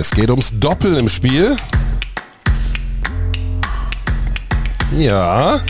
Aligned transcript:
Es 0.00 0.12
geht 0.12 0.30
ums 0.30 0.50
Doppel 0.58 0.96
im 0.96 1.10
Spiel. 1.10 1.56
Ja. 4.96 5.60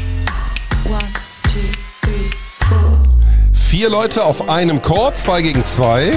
Vier 3.52 3.90
Leute 3.90 4.22
auf 4.24 4.48
einem 4.48 4.80
Chord, 4.82 5.18
zwei 5.18 5.42
gegen 5.42 5.64
zwei. 5.64 6.12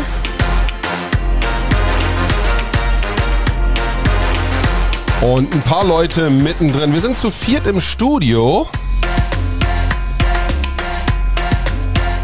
Und 5.22 5.52
ein 5.52 5.64
paar 5.64 5.84
Leute 5.84 6.30
mittendrin. 6.30 6.94
Wir 6.94 7.02
sind 7.02 7.18
zu 7.18 7.32
viert 7.32 7.66
im 7.66 7.82
Studio. 7.82 8.68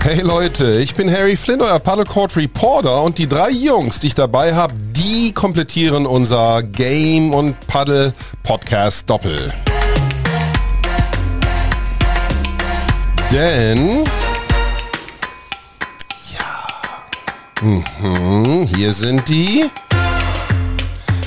Hey 0.02 0.22
Leute, 0.22 0.76
ich 0.76 0.94
bin 0.94 1.12
Harry 1.12 1.36
Flynn, 1.36 1.62
euer 1.62 1.80
Paddlecourt 1.80 2.38
Reporter 2.38 3.02
und 3.02 3.18
die 3.18 3.28
drei 3.28 3.50
Jungs, 3.50 4.00
die 4.00 4.08
ich 4.08 4.16
dabei 4.16 4.54
habe, 4.54 4.74
komplettieren 5.34 6.06
unser 6.06 6.64
Game 6.64 7.34
und 7.34 7.56
Paddle 7.68 8.14
Podcast 8.44 9.10
Doppel. 9.10 9.54
Denn 13.32 14.04
ja, 16.34 17.62
mhm, 17.62 18.68
hier 18.76 18.94
sind 18.94 19.28
die. 19.28 19.70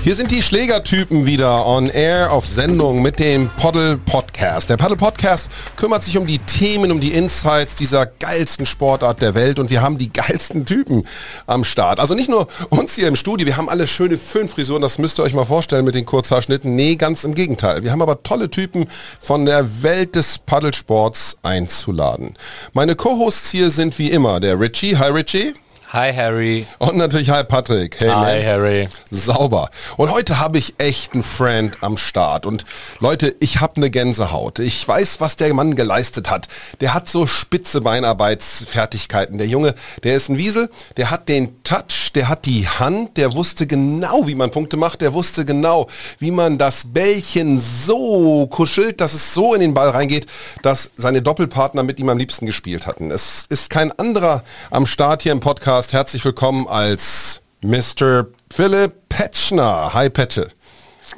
Hier 0.04 0.16
sind 0.16 0.32
die 0.32 0.42
Schlägertypen 0.42 1.26
wieder 1.26 1.64
on 1.64 1.88
air 1.88 2.32
auf 2.32 2.44
Sendung 2.44 3.02
mit 3.02 3.20
dem 3.20 3.48
Paddle 3.56 3.96
Podcast. 3.98 4.68
Der 4.68 4.76
Paddle 4.76 4.96
Podcast 4.96 5.48
kümmert 5.76 6.02
sich 6.02 6.18
um 6.18 6.26
die 6.26 6.40
Themen, 6.40 6.90
um 6.90 6.98
die 6.98 7.12
Insights 7.12 7.76
dieser 7.76 8.06
geilsten 8.06 8.66
Sportart 8.66 9.22
der 9.22 9.36
Welt 9.36 9.60
und 9.60 9.70
wir 9.70 9.80
haben 9.80 9.98
die 9.98 10.12
geilsten 10.12 10.66
Typen 10.66 11.06
am 11.46 11.62
Start. 11.62 12.00
Also 12.00 12.14
nicht 12.14 12.28
nur 12.28 12.48
uns 12.68 12.96
hier 12.96 13.06
im 13.06 13.14
Studio, 13.14 13.46
wir 13.46 13.56
haben 13.56 13.68
alle 13.68 13.86
schöne 13.86 14.18
Föhnfrisuren, 14.18 14.82
das 14.82 14.98
müsst 14.98 15.20
ihr 15.20 15.22
euch 15.22 15.34
mal 15.34 15.44
vorstellen 15.44 15.84
mit 15.84 15.94
den 15.94 16.04
Kurzhaarschnitten. 16.04 16.74
Nee, 16.74 16.96
ganz 16.96 17.22
im 17.22 17.34
Gegenteil. 17.34 17.84
Wir 17.84 17.92
haben 17.92 18.02
aber 18.02 18.24
tolle 18.24 18.50
Typen 18.50 18.86
von 19.20 19.46
der 19.46 19.84
Welt 19.84 20.16
des 20.16 20.40
Paddelsports 20.40 21.36
einzuladen. 21.44 22.34
Meine 22.72 22.96
Co-Hosts 22.96 23.52
hier 23.52 23.70
sind 23.70 23.96
wie 24.00 24.10
immer 24.10 24.40
der 24.40 24.58
Richie. 24.58 24.98
Hi 24.98 25.12
Richie. 25.12 25.54
Hi 25.92 26.10
Harry. 26.10 26.66
Und 26.78 26.96
natürlich 26.96 27.28
hi 27.28 27.44
Patrick. 27.44 28.00
Hey, 28.00 28.08
hi 28.08 28.38
man. 28.38 28.46
Harry. 28.46 28.88
Sauber. 29.10 29.68
Und 29.98 30.10
heute 30.10 30.38
habe 30.38 30.56
ich 30.56 30.76
echt 30.78 31.12
einen 31.12 31.22
Friend 31.22 31.76
am 31.82 31.98
Start. 31.98 32.46
Und 32.46 32.64
Leute, 32.98 33.36
ich 33.40 33.60
habe 33.60 33.76
eine 33.76 33.90
Gänsehaut. 33.90 34.58
Ich 34.58 34.88
weiß, 34.88 35.20
was 35.20 35.36
der 35.36 35.52
Mann 35.52 35.76
geleistet 35.76 36.30
hat. 36.30 36.48
Der 36.80 36.94
hat 36.94 37.10
so 37.10 37.26
spitze 37.26 37.82
Beinarbeitsfertigkeiten. 37.82 39.36
Der 39.36 39.46
Junge, 39.46 39.74
der 40.02 40.16
ist 40.16 40.30
ein 40.30 40.38
Wiesel, 40.38 40.70
der 40.96 41.10
hat 41.10 41.28
den 41.28 41.62
Touch, 41.62 42.12
der 42.14 42.30
hat 42.30 42.46
die 42.46 42.66
Hand, 42.66 43.18
der 43.18 43.34
wusste 43.34 43.66
genau, 43.66 44.26
wie 44.26 44.34
man 44.34 44.50
Punkte 44.50 44.78
macht, 44.78 45.02
der 45.02 45.12
wusste 45.12 45.44
genau, 45.44 45.88
wie 46.18 46.30
man 46.30 46.56
das 46.56 46.84
Bällchen 46.86 47.58
so 47.58 48.46
kuschelt, 48.46 49.02
dass 49.02 49.12
es 49.12 49.34
so 49.34 49.52
in 49.52 49.60
den 49.60 49.74
Ball 49.74 49.90
reingeht, 49.90 50.24
dass 50.62 50.90
seine 50.96 51.20
Doppelpartner 51.20 51.82
mit 51.82 52.00
ihm 52.00 52.08
am 52.08 52.16
liebsten 52.16 52.46
gespielt 52.46 52.86
hatten. 52.86 53.10
Es 53.10 53.44
ist 53.50 53.68
kein 53.68 53.92
anderer 53.98 54.42
am 54.70 54.86
Start 54.86 55.20
hier 55.22 55.32
im 55.32 55.40
Podcast 55.40 55.81
Podcast 55.82 55.94
herzlich 55.94 56.24
willkommen 56.24 56.68
als 56.68 57.42
Mr. 57.60 58.26
Philipp 58.54 58.94
Petschner. 59.08 59.92
Hi 59.92 60.08
Petsche. 60.08 60.46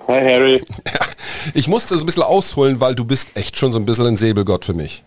Hi 0.09 0.21
Harry. 0.21 0.65
Ich 1.53 1.69
musste 1.69 1.95
so 1.99 2.03
ein 2.03 2.07
bisschen 2.07 2.23
ausholen, 2.23 2.81
weil 2.81 2.95
du 2.95 3.05
bist 3.05 3.37
echt 3.37 3.59
schon 3.59 3.73
so 3.73 3.79
ein 3.79 3.85
bisschen 3.85 4.07
ein 4.07 4.17
Säbelgott 4.17 4.65
für 4.65 4.73
mich. 4.73 5.03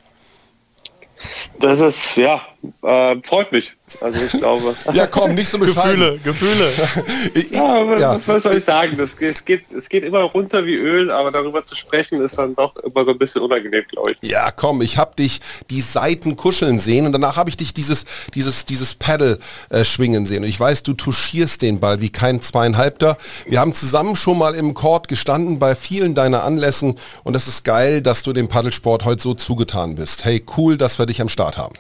Das 1.60 1.80
ist, 1.80 2.16
ja, 2.18 2.40
äh, 2.82 3.16
freut 3.24 3.52
mich. 3.52 3.74
Also 4.02 4.20
ich 4.20 4.32
glaube. 4.32 4.76
ja, 4.94 5.08
komm, 5.08 5.36
nicht 5.36 5.48
so 5.48 5.58
bescheiden. 5.58 6.20
Gefühle, 6.24 6.72
Gefühle. 6.74 7.32
ich, 7.34 7.52
ja, 7.52 7.88
was, 7.88 8.00
ja. 8.02 8.20
was 8.26 8.44
soll 8.44 8.58
ich 8.58 8.66
sagen? 8.66 8.98
Das, 8.98 9.12
es, 9.20 9.46
geht, 9.46 9.64
es 9.72 9.88
geht 9.88 10.04
immer 10.04 10.22
runter 10.22 10.66
wie 10.66 10.76
Öl, 10.76 11.10
aber 11.10 11.32
darüber 11.32 11.64
zu 11.64 11.76
sprechen 11.76 12.20
ist 12.22 12.38
dann 12.38 12.56
doch 12.56 12.76
immer 12.78 13.06
so 13.06 13.12
ein 13.12 13.18
bisschen 13.18 13.42
unangenehm, 13.42 13.86
glaube 13.90 14.12
ich. 14.12 14.30
Ja, 14.30 14.52
komm, 14.52 14.82
ich 14.82 14.98
habe 14.98 15.16
dich 15.16 15.40
die 15.70 15.80
Seiten 15.80 16.36
kuscheln 16.36 16.80
sehen 16.80 17.06
und 17.06 17.14
danach 17.14 17.38
habe 17.38 17.50
ich 17.50 17.56
dich 17.58 17.74
dieses, 17.74 18.06
dieses, 18.34 18.66
dieses 18.66 18.96
Paddle 18.96 19.40
äh, 19.70 19.86
schwingen 19.86 20.26
sehen. 20.26 20.44
Und 20.44 20.50
ich 20.50 20.60
weiß, 20.60 20.84
du 20.84 20.94
touchierst 20.94 21.62
den 21.62 21.80
Ball 21.80 22.02
wie 22.02 22.10
kein 22.10 22.42
Zweieinhalbter. 22.42 23.18
Wir 23.46 23.62
haben 23.62 23.74
zusammen 23.74 24.16
schon 24.18 24.38
mal 24.38 24.54
im 24.54 24.74
Court 24.74 25.08
gestanden 25.08 25.60
bei 25.60 25.76
vielen 25.76 26.14
deiner 26.14 26.44
Anlässen 26.44 26.96
und 27.24 27.36
es 27.36 27.48
ist 27.48 27.64
geil, 27.64 28.02
dass 28.02 28.24
du 28.24 28.34
dem 28.34 28.50
Paddelsport 28.50 29.06
heute 29.06 29.22
so 29.22 29.34
zugetan 29.34 29.96
bist. 29.96 30.26
Hey, 30.26 30.44
cool, 30.58 30.78
dass 30.78 31.00
wir 31.00 31.06
dich 31.06 31.22
am 31.22 31.30
Start 31.30 31.58
haben. 31.58 31.76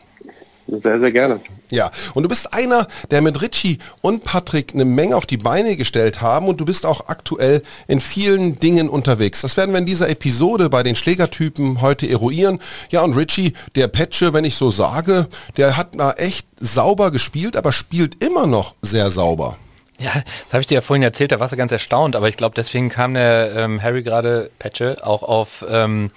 Sehr, 0.67 0.99
sehr 0.99 1.11
gerne. 1.11 1.39
Ja, 1.69 1.91
und 2.13 2.23
du 2.23 2.29
bist 2.29 2.53
einer, 2.53 2.87
der 3.09 3.21
mit 3.21 3.41
Richie 3.41 3.77
und 4.01 4.23
Patrick 4.25 4.73
eine 4.73 4.83
Menge 4.83 5.15
auf 5.15 5.25
die 5.25 5.37
Beine 5.37 5.77
gestellt 5.77 6.21
haben 6.21 6.47
und 6.47 6.59
du 6.59 6.65
bist 6.65 6.85
auch 6.85 7.07
aktuell 7.07 7.61
in 7.87 8.01
vielen 8.01 8.59
Dingen 8.59 8.89
unterwegs. 8.89 9.41
Das 9.41 9.55
werden 9.55 9.71
wir 9.71 9.79
in 9.79 9.85
dieser 9.85 10.09
Episode 10.09 10.69
bei 10.69 10.83
den 10.83 10.95
Schlägertypen 10.95 11.81
heute 11.81 12.09
eruieren. 12.09 12.59
Ja, 12.89 13.01
und 13.01 13.15
Richie, 13.15 13.53
der 13.75 13.87
Petsche, 13.87 14.33
wenn 14.33 14.43
ich 14.43 14.55
so 14.55 14.69
sage, 14.69 15.27
der 15.55 15.77
hat 15.77 15.95
da 15.95 16.11
echt 16.13 16.47
sauber 16.59 17.11
gespielt, 17.11 17.55
aber 17.55 17.71
spielt 17.71 18.21
immer 18.23 18.45
noch 18.45 18.75
sehr 18.81 19.09
sauber. 19.09 19.57
Ja, 19.99 20.11
das 20.13 20.53
habe 20.53 20.61
ich 20.61 20.67
dir 20.67 20.75
ja 20.75 20.81
vorhin 20.81 21.03
erzählt, 21.03 21.31
da 21.31 21.39
warst 21.39 21.53
du 21.53 21.57
ganz 21.57 21.71
erstaunt, 21.71 22.15
aber 22.15 22.29
ich 22.29 22.37
glaube, 22.37 22.55
deswegen 22.55 22.89
kam 22.89 23.13
der 23.13 23.53
ähm, 23.55 23.81
Harry 23.81 24.03
gerade, 24.03 24.51
Petsche, 24.59 24.97
auch 25.01 25.23
auf... 25.23 25.65
Ähm, 25.69 26.11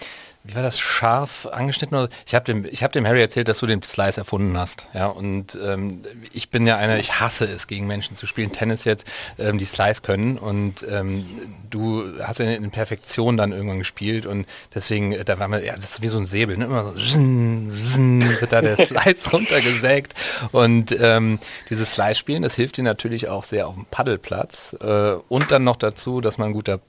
wie 0.50 0.56
war 0.56 0.62
das, 0.62 0.80
scharf 0.80 1.46
angeschnitten? 1.46 2.08
Ich 2.26 2.34
habe 2.34 2.44
dem, 2.44 2.64
hab 2.64 2.92
dem 2.92 3.06
Harry 3.06 3.20
erzählt, 3.20 3.46
dass 3.46 3.60
du 3.60 3.66
den 3.66 3.82
Slice 3.82 4.18
erfunden 4.18 4.58
hast. 4.58 4.88
Ja, 4.92 5.06
und 5.06 5.56
ähm, 5.64 6.02
ich 6.32 6.50
bin 6.50 6.66
ja 6.66 6.76
einer, 6.76 6.98
ich 6.98 7.20
hasse 7.20 7.44
es, 7.44 7.68
gegen 7.68 7.86
Menschen 7.86 8.16
zu 8.16 8.26
spielen, 8.26 8.50
Tennis 8.50 8.84
jetzt, 8.84 9.06
ähm, 9.38 9.58
die 9.58 9.64
Slice 9.64 10.02
können. 10.02 10.38
Und 10.38 10.84
ähm, 10.90 11.24
du 11.70 12.04
hast 12.20 12.40
ja 12.40 12.50
in 12.50 12.70
Perfektion 12.72 13.36
dann 13.36 13.52
irgendwann 13.52 13.78
gespielt 13.78 14.26
und 14.26 14.46
deswegen, 14.74 15.12
äh, 15.12 15.24
da 15.24 15.38
war 15.38 15.46
man, 15.46 15.64
ja, 15.64 15.76
das 15.76 15.84
ist 15.84 16.02
wie 16.02 16.08
so 16.08 16.18
ein 16.18 16.26
Säbel, 16.26 16.56
ne? 16.56 16.64
immer 16.64 16.84
so 16.84 16.98
zn, 16.98 17.72
zn, 17.80 18.40
wird 18.40 18.52
da 18.52 18.60
der 18.60 18.76
Slice 18.86 19.30
runtergesägt. 19.30 20.14
Und 20.50 20.96
ähm, 21.00 21.38
dieses 21.68 21.92
Slice-Spielen, 21.92 22.42
das 22.42 22.56
hilft 22.56 22.76
dir 22.76 22.82
natürlich 22.82 23.28
auch 23.28 23.44
sehr 23.44 23.68
auf 23.68 23.74
dem 23.74 23.86
Paddelplatz. 23.86 24.76
Äh, 24.80 25.12
und 25.28 25.52
dann 25.52 25.62
noch 25.62 25.76
dazu, 25.76 26.20
dass 26.20 26.38
man 26.38 26.48
ein 26.48 26.54
guter 26.54 26.80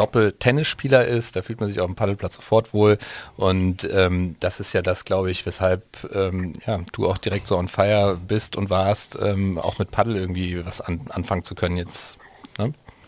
Doppel-Tennisspieler 0.00 1.06
ist, 1.06 1.36
da 1.36 1.42
fühlt 1.42 1.60
man 1.60 1.68
sich 1.68 1.78
auf 1.78 1.86
dem 1.86 1.94
Paddelplatz 1.94 2.36
sofort 2.36 2.72
wohl 2.72 2.96
und 3.36 3.86
ähm, 3.92 4.36
das 4.40 4.58
ist 4.58 4.72
ja 4.72 4.80
das, 4.80 5.04
glaube 5.04 5.30
ich, 5.30 5.44
weshalb 5.44 5.82
ähm, 6.14 6.54
ja, 6.66 6.80
du 6.92 7.06
auch 7.06 7.18
direkt 7.18 7.46
so 7.46 7.58
on 7.58 7.68
fire 7.68 8.18
bist 8.26 8.56
und 8.56 8.70
warst, 8.70 9.18
ähm, 9.20 9.58
auch 9.58 9.78
mit 9.78 9.90
Paddel 9.90 10.16
irgendwie 10.16 10.64
was 10.64 10.80
an, 10.80 11.02
anfangen 11.10 11.44
zu 11.44 11.54
können 11.54 11.76
jetzt. 11.76 12.16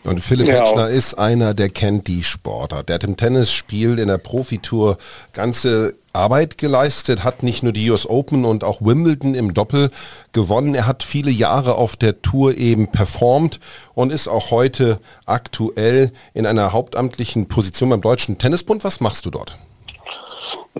Und 0.03 0.19
Philipp 0.19 0.47
ja. 0.47 0.59
Hetschner 0.59 0.89
ist 0.89 1.13
einer, 1.15 1.53
der 1.53 1.69
kennt 1.69 2.07
die 2.07 2.23
Sportler. 2.23 2.83
Der 2.83 2.95
hat 2.95 3.03
im 3.03 3.15
Tennisspiel 3.15 3.99
in 3.99 4.09
der 4.09 4.17
Profitour 4.17 4.97
ganze 5.31 5.95
Arbeit 6.11 6.57
geleistet, 6.57 7.23
hat 7.23 7.41
nicht 7.41 7.63
nur 7.63 7.71
die 7.71 7.89
US 7.89 8.07
Open 8.07 8.45
und 8.45 8.63
auch 8.63 8.81
Wimbledon 8.81 9.33
im 9.33 9.53
Doppel 9.53 9.89
gewonnen. 10.33 10.75
Er 10.75 10.85
hat 10.85 11.03
viele 11.03 11.31
Jahre 11.31 11.75
auf 11.75 11.95
der 11.95 12.21
Tour 12.21 12.57
eben 12.57 12.91
performt 12.91 13.59
und 13.95 14.11
ist 14.11 14.27
auch 14.27 14.51
heute 14.51 14.99
aktuell 15.25 16.11
in 16.33 16.45
einer 16.45 16.73
hauptamtlichen 16.73 17.47
Position 17.47 17.89
beim 17.89 18.01
Deutschen 18.01 18.37
Tennisbund. 18.37 18.83
Was 18.83 18.99
machst 18.99 19.25
du 19.25 19.31
dort? 19.31 19.57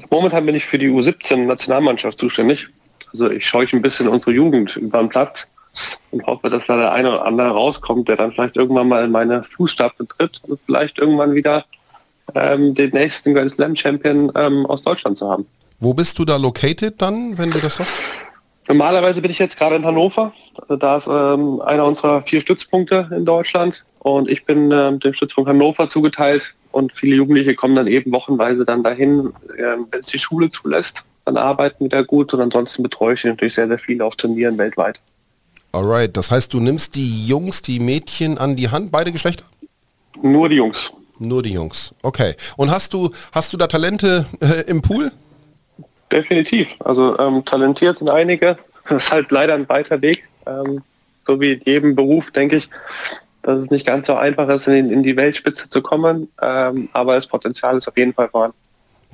Momentan 0.10 0.46
bin 0.46 0.56
ich 0.56 0.66
für 0.66 0.78
die 0.78 0.90
U17 0.90 1.46
Nationalmannschaft 1.46 2.20
zuständig. 2.20 2.68
Also 3.12 3.32
ich 3.32 3.48
schaue 3.48 3.66
ein 3.72 3.82
bisschen 3.82 4.08
unsere 4.08 4.32
Jugend 4.32 4.76
über 4.76 5.00
den 5.00 5.10
Platz 5.10 5.48
und 6.12 6.26
hoffe, 6.26 6.50
dass 6.50 6.68
da 6.68 6.78
der 6.78 6.92
eine 6.92 7.10
oder 7.10 7.26
andere 7.26 7.50
rauskommt, 7.50 8.08
der 8.08 8.18
dann 8.18 8.32
vielleicht 8.32 8.56
irgendwann 8.56 8.88
mal 8.88 9.04
in 9.04 9.12
meine 9.12 9.44
Fußstapfen 9.44 10.08
tritt 10.08 10.42
und 10.48 10.60
vielleicht 10.66 11.00
irgendwann 11.00 11.34
wieder 11.34 11.66
ähm, 12.36 12.74
den 12.74 12.92
nächsten 12.92 13.34
Grand 13.34 13.52
Slam 13.52 13.76
Champion 13.76 14.32
ähm, 14.36 14.66
aus 14.66 14.82
Deutschland 14.82 15.18
zu 15.18 15.30
haben. 15.30 15.46
Wo 15.80 15.94
bist 15.94 16.18
du 16.20 16.26
da 16.26 16.38
located 16.38 17.02
dann, 17.02 17.38
wenn 17.38 17.52
du 17.52 17.60
das 17.60 17.80
hast? 17.80 17.96
Normalerweise 18.68 19.22
bin 19.22 19.32
ich 19.32 19.40
jetzt 19.40 19.58
gerade 19.58 19.76
in 19.76 19.86
Hannover. 19.86 20.32
Also 20.56 20.78
da 20.78 20.98
ist 20.98 21.08
ähm, 21.08 21.62
einer 21.62 21.86
unserer 21.86 22.22
vier 22.22 22.40
Stützpunkte 22.40 23.10
in 23.12 23.26
Deutschland 23.26 23.84
und 24.00 24.30
ich 24.30 24.46
bin 24.46 24.72
ähm, 24.72 25.00
dem 25.00 25.14
Stützpunkt 25.14 25.50
Hannover 25.50 25.90
zugeteilt 25.90 26.54
und 26.72 26.94
viele 26.94 27.18
Jugendliche 27.18 27.56
kommen 27.56 27.76
dann 27.76 27.88
eben 27.88 28.14
wochenweise 28.14 28.64
dann 28.66 28.84
dahin, 28.84 29.34
äh, 29.58 29.76
wenn 29.92 30.00
es 30.00 30.08
die 30.08 30.20
Schule 30.20 30.50
zulässt. 30.50 31.04
Dann 31.26 31.38
arbeiten 31.38 31.86
wir 31.86 31.90
da 31.90 32.02
gut 32.02 32.34
und 32.34 32.42
ansonsten 32.42 32.84
betreue 32.84 33.16
ich 33.16 33.24
natürlich 33.24 33.54
sehr, 33.54 33.68
sehr 33.68 33.80
viele 33.80 34.06
auf 34.06 34.16
Turnieren 34.16 34.58
weltweit. 34.58 35.00
Alright, 35.74 36.16
das 36.16 36.30
heißt, 36.30 36.54
du 36.54 36.60
nimmst 36.60 36.94
die 36.94 37.26
Jungs, 37.26 37.64
die 37.64 37.80
Mädchen 37.80 38.38
an 38.38 38.56
die 38.56 38.70
Hand, 38.70 38.92
beide 38.92 39.12
Geschlechter? 39.12 39.44
Nur 40.22 40.48
die 40.48 40.58
Jungs. 40.58 40.94
Nur 41.18 41.42
die 41.42 41.52
Jungs. 41.52 41.96
Okay. 42.04 42.36
Und 42.58 42.70
hast 42.70 42.94
du, 42.94 43.10
hast 43.32 43.52
du 43.52 43.58
da 43.58 43.66
Talente 43.66 44.28
äh, 44.40 44.62
im 44.68 44.84
Pool? 44.84 45.12
Definitiv. 46.12 46.68
Also 46.80 47.18
ähm, 47.18 47.44
talentiert 47.44 47.98
sind 47.98 48.10
einige. 48.10 48.58
Das 48.90 49.06
ist 49.06 49.12
halt 49.14 49.32
leider 49.32 49.54
ein 49.54 49.70
weiter 49.70 50.02
Weg. 50.02 50.28
Ähm, 50.46 50.82
so 51.26 51.40
wie 51.40 51.54
in 51.54 51.62
jedem 51.64 51.96
Beruf, 51.96 52.32
denke 52.32 52.58
ich, 52.58 52.70
dass 53.42 53.60
es 53.60 53.72
nicht 53.72 53.86
ganz 53.88 54.08
so 54.08 54.16
einfach 54.16 54.50
ist, 54.50 54.68
in, 54.68 54.92
in 54.92 55.04
die 55.04 55.16
Weltspitze 55.16 55.70
zu 55.70 55.82
kommen. 55.82 56.28
Ähm, 56.42 56.90
aber 56.92 57.16
das 57.16 57.26
Potenzial 57.26 57.78
ist 57.78 57.88
auf 57.88 57.98
jeden 57.98 58.14
Fall 58.14 58.28
vorhanden. 58.28 58.58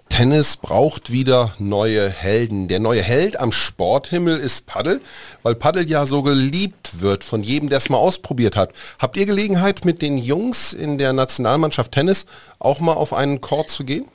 Tennis 0.09 0.57
braucht 0.57 1.11
wieder 1.11 1.53
neue 1.59 2.09
Helden. 2.09 2.67
Der 2.67 2.79
neue 2.79 3.01
Held 3.01 3.39
am 3.39 3.51
Sporthimmel 3.51 4.37
ist 4.37 4.65
Paddel, 4.65 4.99
weil 5.43 5.55
Paddel 5.55 5.89
ja 5.89 6.05
so 6.05 6.23
geliebt 6.23 6.99
wird 6.99 7.23
von 7.23 7.41
jedem, 7.41 7.69
der 7.69 7.77
es 7.77 7.89
mal 7.89 7.97
ausprobiert 7.97 8.57
hat. 8.57 8.73
Habt 8.99 9.15
ihr 9.15 9.25
Gelegenheit, 9.25 9.85
mit 9.85 10.01
den 10.01 10.17
Jungs 10.17 10.73
in 10.73 10.97
der 10.97 11.13
Nationalmannschaft 11.13 11.93
Tennis 11.93 12.25
auch 12.59 12.81
mal 12.81 12.93
auf 12.93 13.13
einen 13.13 13.39
Court 13.39 13.69
zu 13.69 13.85
gehen? 13.85 14.05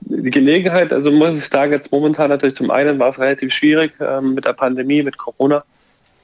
Die 0.00 0.30
Gelegenheit, 0.30 0.92
also 0.92 1.12
muss 1.12 1.38
ich 1.38 1.48
sagen, 1.48 1.72
jetzt 1.72 1.92
momentan 1.92 2.30
natürlich 2.30 2.56
zum 2.56 2.70
einen 2.70 2.98
war 2.98 3.10
es 3.10 3.18
relativ 3.18 3.52
schwierig 3.52 3.92
ähm, 4.00 4.34
mit 4.34 4.44
der 4.44 4.54
Pandemie, 4.54 5.02
mit 5.02 5.18
Corona. 5.18 5.62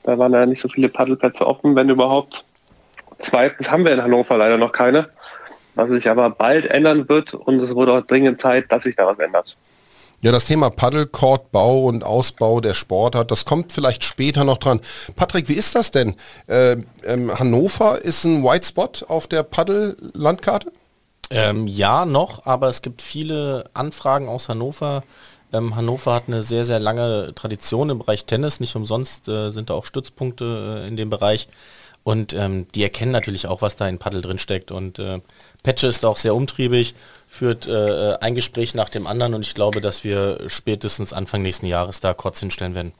Da 0.03 0.19
waren 0.19 0.33
ja 0.33 0.45
nicht 0.47 0.61
so 0.61 0.69
viele 0.69 0.89
Paddelplätze 0.89 1.47
offen, 1.47 1.77
wenn 1.77 1.89
überhaupt. 1.89 2.45
Zweitens 3.19 3.71
haben 3.71 3.85
wir 3.85 3.93
in 3.93 4.03
Hannover 4.03 4.37
leider 4.37 4.59
noch 4.59 4.73
keine 4.73 5.09
was 5.79 5.89
sich 5.91 6.11
aber 6.11 6.29
bald 6.31 6.67
ändern 6.67 7.09
wird 7.09 7.35
und 7.35 7.61
es 7.61 7.75
wurde 7.75 7.93
auch 7.93 8.03
dringend 8.03 8.41
Zeit, 8.41 8.71
dass 8.71 8.83
sich 8.83 8.97
da 8.97 9.07
was 9.07 9.19
ändert. 9.19 9.57
Ja, 10.21 10.33
das 10.33 10.47
Thema 10.47 10.71
Paddlecourt, 10.71 11.53
Bau 11.53 11.85
und 11.85 12.03
Ausbau 12.03 12.61
der 12.61 12.75
Sportart, 12.75 13.31
das 13.31 13.45
kommt 13.45 13.73
vielleicht 13.73 14.03
später 14.03 14.43
noch 14.43 14.59
dran. 14.59 14.81
Patrick, 15.15 15.49
wie 15.49 15.55
ist 15.55 15.77
das 15.77 15.93
denn? 15.93 16.17
Äh, 16.49 16.79
ähm, 17.05 17.39
Hannover 17.39 18.03
ist 18.03 18.25
ein 18.25 18.43
White 18.43 18.67
Spot 18.67 18.91
auf 19.07 19.29
der 19.29 19.45
Paddel-Landkarte? 19.45 20.73
Ähm, 21.31 21.69
ja, 21.69 22.05
noch, 22.05 22.47
aber 22.47 22.69
es 22.69 22.83
gibt 22.83 23.01
viele 23.01 23.65
Anfragen 23.75 24.29
aus 24.29 24.49
Hannover. 24.49 25.03
Ähm, 25.53 25.77
Hannover 25.77 26.15
hat 26.15 26.25
eine 26.27 26.43
sehr, 26.43 26.65
sehr 26.65 26.81
lange 26.81 27.33
Tradition 27.37 27.91
im 27.91 27.99
Bereich 27.99 28.25
Tennis. 28.25 28.59
Nicht 28.59 28.75
umsonst 28.75 29.29
äh, 29.29 29.51
sind 29.51 29.71
da 29.71 29.75
auch 29.75 29.85
Stützpunkte 29.85 30.83
äh, 30.85 30.89
in 30.89 30.97
dem 30.97 31.11
Bereich. 31.11 31.49
Und 32.03 32.33
ähm, 32.33 32.67
die 32.75 32.83
erkennen 32.83 33.13
natürlich 33.13 33.47
auch, 33.47 33.61
was 33.61 33.77
da 33.77 33.87
in 33.89 33.99
Paddel 33.99 34.23
drin 34.23 34.39
steckt. 34.39 34.71
Und 34.71 34.99
äh, 34.99 35.21
Patche 35.63 35.87
ist 35.87 36.05
auch 36.05 36.17
sehr 36.17 36.35
umtriebig, 36.35 36.95
führt 37.27 37.67
äh, 37.67 38.15
ein 38.21 38.35
Gespräch 38.35 38.75
nach 38.75 38.89
dem 38.89 39.07
anderen 39.07 39.35
und 39.35 39.43
ich 39.43 39.55
glaube, 39.55 39.81
dass 39.81 40.05
wir 40.05 40.39
spätestens 40.47 41.13
Anfang 41.13 41.43
nächsten 41.43 41.67
Jahres 41.67 42.01
da 42.01 42.15
kurz 42.15 42.41
hinstellen 42.41 42.75
werden. 42.75 42.93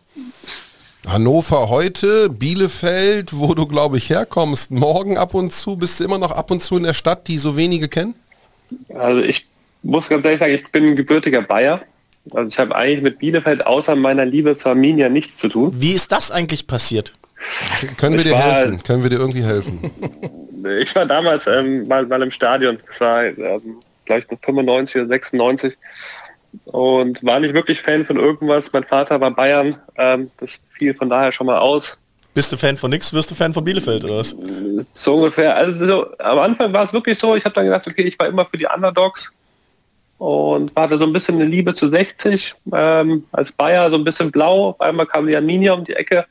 Hannover 1.07 1.69
heute, 1.69 2.29
Bielefeld, 2.29 3.39
wo 3.39 3.55
du 3.55 3.67
glaube 3.67 3.97
ich 3.97 4.11
herkommst, 4.11 4.71
morgen 4.71 5.17
ab 5.17 5.35
und 5.35 5.53
zu, 5.53 5.77
bist 5.77 6.01
du 6.01 6.05
immer 6.05 6.19
noch 6.19 6.33
ab 6.33 6.51
und 6.51 6.63
zu 6.63 6.77
in 6.77 6.83
der 6.83 6.95
Stadt, 6.95 7.29
die 7.29 7.39
so 7.39 7.57
wenige 7.57 7.89
kennen? 7.89 8.15
Also 8.95 9.21
ich 9.21 9.47
muss 9.83 10.09
ganz 10.09 10.25
ehrlich 10.25 10.41
sagen, 10.41 10.55
ich 10.55 10.71
bin 10.71 10.97
gebürtiger 10.97 11.43
Bayer. 11.43 11.83
Also 12.33 12.49
ich 12.49 12.59
habe 12.59 12.77
eigentlich 12.77 13.03
mit 13.03 13.19
Bielefeld 13.19 13.67
außer 13.67 13.97
meiner 13.97 14.27
Liebe 14.27 14.57
zur 14.57 14.73
Arminia 14.73 15.09
nichts 15.09 15.39
zu 15.39 15.49
tun. 15.49 15.73
Wie 15.75 15.93
ist 15.93 16.13
das 16.13 16.31
eigentlich 16.31 16.67
passiert? 16.67 17.15
Können 17.97 18.17
wir 18.17 18.25
dir 18.25 18.37
helfen? 18.37 18.83
Können 18.83 19.03
wir 19.03 19.11
dir 19.11 19.19
irgendwie 19.19 19.43
helfen? 19.43 19.91
Ich 20.81 20.93
war 20.97 21.07
damals 21.07 21.47
ähm, 21.47 21.87
mal, 21.87 22.05
mal 22.07 22.21
im 22.21 22.33
Stadion. 22.33 22.79
Das 22.89 23.01
war 23.01 23.25
ähm, 23.25 23.79
gleich 24.05 24.25
95 24.45 25.03
oder 25.03 25.09
96 25.11 25.77
und 26.65 27.25
war 27.25 27.41
nicht 27.41 27.55
wirklich 27.55 27.81
Fan 27.81 28.05
von 28.05 28.17
irgendwas. 28.17 28.73
Mein 28.73 28.85
Vater 28.85 29.21
war 29.21 29.31
Bayern. 29.31 29.77
Ähm, 29.97 30.31
das 30.39 30.51
fiel 30.73 30.95
von 30.95 31.09
daher 31.09 31.33
schon 31.33 31.47
mal 31.47 31.59
aus. 31.59 31.97
Bist 32.35 32.53
du 32.53 32.57
Fan 32.57 32.77
von 32.77 32.91
nix, 32.91 33.13
wirst 33.13 33.31
du 33.31 33.35
Fan 33.35 33.55
von 33.55 33.65
Bielefeld 33.65 34.05
oder 34.05 34.19
was? 34.19 34.35
So 34.93 35.17
ungefähr. 35.17 35.57
Also 35.57 35.87
so, 35.87 36.19
am 36.19 36.39
Anfang 36.39 36.73
war 36.73 36.85
es 36.85 36.93
wirklich 36.93 37.19
so, 37.19 37.35
ich 37.35 37.45
habe 37.45 37.55
dann 37.55 37.65
gedacht, 37.65 37.87
okay, 37.87 38.03
ich 38.03 38.19
war 38.19 38.29
immer 38.29 38.45
für 38.45 38.59
die 38.59 38.67
Underdogs 38.67 39.33
und 40.19 40.73
hatte 40.77 40.99
so 40.99 41.05
ein 41.05 41.13
bisschen 41.13 41.37
eine 41.37 41.47
Liebe 41.47 41.75
zu 41.75 41.89
60. 41.89 42.55
Ähm, 42.73 43.25
als 43.33 43.53
Bayer 43.53 43.91
so 43.91 43.97
ein 43.97 44.05
bisschen 44.05 44.31
blau. 44.31 44.71
Auf 44.71 44.81
einmal 44.81 45.07
kam 45.07 45.27
die 45.27 45.37
Arminia 45.37 45.73
um 45.73 45.85
die 45.85 45.95
Ecke 45.95 46.27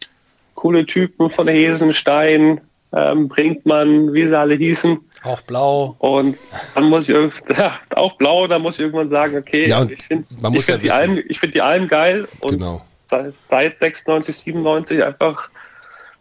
coole 0.57 0.85
Typen 0.85 1.29
von 1.29 1.47
Hesenstein, 1.47 2.59
ähm, 2.93 3.29
Brinkmann, 3.29 4.13
wie 4.13 4.23
sie 4.23 4.37
alle 4.37 4.55
hießen. 4.55 4.97
Auch 5.23 5.41
blau. 5.41 5.95
Und 5.99 6.37
dann 6.75 6.85
muss 6.85 7.07
ich 7.07 7.15
ja, 7.57 7.79
auch 7.95 8.13
blau, 8.17 8.47
da 8.47 8.59
muss 8.59 8.75
ich 8.75 8.81
irgendwann 8.81 9.09
sagen, 9.09 9.37
okay, 9.37 9.69
ja, 9.69 9.83
ich 9.83 10.03
finde 10.03 10.25
ich 10.29 10.65
find 10.65 10.67
ja 10.67 10.77
die, 10.77 10.91
Alben, 10.91 11.23
ich 11.27 11.39
find 11.39 11.53
die 11.53 11.61
Alben 11.61 11.87
geil 11.87 12.27
und 12.41 12.57
genau. 12.57 12.85
seit 13.49 13.79
96, 13.79 14.35
97 14.35 15.03
einfach 15.03 15.49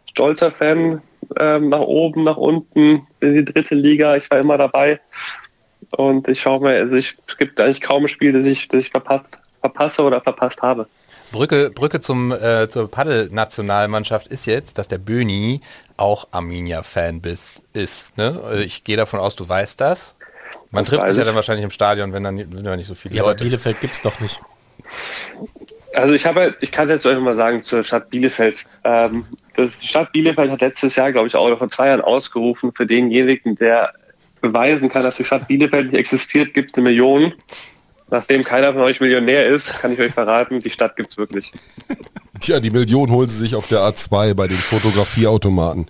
stolzer 0.09 0.51
Fan, 0.51 1.01
ähm, 1.39 1.69
nach 1.69 1.79
oben, 1.79 2.23
nach 2.23 2.37
unten, 2.37 3.07
in 3.19 3.33
die 3.33 3.45
dritte 3.45 3.75
Liga, 3.75 4.15
ich 4.15 4.29
war 4.31 4.39
immer 4.39 4.57
dabei. 4.57 4.99
Und 5.91 6.27
ich 6.27 6.41
schaue 6.41 6.61
mir, 6.61 6.75
also 6.75 6.95
ich, 6.95 7.17
es 7.27 7.37
gibt 7.37 7.59
eigentlich 7.59 7.81
kaum 7.81 8.03
ein 8.03 8.09
Spiel, 8.09 8.33
das 8.33 8.45
ich, 8.45 8.67
das 8.67 8.81
ich 8.81 8.89
verpasst, 8.89 9.25
verpasse 9.61 10.01
oder 10.01 10.21
verpasst 10.21 10.61
habe. 10.61 10.87
Brücke, 11.31 11.69
Brücke 11.69 11.99
zum, 11.99 12.31
äh, 12.31 12.69
zur 12.69 12.89
Paddel-Nationalmannschaft 12.89 14.27
ist 14.27 14.45
jetzt, 14.45 14.77
dass 14.77 14.87
der 14.87 14.97
Böni 14.97 15.61
auch 15.97 16.27
Arminia-Fan 16.31 17.21
ist. 17.73 18.17
Ne? 18.17 18.41
Also 18.43 18.61
ich 18.61 18.83
gehe 18.83 18.97
davon 18.97 19.19
aus, 19.19 19.35
du 19.35 19.47
weißt 19.47 19.81
das. 19.81 20.15
Man 20.71 20.83
das 20.83 20.93
trifft 20.93 21.07
sich 21.07 21.17
ja 21.17 21.23
dann 21.23 21.35
wahrscheinlich 21.35 21.63
im 21.63 21.71
Stadion, 21.71 22.13
wenn 22.13 22.23
dann 22.23 22.37
wenn 22.37 22.77
nicht 22.77 22.87
so 22.87 22.95
viele 22.95 23.15
ja, 23.15 23.23
Leute. 23.23 23.41
Aber 23.41 23.43
Bielefeld 23.43 23.81
gibt 23.81 23.95
es 23.95 24.01
doch 24.01 24.19
nicht. 24.19 24.39
Also 25.93 26.13
ich 26.13 26.25
habe, 26.25 26.55
ich 26.61 26.71
kann 26.71 26.89
jetzt 26.89 27.05
euch 27.05 27.17
mal 27.19 27.35
sagen 27.35 27.63
zur 27.63 27.83
Stadt 27.83 28.09
Bielefeld. 28.09 28.65
Ähm, 28.83 29.25
das 29.55 29.83
Stadt 29.83 30.11
Bielefeld 30.11 30.51
hat 30.51 30.61
letztes 30.61 30.95
Jahr, 30.95 31.11
glaube 31.11 31.27
ich, 31.27 31.35
auch 31.35 31.57
vor 31.57 31.71
zwei 31.71 31.87
Jahren 31.87 32.01
ausgerufen 32.01 32.71
für 32.73 32.85
denjenigen, 32.85 33.55
der 33.55 33.93
beweisen 34.41 34.89
kann, 34.89 35.03
dass 35.03 35.17
die 35.17 35.25
Stadt 35.25 35.47
Bielefeld 35.47 35.91
nicht 35.91 35.99
existiert, 35.99 36.53
gibt 36.53 36.71
es 36.71 36.75
eine 36.75 36.83
Million. 36.83 37.33
Nachdem 38.09 38.43
keiner 38.43 38.73
von 38.73 38.81
euch 38.83 38.99
Millionär 39.01 39.47
ist, 39.47 39.67
kann 39.79 39.91
ich 39.91 39.99
euch 39.99 40.13
verraten, 40.13 40.61
die 40.61 40.69
Stadt 40.69 40.95
gibt 40.95 41.11
es 41.11 41.17
wirklich. 41.17 41.51
Tja, 42.39 42.59
die 42.59 42.69
Million 42.69 43.11
holen 43.11 43.29
sie 43.29 43.37
sich 43.37 43.55
auf 43.55 43.67
der 43.67 43.81
A2 43.81 44.33
bei 44.33 44.47
den 44.47 44.57
Fotografieautomaten. 44.57 45.87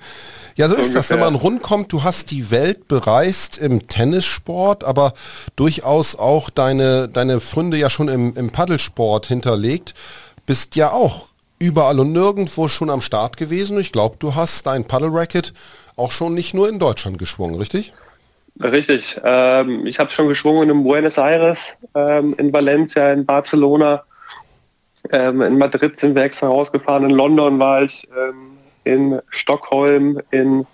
Ja, 0.56 0.68
so 0.68 0.74
ist 0.74 0.80
Ungefähr. 0.80 1.00
das, 1.00 1.10
wenn 1.12 1.19
man 1.19 1.36
rundkommt, 1.36 1.94
du 1.94 2.04
hast 2.04 2.31
die 2.31 2.50
Welt 2.50 2.88
bereist 2.88 3.60
im 3.60 3.88
Tennissport, 3.88 4.84
aber 4.84 5.14
durchaus 5.56 6.16
auch 6.16 6.50
deine, 6.50 7.08
deine 7.08 7.40
Funde 7.40 7.78
ja 7.78 7.92
schon 7.92 8.08
im, 8.08 8.34
im 8.34 8.50
Paddelsport 8.50 9.28
hinterlegt, 9.28 9.94
bist 10.48 10.75
ja 10.75 10.92
auch 10.92 11.28
überall 11.60 12.00
und 12.00 12.12
nirgendwo 12.12 12.68
schon 12.68 12.90
am 12.90 13.02
Start 13.02 13.38
gewesen. 13.38 13.80
Ich 13.80 13.92
glaube, 13.92 14.16
du 14.18 14.34
hast 14.34 14.66
dein 14.66 14.86
Paddle-Racket 14.86 15.54
auch 15.96 16.12
schon 16.12 16.34
nicht 16.34 16.56
nur 16.56 16.70
in 16.70 16.80
Deutschland 16.80 17.20
geschwungen, 17.20 17.56
richtig? 17.56 17.94
Richtig. 18.63 19.19
Ähm, 19.24 19.86
ich 19.86 20.00
habe 20.00 20.09
schon 20.09 20.27
geschwungen 20.27 20.69
in 20.69 20.83
Buenos 20.83 21.18
Aires, 21.18 21.59
ähm, 21.94 22.36
in 22.38 22.51
Valencia, 22.51 23.12
in 23.12 23.25
Barcelona. 23.25 24.04
Ähm, 25.12 25.42
in 25.42 25.57
Madrid 25.57 26.00
sind 26.00 26.15
wir 26.15 26.24
extra 26.24 26.48
rausgefahren. 26.48 27.09
In 27.09 27.15
London 27.15 27.59
war 27.59 27.83
ich, 27.83 28.07
ähm, 28.18 28.57
in 28.83 29.21
Stockholm, 29.30 30.19
in 30.31 30.65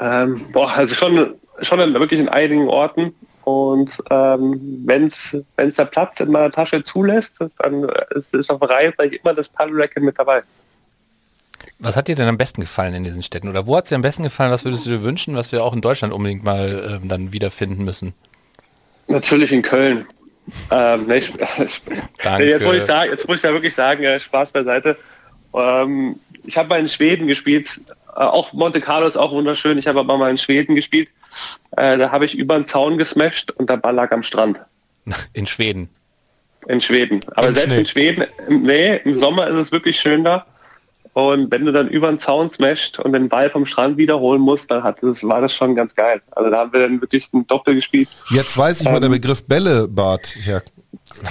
ähm, 0.00 0.52
boah, 0.52 0.70
also 0.70 0.94
schon, 0.94 1.34
schon 1.60 1.80
in, 1.80 1.94
wirklich 1.94 2.20
in 2.20 2.28
einigen 2.28 2.68
Orten. 2.68 3.14
Und 3.44 3.90
ähm, 4.10 4.82
wenn 4.86 5.06
es 5.06 5.36
der 5.56 5.84
Platz 5.84 6.20
in 6.20 6.30
meiner 6.30 6.50
Tasche 6.50 6.82
zulässt, 6.82 7.36
dann 7.58 7.86
ist, 8.10 8.32
ist 8.34 8.50
auf 8.50 8.62
Reise 8.62 8.94
immer 9.04 9.34
das 9.34 9.48
Paddle 9.48 9.82
Racket 9.82 10.02
mit 10.02 10.18
dabei. 10.18 10.42
Was 11.78 11.96
hat 11.96 12.08
dir 12.08 12.14
denn 12.14 12.28
am 12.28 12.38
besten 12.38 12.60
gefallen 12.60 12.94
in 12.94 13.04
diesen 13.04 13.22
Städten? 13.22 13.48
Oder 13.48 13.66
wo 13.66 13.76
hat 13.76 13.84
es 13.84 13.88
dir 13.90 13.96
am 13.96 14.02
besten 14.02 14.22
gefallen? 14.22 14.52
Was 14.52 14.64
würdest 14.64 14.86
du 14.86 14.90
dir 14.90 15.02
wünschen, 15.02 15.34
was 15.34 15.52
wir 15.52 15.64
auch 15.64 15.72
in 15.72 15.80
Deutschland 15.80 16.12
unbedingt 16.14 16.44
mal 16.44 17.00
äh, 17.02 17.06
dann 17.06 17.32
wiederfinden 17.32 17.84
müssen? 17.84 18.14
Natürlich 19.08 19.52
in 19.52 19.62
Köln. 19.62 20.06
Ähm, 20.70 21.06
nee, 21.06 21.18
ich, 21.18 21.32
Danke. 22.22 22.48
Jetzt, 22.48 22.62
muss 22.62 22.76
ich 22.76 22.84
da, 22.84 23.04
jetzt 23.04 23.26
muss 23.26 23.36
ich 23.36 23.42
da 23.42 23.52
wirklich 23.52 23.74
sagen, 23.74 24.02
äh, 24.04 24.20
Spaß 24.20 24.50
beiseite. 24.52 24.96
Ähm, 25.54 26.16
ich 26.44 26.56
habe 26.56 26.68
mal 26.68 26.80
in 26.80 26.88
Schweden 26.88 27.26
gespielt. 27.26 27.68
Äh, 28.08 28.20
auch 28.20 28.52
Monte 28.52 28.80
Carlo 28.80 29.06
ist 29.06 29.16
auch 29.16 29.32
wunderschön. 29.32 29.78
Ich 29.78 29.86
habe 29.86 30.00
aber 30.00 30.16
mal 30.16 30.30
in 30.30 30.38
Schweden 30.38 30.74
gespielt. 30.74 31.08
Äh, 31.76 31.98
da 31.98 32.10
habe 32.10 32.24
ich 32.24 32.36
über 32.36 32.56
den 32.56 32.66
Zaun 32.66 32.98
gesmasht 32.98 33.50
und 33.52 33.68
der 33.68 33.78
Ball 33.78 33.94
lag 33.94 34.12
am 34.12 34.22
Strand. 34.22 34.60
In 35.32 35.46
Schweden? 35.46 35.90
In 36.66 36.80
Schweden. 36.80 37.20
Aber 37.34 37.48
Im 37.48 37.54
selbst 37.54 37.72
Schnee. 37.72 37.80
in 37.80 37.86
Schweden, 37.86 38.24
nee, 38.48 38.96
im 39.04 39.18
Sommer 39.18 39.48
ist 39.48 39.56
es 39.56 39.72
wirklich 39.72 40.00
schön 40.00 40.24
da. 40.24 40.46
Und 41.14 41.50
wenn 41.52 41.64
du 41.64 41.72
dann 41.72 41.88
über 41.88 42.08
den 42.08 42.18
Zaun 42.18 42.50
smasht 42.50 42.98
und 42.98 43.12
den 43.12 43.28
Ball 43.28 43.48
vom 43.48 43.66
Strand 43.66 43.96
wiederholen 43.96 44.40
musst, 44.40 44.68
dann 44.70 44.82
hat 44.82 45.00
das, 45.00 45.22
war 45.22 45.40
das 45.40 45.54
schon 45.54 45.76
ganz 45.76 45.94
geil. 45.94 46.20
Also 46.32 46.50
da 46.50 46.58
haben 46.58 46.72
wir 46.72 46.80
dann 46.80 47.00
wirklich 47.00 47.32
ein 47.32 47.46
Doppel 47.46 47.76
gespielt. 47.76 48.08
Jetzt 48.30 48.58
weiß 48.58 48.80
ich, 48.80 48.88
ähm, 48.88 48.94
wo 48.94 48.98
der 48.98 49.06
ähm, 49.06 49.12
Begriff 49.12 49.44
Bällebad 49.44 50.34
her. 50.42 50.62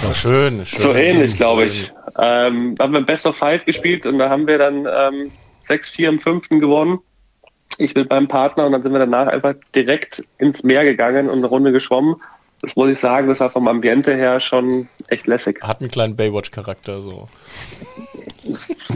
Ja, 0.02 0.14
schön, 0.14 0.64
schön. 0.64 0.80
So 0.80 0.94
ähnlich, 0.94 1.36
glaube 1.36 1.66
ich. 1.66 1.92
Ähm, 2.18 2.74
haben 2.80 2.94
wir 2.94 3.02
Best 3.02 3.26
of 3.26 3.36
Five 3.36 3.66
gespielt 3.66 4.06
und 4.06 4.18
da 4.18 4.30
haben 4.30 4.46
wir 4.46 4.56
dann 4.56 4.86
ähm, 4.86 5.30
6-4 5.68 6.08
im 6.08 6.18
fünften 6.18 6.60
gewonnen. 6.60 7.00
Ich 7.76 7.94
mit 7.94 8.08
meinem 8.08 8.28
Partner 8.28 8.64
und 8.64 8.72
dann 8.72 8.82
sind 8.82 8.92
wir 8.92 9.00
danach 9.00 9.26
einfach 9.26 9.54
direkt 9.74 10.24
ins 10.38 10.62
Meer 10.62 10.84
gegangen 10.84 11.28
und 11.28 11.38
eine 11.38 11.46
Runde 11.46 11.72
geschwommen. 11.72 12.16
Das 12.62 12.74
muss 12.76 12.88
ich 12.88 13.00
sagen, 13.00 13.28
das 13.28 13.40
war 13.40 13.50
vom 13.50 13.68
Ambiente 13.68 14.14
her 14.14 14.40
schon 14.40 14.88
echt 15.08 15.26
lässig. 15.26 15.60
Hat 15.62 15.80
einen 15.80 15.90
kleinen 15.90 16.16
Baywatch-Charakter 16.16 17.02
so. 17.02 17.28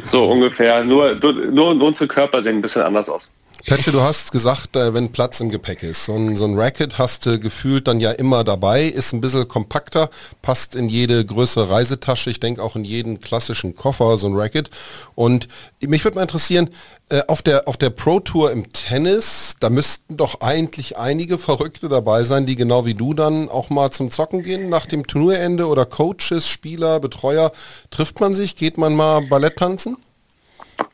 So 0.04 0.30
ungefähr. 0.30 0.84
Nur, 0.84 1.14
nur, 1.14 1.32
nur 1.32 1.82
unsere 1.82 2.06
Körper 2.08 2.42
sehen 2.42 2.56
ein 2.56 2.62
bisschen 2.62 2.82
anders 2.82 3.08
aus. 3.08 3.28
Petsche, 3.66 3.92
du 3.92 4.00
hast 4.00 4.32
gesagt, 4.32 4.76
äh, 4.76 4.94
wenn 4.94 5.12
Platz 5.12 5.40
im 5.40 5.50
Gepäck 5.50 5.82
ist. 5.82 6.04
So 6.04 6.14
ein, 6.14 6.36
so 6.36 6.44
ein 6.44 6.58
Racket 6.58 6.98
hast 6.98 7.26
du 7.26 7.38
gefühlt 7.38 7.88
dann 7.88 8.00
ja 8.00 8.12
immer 8.12 8.44
dabei, 8.44 8.84
ist 8.84 9.12
ein 9.12 9.20
bisschen 9.20 9.46
kompakter, 9.48 10.10
passt 10.42 10.74
in 10.74 10.88
jede 10.88 11.24
größere 11.24 11.68
Reisetasche, 11.68 12.30
ich 12.30 12.40
denke 12.40 12.62
auch 12.62 12.76
in 12.76 12.84
jeden 12.84 13.20
klassischen 13.20 13.74
Koffer, 13.74 14.16
so 14.16 14.26
ein 14.26 14.34
Racket. 14.34 14.70
Und 15.14 15.48
mich 15.80 16.04
würde 16.04 16.14
mal 16.14 16.22
interessieren, 16.22 16.70
äh, 17.10 17.22
auf 17.26 17.42
der, 17.42 17.68
auf 17.68 17.76
der 17.76 17.90
Pro 17.90 18.20
Tour 18.20 18.52
im 18.52 18.72
Tennis, 18.72 19.56
da 19.60 19.70
müssten 19.70 20.16
doch 20.16 20.40
eigentlich 20.40 20.96
einige 20.96 21.38
Verrückte 21.38 21.88
dabei 21.88 22.22
sein, 22.24 22.46
die 22.46 22.56
genau 22.56 22.86
wie 22.86 22.94
du 22.94 23.12
dann 23.12 23.48
auch 23.48 23.70
mal 23.70 23.90
zum 23.90 24.10
Zocken 24.10 24.42
gehen 24.42 24.68
nach 24.68 24.86
dem 24.86 25.06
Turnierende 25.06 25.66
oder 25.66 25.84
Coaches, 25.84 26.48
Spieler, 26.48 27.00
Betreuer. 27.00 27.52
Trifft 27.90 28.20
man 28.20 28.34
sich? 28.34 28.56
Geht 28.56 28.78
man 28.78 28.94
mal 28.94 29.22
Ballett 29.22 29.56
tanzen? 29.56 29.96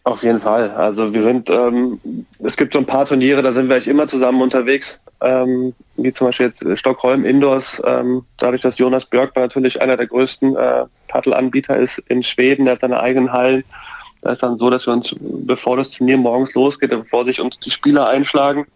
Auf 0.05 0.23
jeden 0.23 0.41
Fall. 0.41 0.71
Also 0.71 1.13
wir 1.13 1.23
sind, 1.23 1.49
ähm, 1.49 1.99
es 2.39 2.57
gibt 2.57 2.75
so 2.75 2.79
ein 2.79 2.87
paar 2.87 3.07
Turniere, 3.07 3.43
da 3.43 3.53
sind 3.53 3.69
wir 3.69 3.77
eigentlich 3.77 3.89
immer 3.89 4.07
zusammen 4.07 4.43
unterwegs, 4.43 5.01
ähm, 5.23 5.75
wie 5.97 6.13
zum 6.13 6.27
Beispiel 6.27 6.47
jetzt 6.47 6.79
Stockholm 6.79 7.25
Indoors. 7.25 7.81
Ähm, 7.87 8.25
dadurch, 8.39 8.63
dass 8.63 8.79
Jonas 8.79 9.07
Björkman 9.07 9.45
natürlich 9.45 9.81
einer 9.81 9.97
der 9.97 10.07
größten 10.07 10.57
äh, 10.57 10.85
Paddelanbieter 11.09 11.77
ist 11.77 11.99
in 12.09 12.23
Schweden, 12.23 12.67
der 12.67 12.75
hat 12.75 12.83
seine 12.83 13.01
eigenen 13.01 13.33
Hallen. 13.33 13.65
Da 14.21 14.33
ist 14.33 14.43
dann 14.43 14.59
so, 14.59 14.69
dass 14.69 14.87
wir 14.87 14.93
uns, 14.93 15.15
bevor 15.19 15.79
das 15.79 15.91
Turnier 15.91 16.19
morgens 16.19 16.55
losgeht, 16.55 16.91
bevor 16.91 17.25
sich 17.25 17.41
uns 17.41 17.59
die 17.61 17.71
Spieler 17.71 18.09
einschlagen, 18.09 18.67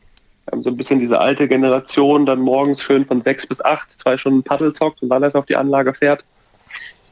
so 0.62 0.70
ein 0.70 0.76
bisschen 0.78 0.98
diese 0.98 1.20
alte 1.20 1.46
Generation, 1.46 2.24
dann 2.24 2.40
morgens 2.40 2.82
schön 2.82 3.04
von 3.04 3.20
sechs 3.20 3.46
bis 3.46 3.60
acht, 3.62 3.88
zwei 4.00 4.16
Stunden 4.16 4.42
Paddel 4.42 4.72
zockt 4.72 5.02
und 5.02 5.10
dann 5.10 5.22
erst 5.22 5.36
auf 5.36 5.44
die 5.44 5.56
Anlage 5.56 5.92
fährt. 5.92 6.24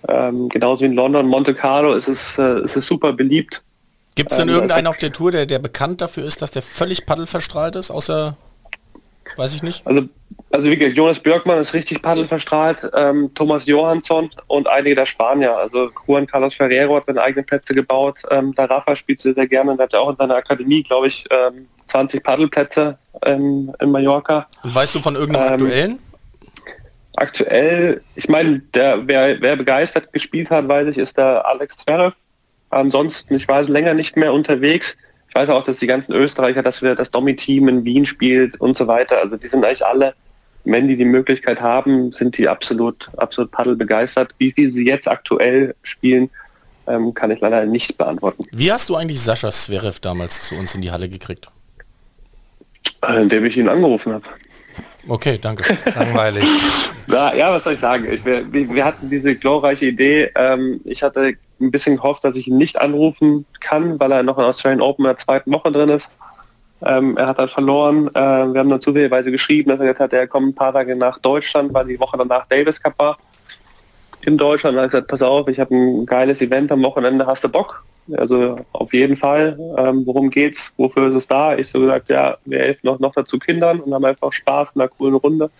Ähm, 0.09 0.49
genauso 0.49 0.83
wie 0.83 0.87
in 0.87 0.95
London, 0.95 1.26
Monte 1.26 1.55
Carlo 1.55 1.93
ist 1.93 2.09
es, 2.09 2.38
äh, 2.38 2.65
ist 2.65 2.76
es 2.76 2.87
super 2.87 3.12
beliebt 3.12 3.62
Gibt 4.16 4.32
es 4.32 4.38
denn 4.38 4.49
ähm, 4.49 4.54
irgendeinen 4.54 4.87
auf 4.87 4.96
der 4.96 5.12
Tour, 5.12 5.30
der, 5.30 5.44
der 5.44 5.58
bekannt 5.58 6.00
dafür 6.00 6.25
ist, 6.25 6.40
dass 6.40 6.50
der 6.50 6.62
völlig 6.62 7.04
paddelverstrahlt 7.04 7.76
ist, 7.76 7.90
außer, 7.90 8.35
weiß 9.37 9.54
ich 9.54 9.62
nicht? 9.62 9.87
Also, 9.87 10.08
also 10.50 10.70
wie 10.70 10.76
gesagt, 10.76 10.96
Jonas 10.96 11.20
Björkmann 11.20 11.61
ist 11.61 11.75
richtig 11.75 12.00
paddelverstrahlt, 12.00 12.90
ähm, 12.94 13.30
Thomas 13.35 13.66
Johansson 13.66 14.30
und 14.46 14.68
einige 14.68 14.94
der 14.94 15.04
Spanier. 15.04 15.54
Also 15.54 15.90
Juan 16.06 16.26
Carlos 16.26 16.54
Ferrero 16.54 16.96
hat 16.96 17.04
seine 17.06 17.23
eigenen 17.23 17.44
Plätze 17.44 17.75
gebaut. 17.75 18.23
Ähm, 18.30 18.54
der 18.54 18.70
Rafa 18.70 18.96
spielt 18.96 19.20
sehr, 19.20 19.35
sehr 19.35 19.46
gerne 19.46 19.73
und 19.73 19.80
hat 19.80 19.92
ja 19.92 19.99
auch 19.99 20.08
in 20.08 20.16
seiner 20.16 20.37
Akademie, 20.37 20.82
glaube 20.82 21.08
ich, 21.08 21.26
ähm, 21.30 21.68
20 21.85 22.25
Paddelplätze 22.25 22.99
in, 23.26 23.70
in 23.80 23.90
Mallorca. 23.90 24.46
Und 24.62 24.75
weißt 24.75 24.94
du 24.94 25.00
von 25.00 25.14
irgendeinem 25.14 25.46
ähm, 25.46 25.66
aktuellen? 25.66 25.99
Aktuell, 27.18 28.02
ich 28.14 28.28
meine, 28.30 28.61
der 28.73 29.06
wer, 29.06 29.40
wer 29.42 29.56
begeistert 29.56 30.11
gespielt 30.14 30.49
hat, 30.49 30.66
weiß 30.68 30.88
ich, 30.88 30.99
ist 30.99 31.18
der 31.18 31.46
Alex 31.46 31.76
Zverev 31.76 32.14
Ansonsten, 32.70 33.35
ich 33.35 33.49
war 33.49 33.62
länger 33.62 33.94
nicht 33.94 34.16
mehr 34.16 34.32
unterwegs. 34.32 34.96
Ich 35.28 35.35
weiß 35.35 35.49
auch, 35.50 35.64
dass 35.64 35.78
die 35.78 35.87
ganzen 35.87 36.12
Österreicher, 36.12 36.62
dass 36.62 36.82
wir 36.82 36.94
das 36.94 37.11
Domi-Team 37.11 37.68
in 37.68 37.85
Wien 37.85 38.06
spielt 38.06 38.61
und 38.61 38.76
so 38.76 38.87
weiter. 38.87 39.18
Also 39.23 39.37
die 39.37 39.49
sind 39.49 39.64
eigentlich 39.64 39.85
alle, 39.85 40.14
wenn 40.64 40.88
die 40.88 40.96
die 40.96 41.04
Möglichkeit 41.04 41.61
haben, 41.61 42.12
sind 42.12 42.37
die 42.38 42.49
absolut, 42.49 43.08
absolut 43.16 43.50
Paddel 43.50 43.76
begeistert. 43.76 44.35
Wie 44.38 44.52
viel 44.52 44.73
sie 44.73 44.87
jetzt 44.87 45.08
aktuell 45.08 45.75
spielen, 45.82 46.30
ähm, 46.87 47.14
kann 47.14 47.30
ich 47.30 47.40
leider 47.40 47.64
nicht 47.66 47.99
beantworten. 47.99 48.44
Wie 48.52 48.73
hast 48.73 48.88
du 48.88 48.96
eigentlich 48.96 49.20
Sascha 49.20 49.50
Zverev 49.50 50.00
damals 50.00 50.49
zu 50.49 50.54
uns 50.54 50.75
in 50.75 50.80
die 50.80 50.90
Halle 50.90 51.08
gekriegt? 51.08 51.50
Äh, 53.06 53.23
indem 53.23 53.44
ich 53.44 53.56
ihn 53.56 53.68
angerufen 53.68 54.12
habe. 54.12 54.25
Okay, 55.08 55.38
danke. 55.40 55.76
Langweilig. 55.94 56.44
Na, 57.06 57.35
ja, 57.35 57.52
was 57.52 57.64
soll 57.64 57.75
ich 57.75 57.80
sagen? 57.80 58.11
Ich, 58.11 58.25
wir, 58.25 58.52
wir, 58.52 58.85
hatten 58.85 59.08
diese 59.08 59.37
glorreiche 59.37 59.87
Idee. 59.87 60.30
Ähm, 60.35 60.80
ich 60.85 61.02
hatte 61.02 61.35
ein 61.60 61.70
bisschen 61.70 61.96
gehofft, 61.96 62.25
dass 62.25 62.36
ich 62.36 62.48
ihn 62.48 62.58
nicht 62.58 62.80
anrufen 62.80 63.46
kann, 63.60 63.98
weil 63.98 64.12
er 64.12 64.22
noch 64.22 64.38
in 64.38 64.44
Australian 64.44 64.82
Open 64.82 65.04
in 65.04 65.10
der 65.10 65.18
zweiten 65.18 65.52
Woche 65.52 65.72
drin 65.72 65.88
ist. 65.88 66.08
Ähm, 66.82 67.16
er 67.16 67.28
hat 67.28 67.38
dann 67.38 67.48
verloren. 67.48 68.08
Äh, 68.08 68.12
wir 68.52 68.60
haben 68.60 68.70
dann 68.70 68.80
zufälligerweise 68.80 69.30
geschrieben, 69.30 69.70
dass 69.70 69.80
er 69.80 69.86
gesagt 69.86 70.00
hat, 70.00 70.12
er 70.12 70.26
kommt 70.26 70.48
ein 70.48 70.54
paar 70.54 70.72
Tage 70.72 70.94
nach 70.94 71.18
Deutschland, 71.18 71.72
weil 71.72 71.86
die 71.86 71.98
Woche 71.98 72.18
danach 72.18 72.46
Davis 72.46 72.82
Cup 72.82 72.94
war. 72.98 73.18
In 74.22 74.36
Deutschland. 74.36 74.76
Er 74.76 74.84
hat 74.84 74.90
gesagt, 74.90 75.08
pass 75.08 75.22
auf, 75.22 75.48
ich 75.48 75.58
habe 75.60 75.75
ein 75.75 76.04
geiles 76.04 76.40
Event 76.40 76.70
am 76.72 76.82
Wochenende, 76.82 77.26
hast 77.26 77.44
du 77.44 77.48
Bock? 77.48 77.84
Also 78.16 78.58
auf 78.72 78.92
jeden 78.92 79.16
Fall. 79.16 79.58
Ähm, 79.78 80.02
worum 80.04 80.30
geht's? 80.30 80.72
Wofür 80.76 81.08
ist 81.08 81.16
es 81.16 81.26
da? 81.26 81.56
Ich 81.56 81.68
so 81.68 81.80
gesagt, 81.80 82.08
ja, 82.08 82.36
wir 82.44 82.58
helfen 82.58 82.80
noch, 82.84 82.98
noch 82.98 83.12
dazu 83.12 83.38
Kindern 83.38 83.80
und 83.80 83.92
haben 83.92 84.04
einfach 84.04 84.32
Spaß 84.32 84.68
in 84.75 84.80
einer 84.80 84.88
coolen 84.88 85.14
Runde. 85.14 85.50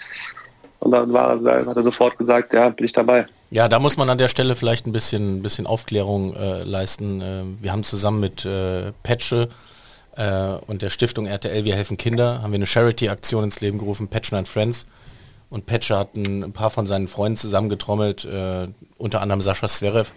Und 0.81 0.93
dann 0.93 1.13
war, 1.13 1.31
hat 1.31 1.77
er 1.77 1.83
sofort 1.83 2.19
gesagt, 2.19 2.53
ja, 2.53 2.69
bin 2.69 2.87
ich 2.87 2.93
dabei. 2.93 3.27
Ja, 3.51 3.69
da 3.69 3.79
muss 3.79 3.97
man 3.97 4.11
an 4.11 4.19
der 4.19 4.29
Stelle 4.29 4.57
vielleicht 4.57 4.87
ein 4.87 4.93
bisschen, 4.93 5.43
bisschen 5.43 5.67
Aufklärung 5.67 6.35
äh, 6.35 6.65
leisten. 6.65 7.21
Äh, 7.21 7.45
wir 7.63 7.73
haben 7.73 7.85
zusammen 7.85 8.21
mit 8.21 8.45
äh, 8.45 8.93
Patche 9.03 9.49
äh, 10.17 10.55
und 10.67 10.83
der 10.83 10.91
Stiftung 10.91 11.27
RTL 11.27 11.65
Wir 11.65 11.77
helfen 11.77 11.97
Kinder, 11.97 12.43
haben 12.43 12.51
wir 12.53 12.57
eine 12.57 12.67
Charity-Aktion 12.67 13.45
ins 13.45 13.61
Leben 13.61 13.79
gerufen, 13.79 14.09
Patchen 14.09 14.37
and 14.37 14.49
Friends. 14.49 14.87
Und 15.49 15.67
Patche 15.67 15.97
hat 15.97 16.17
ein, 16.17 16.43
ein, 16.43 16.53
paar 16.53 16.71
von 16.71 16.89
seinen 16.89 17.07
Freunden 17.07 17.37
zusammengetrommelt, 17.37 18.25
äh, 18.25 18.67
unter 18.99 19.21
anderem 19.21 19.41
Sascha 19.41 19.69
Sverev. 19.69 20.11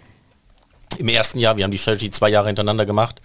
Im 0.98 1.08
ersten 1.08 1.38
Jahr, 1.38 1.56
wir 1.56 1.62
haben 1.62 1.70
die 1.70 1.78
Charity 1.78 2.10
zwei 2.10 2.30
Jahre 2.30 2.48
hintereinander 2.48 2.84
gemacht 2.84 3.20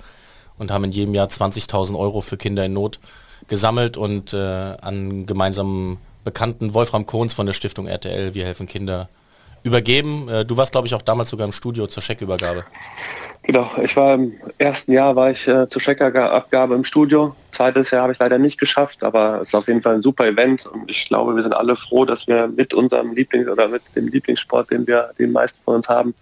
und 0.57 0.69
haben 0.69 0.83
in 0.83 0.91
jedem 0.91 1.15
Jahr 1.15 1.27
20.000 1.27 1.97
Euro 1.97 2.21
für 2.21 2.37
Kinder 2.37 2.65
in 2.65 2.73
Not 2.73 2.99
gesammelt 3.47 3.97
und 3.97 4.33
äh, 4.33 4.37
an 4.37 5.25
gemeinsamen 5.25 5.97
Bekannten 6.25 6.73
Wolfram 6.73 7.05
Kohns 7.05 7.33
von 7.33 7.45
der 7.45 7.53
Stiftung 7.53 7.87
RTL 7.87 8.33
Wir 8.33 8.45
helfen 8.45 8.67
Kinder 8.67 9.07
übergeben. 9.63 10.27
Äh, 10.27 10.43
du 10.43 10.57
warst, 10.57 10.73
glaube 10.73 10.87
ich, 10.87 10.93
auch 10.93 11.01
damals 11.01 11.29
sogar 11.29 11.45
im 11.45 11.53
Studio 11.53 11.87
zur 11.87 12.03
Scheckübergabe. 12.03 12.65
Genau, 13.43 13.69
ich 13.83 13.95
war 13.95 14.15
im 14.15 14.33
ersten 14.57 14.91
Jahr 14.91 15.15
war 15.15 15.29
ich 15.29 15.47
äh, 15.47 15.69
zur 15.69 15.79
Checkerabgabe 15.79 16.73
im 16.73 16.83
Studio. 16.83 17.35
Zweites 17.51 17.91
Jahr 17.91 18.03
habe 18.03 18.13
ich 18.13 18.19
leider 18.19 18.39
nicht 18.39 18.59
geschafft, 18.59 19.03
aber 19.03 19.41
es 19.41 19.49
ist 19.49 19.55
auf 19.55 19.67
jeden 19.67 19.83
Fall 19.83 19.95
ein 19.95 20.01
super 20.01 20.25
Event 20.25 20.65
und 20.65 20.89
ich 20.89 21.05
glaube, 21.05 21.35
wir 21.35 21.43
sind 21.43 21.53
alle 21.53 21.75
froh, 21.75 22.05
dass 22.05 22.25
wir 22.25 22.47
mit 22.47 22.73
unserem 22.73 23.13
Lieblings- 23.13 23.47
oder 23.47 23.67
mit 23.67 23.83
dem 23.95 24.07
Lieblingssport, 24.07 24.71
den 24.71 24.87
wir 24.87 25.11
den 25.19 25.31
meisten 25.31 25.59
von 25.63 25.75
uns 25.75 25.87
haben, 25.87 26.15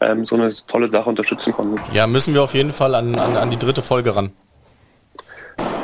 ähm, 0.00 0.24
so 0.24 0.34
eine 0.34 0.50
tolle 0.66 0.90
Sache 0.90 1.10
unterstützen 1.10 1.52
konnten. 1.52 1.78
Ja, 1.92 2.06
müssen 2.06 2.32
wir 2.32 2.42
auf 2.42 2.54
jeden 2.54 2.72
Fall 2.72 2.94
an, 2.94 3.18
an, 3.18 3.36
an 3.36 3.50
die 3.50 3.58
dritte 3.58 3.82
Folge 3.82 4.16
ran. 4.16 4.32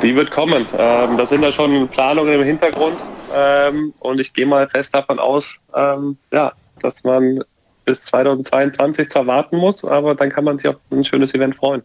Die 0.01 0.15
wird 0.15 0.31
kommen. 0.31 0.65
Ähm, 0.77 1.17
da 1.17 1.27
sind 1.27 1.41
da 1.41 1.51
schon 1.51 1.87
Planungen 1.89 2.35
im 2.35 2.43
Hintergrund 2.43 2.97
ähm, 3.35 3.93
und 3.99 4.21
ich 4.21 4.33
gehe 4.33 4.45
mal 4.45 4.67
fest 4.69 4.89
davon 4.93 5.19
aus, 5.19 5.45
ähm, 5.75 6.17
ja, 6.31 6.53
dass 6.81 7.03
man 7.03 7.43
bis 7.85 8.05
2022 8.05 9.09
zwar 9.09 9.27
warten 9.27 9.57
muss, 9.57 9.83
aber 9.83 10.15
dann 10.15 10.29
kann 10.29 10.43
man 10.45 10.57
sich 10.57 10.67
auf 10.67 10.77
ein 10.91 11.03
schönes 11.03 11.33
Event 11.33 11.55
freuen. 11.55 11.83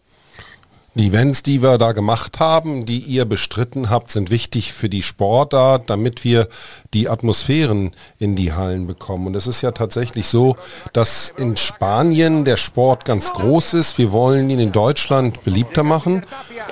Die 0.97 1.07
Events, 1.07 1.43
die 1.43 1.61
wir 1.61 1.77
da 1.77 1.91
gemacht 1.91 2.39
haben, 2.39 2.85
die 2.85 2.99
ihr 2.99 3.25
bestritten 3.25 3.89
habt, 3.89 4.11
sind 4.11 4.31
wichtig 4.31 4.71
für 4.71 4.87
die 4.87 5.03
Sportart, 5.03 5.89
damit 5.89 6.23
wir 6.23 6.47
die 6.93 7.09
Atmosphären 7.09 7.91
in 8.17 8.37
die 8.37 8.53
Hallen 8.53 8.87
bekommen. 8.87 9.27
Und 9.27 9.35
es 9.35 9.45
ist 9.45 9.61
ja 9.61 9.71
tatsächlich 9.71 10.27
so, 10.27 10.55
dass 10.93 11.33
in 11.35 11.57
Spanien 11.57 12.45
der 12.45 12.55
Sport 12.55 13.03
ganz 13.03 13.33
groß 13.33 13.73
ist. 13.73 13.97
Wir 13.97 14.13
wollen 14.13 14.49
ihn 14.49 14.59
in 14.59 14.71
Deutschland 14.71 15.43
beliebter 15.43 15.83
machen 15.83 16.23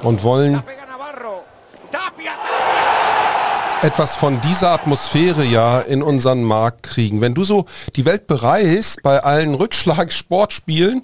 und 0.04 0.24
wollen 0.24 0.64
Colombia. 2.24 2.53
Etwas 3.84 4.16
von 4.16 4.40
dieser 4.40 4.70
Atmosphäre 4.70 5.44
ja 5.44 5.82
in 5.82 6.02
unseren 6.04 6.42
Markt 6.44 6.84
kriegen. 6.84 7.20
Wenn 7.20 7.34
du 7.34 7.44
so 7.44 7.66
die 7.98 8.06
Welt 8.06 8.28
bereist 8.28 9.04
bei 9.04 9.22
allen 9.22 9.54
Rückschlag-Sportspielen, 9.56 11.02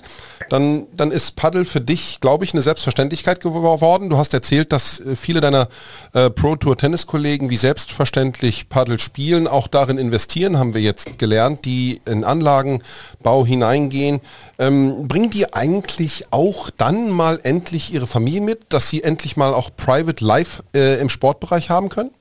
dann, 0.50 0.88
dann 0.96 1.12
ist 1.12 1.36
Paddel 1.36 1.66
für 1.66 1.82
dich, 1.82 2.20
glaube 2.22 2.46
ich, 2.46 2.54
eine 2.54 2.62
Selbstverständlichkeit 2.62 3.42
geworden. 3.42 4.10
Du 4.10 4.18
hast 4.18 4.34
erzählt, 4.34 4.72
dass 4.72 5.02
äh, 5.02 5.18
viele 5.18 5.42
deiner 5.42 5.68
äh, 6.14 6.30
Pro 6.30 6.56
Tour 6.56 6.78
Tenniskollegen 6.78 7.50
wie 7.50 7.58
selbstverständlich 7.58 8.70
Paddel 8.70 8.98
spielen, 8.98 9.50
auch 9.50 9.68
darin 9.68 9.98
investieren, 9.98 10.58
haben 10.58 10.74
wir 10.74 10.82
jetzt 10.82 11.20
gelernt, 11.20 11.66
die 11.66 12.00
in 12.06 12.24
Anlagenbau 12.24 13.46
hineingehen. 13.46 14.22
Ähm, 14.58 15.10
bringen 15.10 15.30
die 15.30 15.54
eigentlich 15.54 16.32
auch 16.32 16.70
dann 16.70 17.10
mal 17.10 17.42
endlich 17.44 17.94
ihre 17.94 18.08
Familie 18.08 18.42
mit, 18.42 18.62
dass 18.70 18.90
sie 18.90 19.04
endlich 19.04 19.36
mal 19.36 19.54
auch 19.54 19.70
Private 19.76 20.24
Life 20.24 20.64
äh, 20.74 21.02
im 21.02 21.10
Sportbereich 21.10 21.70
haben 21.70 21.90
können? 21.90 22.12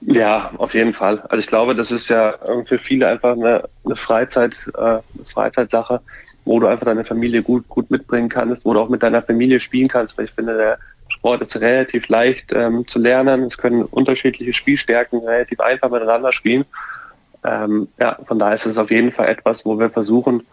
Ja, 0.00 0.52
auf 0.58 0.74
jeden 0.74 0.94
Fall. 0.94 1.20
Also 1.28 1.38
ich 1.38 1.46
glaube, 1.46 1.74
das 1.74 1.90
ist 1.90 2.08
ja 2.08 2.34
für 2.66 2.78
viele 2.78 3.08
einfach 3.08 3.32
eine, 3.32 3.64
eine 3.84 3.96
Freizeit, 3.96 4.54
äh, 4.76 4.80
eine 4.80 5.02
Freizeitsache, 5.24 6.00
wo 6.44 6.60
du 6.60 6.66
einfach 6.66 6.86
deine 6.86 7.04
Familie 7.04 7.42
gut, 7.42 7.68
gut 7.68 7.90
mitbringen 7.90 8.28
kannst, 8.28 8.64
wo 8.64 8.72
du 8.74 8.80
auch 8.80 8.88
mit 8.88 9.02
deiner 9.02 9.22
Familie 9.22 9.60
spielen 9.60 9.88
kannst, 9.88 10.16
weil 10.16 10.26
ich 10.26 10.32
finde, 10.32 10.56
der 10.56 10.78
Sport 11.08 11.42
ist 11.42 11.56
relativ 11.56 12.08
leicht 12.08 12.52
ähm, 12.52 12.86
zu 12.86 12.98
lernen. 12.98 13.44
Es 13.44 13.58
können 13.58 13.82
unterschiedliche 13.82 14.52
Spielstärken 14.52 15.20
relativ 15.20 15.60
einfach 15.60 15.90
miteinander 15.90 16.32
spielen. 16.32 16.64
Ähm, 17.44 17.88
ja, 17.98 18.18
von 18.26 18.38
daher 18.38 18.54
ist 18.54 18.66
es 18.66 18.76
auf 18.76 18.90
jeden 18.90 19.12
Fall 19.12 19.28
etwas, 19.28 19.64
wo 19.64 19.78
wir 19.78 19.90
versuchen, 19.90 20.46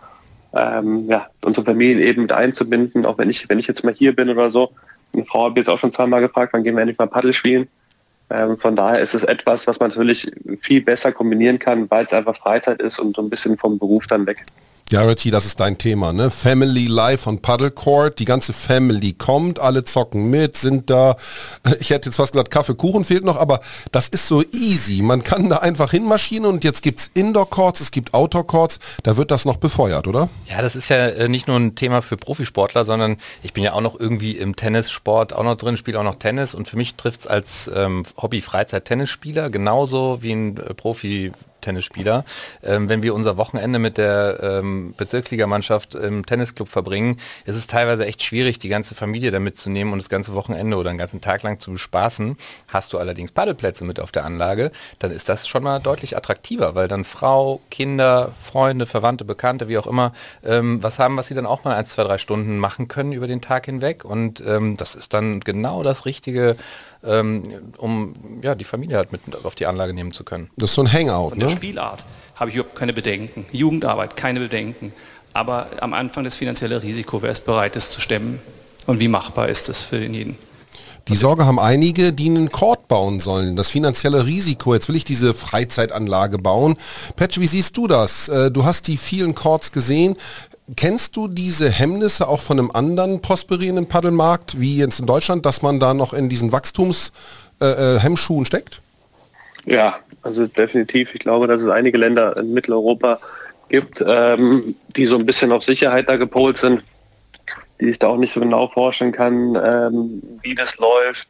ähm, 0.54 1.08
ja, 1.08 1.28
unsere 1.42 1.66
Familien 1.66 2.00
eben 2.00 2.24
mit 2.24 2.32
einzubinden, 2.32 3.06
auch 3.06 3.18
wenn 3.18 3.30
ich, 3.30 3.48
wenn 3.50 3.60
ich 3.60 3.68
jetzt 3.68 3.84
mal 3.84 3.94
hier 3.94 4.16
bin 4.16 4.30
oder 4.30 4.50
so. 4.50 4.72
Eine 5.14 5.26
Frau 5.26 5.50
hat 5.50 5.58
jetzt 5.58 5.70
auch 5.70 5.80
schon 5.80 5.92
zweimal 5.92 6.22
gefragt, 6.22 6.54
wann 6.54 6.64
gehen 6.64 6.76
wir 6.76 6.82
endlich 6.82 6.98
mal 6.98 7.08
Paddel 7.08 7.34
spielen. 7.34 7.68
Ähm, 8.30 8.58
von 8.58 8.76
daher 8.76 9.02
ist 9.02 9.14
es 9.14 9.24
etwas, 9.24 9.68
was 9.68 9.80
man 9.80 9.90
natürlich 9.90 10.32
viel 10.62 10.82
besser 10.82 11.12
kombinieren 11.12 11.60
kann, 11.60 11.90
weil 11.92 12.06
es 12.06 12.14
einfach 12.14 12.36
Freizeit 12.38 12.82
ist 12.82 13.00
und 13.00 13.16
so 13.16 13.22
ein 13.22 13.30
bisschen 13.30 13.58
vom 13.58 13.78
Beruf 13.78 14.08
dann 14.08 14.26
weg. 14.26 14.46
Ja, 14.92 15.04
das 15.04 15.46
ist 15.48 15.60
dein 15.60 15.80
Thema, 15.80 16.14
ne? 16.14 16.30
Family 16.30 16.86
Life 16.86 17.28
on 17.28 17.42
Paddle 17.42 17.72
Court. 17.72 18.20
Die 18.20 18.26
ganze 18.26 18.54
Family 18.54 19.14
kommt, 19.14 19.58
alle 19.58 19.84
zocken 19.84 20.30
mit, 20.30 20.58
sind 20.58 20.92
da. 20.92 21.16
Ich 21.80 21.90
hätte 21.90 22.10
jetzt 22.10 22.18
fast 22.18 22.34
gesagt, 22.34 22.52
Kaffee, 22.52 22.76
Kuchen 22.76 23.04
fehlt 23.04 23.24
noch, 23.24 23.38
aber 23.38 23.62
das 23.92 24.08
ist 24.10 24.28
so 24.28 24.44
easy. 24.54 25.02
Man 25.02 25.24
kann 25.24 25.50
da 25.50 25.58
einfach 25.58 25.90
hinmaschinen 25.90 26.46
und 26.46 26.64
jetzt 26.64 26.84
gibt's 26.84 27.10
Indoor 27.16 27.50
Courts, 27.50 27.82
es 27.82 27.90
gibt 27.90 28.14
Outdoor 28.14 28.46
Courts. 28.46 28.80
Da 29.02 29.18
wird 29.18 29.32
das 29.32 29.46
noch 29.46 29.58
befeuert, 29.58 30.08
oder? 30.08 30.30
Ja, 30.48 30.62
das 30.62 30.76
ist 30.76 30.90
ja 30.90 31.08
äh, 31.08 31.30
nicht 31.30 31.48
nur 31.48 31.58
ein 31.58 31.74
Thema 31.74 32.04
für 32.04 32.16
Profisportler, 32.16 32.86
sondern 32.86 33.18
ich 33.42 33.54
bin 33.54 33.64
ja 33.64 33.74
auch 33.74 33.82
noch 33.82 34.00
irgendwie 34.00 34.34
im 34.34 34.56
Tennissport 34.56 35.34
auch 35.34 35.44
noch 35.44 35.56
drin, 35.56 35.78
spiele 35.78 36.00
auch 36.00 36.04
noch 36.04 36.16
Tennis 36.16 36.54
und 36.54 36.68
für 36.68 36.78
mich 36.78 36.94
trifft's 36.94 37.26
als 37.26 37.72
ähm, 37.74 38.04
Hobby-Freizeit-Tennisspieler 38.22 39.50
genauso 39.50 40.22
wie 40.22 40.32
ein 40.32 40.58
äh, 40.58 40.76
Profi 40.76 41.32
Tennisspieler. 41.66 42.24
Ähm, 42.64 42.88
wenn 42.90 43.04
wir 43.04 43.14
unser 43.14 43.38
Wochenende 43.38 43.80
mit 43.80 43.98
der 43.98 44.40
ähm, 44.42 44.94
Bezirksligamannschaft 44.96 45.96
im 45.96 46.26
Tennisclub 46.26 46.70
verbringen, 46.70 47.20
ist 47.46 47.56
es 47.56 47.68
teilweise 47.68 48.06
echt 48.06 48.24
schwierig, 48.24 48.60
die 48.60 48.70
ganze 48.70 48.96
Familie 48.96 49.32
da 49.32 49.40
mitzunehmen 49.40 49.92
und 49.92 50.00
das 50.00 50.10
ganze 50.10 50.34
Wochenende 50.34 50.78
oder 50.78 50.92
einen 50.92 51.00
ganzen 51.00 51.22
Tag 51.22 51.44
lang 51.44 51.60
zu 51.60 51.72
bespaßen. 51.72 52.38
Hast 52.72 52.94
du 52.94 52.98
allerdings 53.00 53.32
Paddelplätze 53.32 53.84
mit 53.84 54.00
auf 54.00 54.12
der 54.12 54.26
Anlage, 54.26 54.72
dann 55.00 55.12
ist 55.12 55.28
das 55.28 55.48
schon 55.48 55.64
mal 55.64 55.80
deutlich 55.80 56.16
attraktiver, 56.16 56.76
weil 56.76 56.88
dann 56.88 57.04
Frau, 57.04 57.62
Kinder, 57.72 58.32
Freunde, 58.42 58.86
Verwandte, 58.86 59.26
Bekannte, 59.26 59.68
wie 59.68 59.78
auch 59.78 59.88
immer, 59.88 60.14
ähm, 60.44 60.82
was 60.84 61.00
haben, 61.00 61.18
was 61.18 61.28
sie 61.28 61.34
dann 61.34 61.46
auch 61.48 61.64
mal 61.64 61.76
ein, 61.76 61.86
zwei, 61.86 62.04
drei 62.04 62.18
Stunden 62.20 62.60
machen 62.60 62.88
können 62.88 63.12
über 63.12 63.28
den 63.28 63.42
Tag 63.42 63.66
hinweg. 63.66 64.06
Und 64.06 64.44
ähm, 64.46 64.78
das 64.78 64.96
ist 64.96 65.14
dann 65.14 65.40
genau 65.40 65.82
das 65.82 66.06
richtige 66.06 66.56
ähm, 67.06 67.44
um 67.78 68.14
ja, 68.42 68.56
die 68.56 68.64
Familie 68.64 68.98
halt 68.98 69.12
mit 69.12 69.22
auf 69.44 69.56
die 69.56 69.66
Anlage 69.66 69.94
nehmen 69.94 70.12
zu 70.12 70.24
können. 70.24 70.50
Das 70.58 70.72
ist 70.72 70.76
so 70.76 70.82
ein 70.82 70.92
Hangout, 70.92 71.30
Von 71.30 71.40
der 71.40 71.50
Spielart 71.50 72.06
habe 72.36 72.50
ich 72.50 72.56
überhaupt 72.56 72.76
keine 72.76 72.94
Bedenken. 72.94 73.46
Jugendarbeit, 73.52 74.16
keine 74.16 74.40
Bedenken. 74.40 74.92
Aber 75.34 75.68
am 75.82 75.94
Anfang 75.94 76.24
das 76.24 76.36
finanzielle 76.36 76.82
Risiko, 76.82 77.22
wer 77.22 77.32
ist 77.32 77.46
bereit, 77.46 77.76
es 77.76 77.90
zu 77.90 78.02
stemmen 78.02 78.40
und 78.88 79.00
wie 79.00 79.08
machbar 79.08 79.50
ist 79.50 79.70
es 79.70 79.82
für 79.82 80.00
denjenigen? 80.00 80.38
Die 81.08 81.16
Sorge 81.16 81.46
haben 81.46 81.60
einige, 81.60 82.14
die 82.14 82.30
einen 82.30 82.52
Court 82.52 82.88
bauen 82.88 83.20
sollen. 83.20 83.56
Das 83.56 83.70
finanzielle 83.70 84.26
Risiko. 84.26 84.74
Jetzt 84.74 84.90
will 84.90 84.96
ich 84.96 85.06
diese 85.06 85.36
Freizeitanlage 85.36 86.40
bauen. 86.40 86.78
Patch, 87.16 87.40
wie 87.40 87.46
siehst 87.46 87.78
du 87.78 87.86
das? 87.88 88.28
Äh, 88.28 88.50
du 88.50 88.66
hast 88.66 88.88
die 88.88 88.98
vielen 88.98 89.36
Courts 89.36 89.72
gesehen. 89.72 90.16
Kennst 90.76 91.16
du 91.16 91.28
diese 91.28 91.70
Hemmnisse 91.70 92.28
auch 92.28 92.42
von 92.42 92.58
einem 92.58 92.72
anderen 92.72 93.22
prosperierenden 93.22 93.88
Paddelmarkt, 93.88 94.60
wie 94.60 94.78
jetzt 94.78 95.00
in 95.00 95.06
Deutschland, 95.06 95.46
dass 95.46 95.62
man 95.62 95.80
da 95.80 95.94
noch 95.94 96.12
in 96.14 96.28
diesen 96.28 96.52
Wachstumshemmschuhen 96.52 98.44
äh, 98.44 98.48
steckt? 98.48 98.82
Ja, 99.66 100.00
also 100.24 100.48
definitiv. 100.48 101.14
Ich 101.14 101.20
glaube, 101.20 101.46
dass 101.48 101.62
es 101.62 101.70
einige 101.70 102.00
Länder 102.00 102.36
in 102.38 102.54
Mitteleuropa 102.54 103.20
gibt, 103.70 104.04
ähm, 104.08 104.76
die 104.96 105.06
so 105.06 105.18
ein 105.18 105.26
bisschen 105.26 105.52
auf 105.52 105.64
Sicherheit 105.64 106.10
da 106.10 106.18
gepolt 106.18 106.58
sind, 106.58 106.84
die 107.80 107.86
sich 107.86 108.00
da 108.00 108.08
auch 108.08 108.18
nicht 108.18 108.34
so 108.34 108.40
genau 108.40 108.68
vorstellen 108.68 109.12
kann, 109.12 109.56
ähm, 109.56 110.24
wie 110.42 110.56
das 110.56 110.78
läuft. 110.78 111.28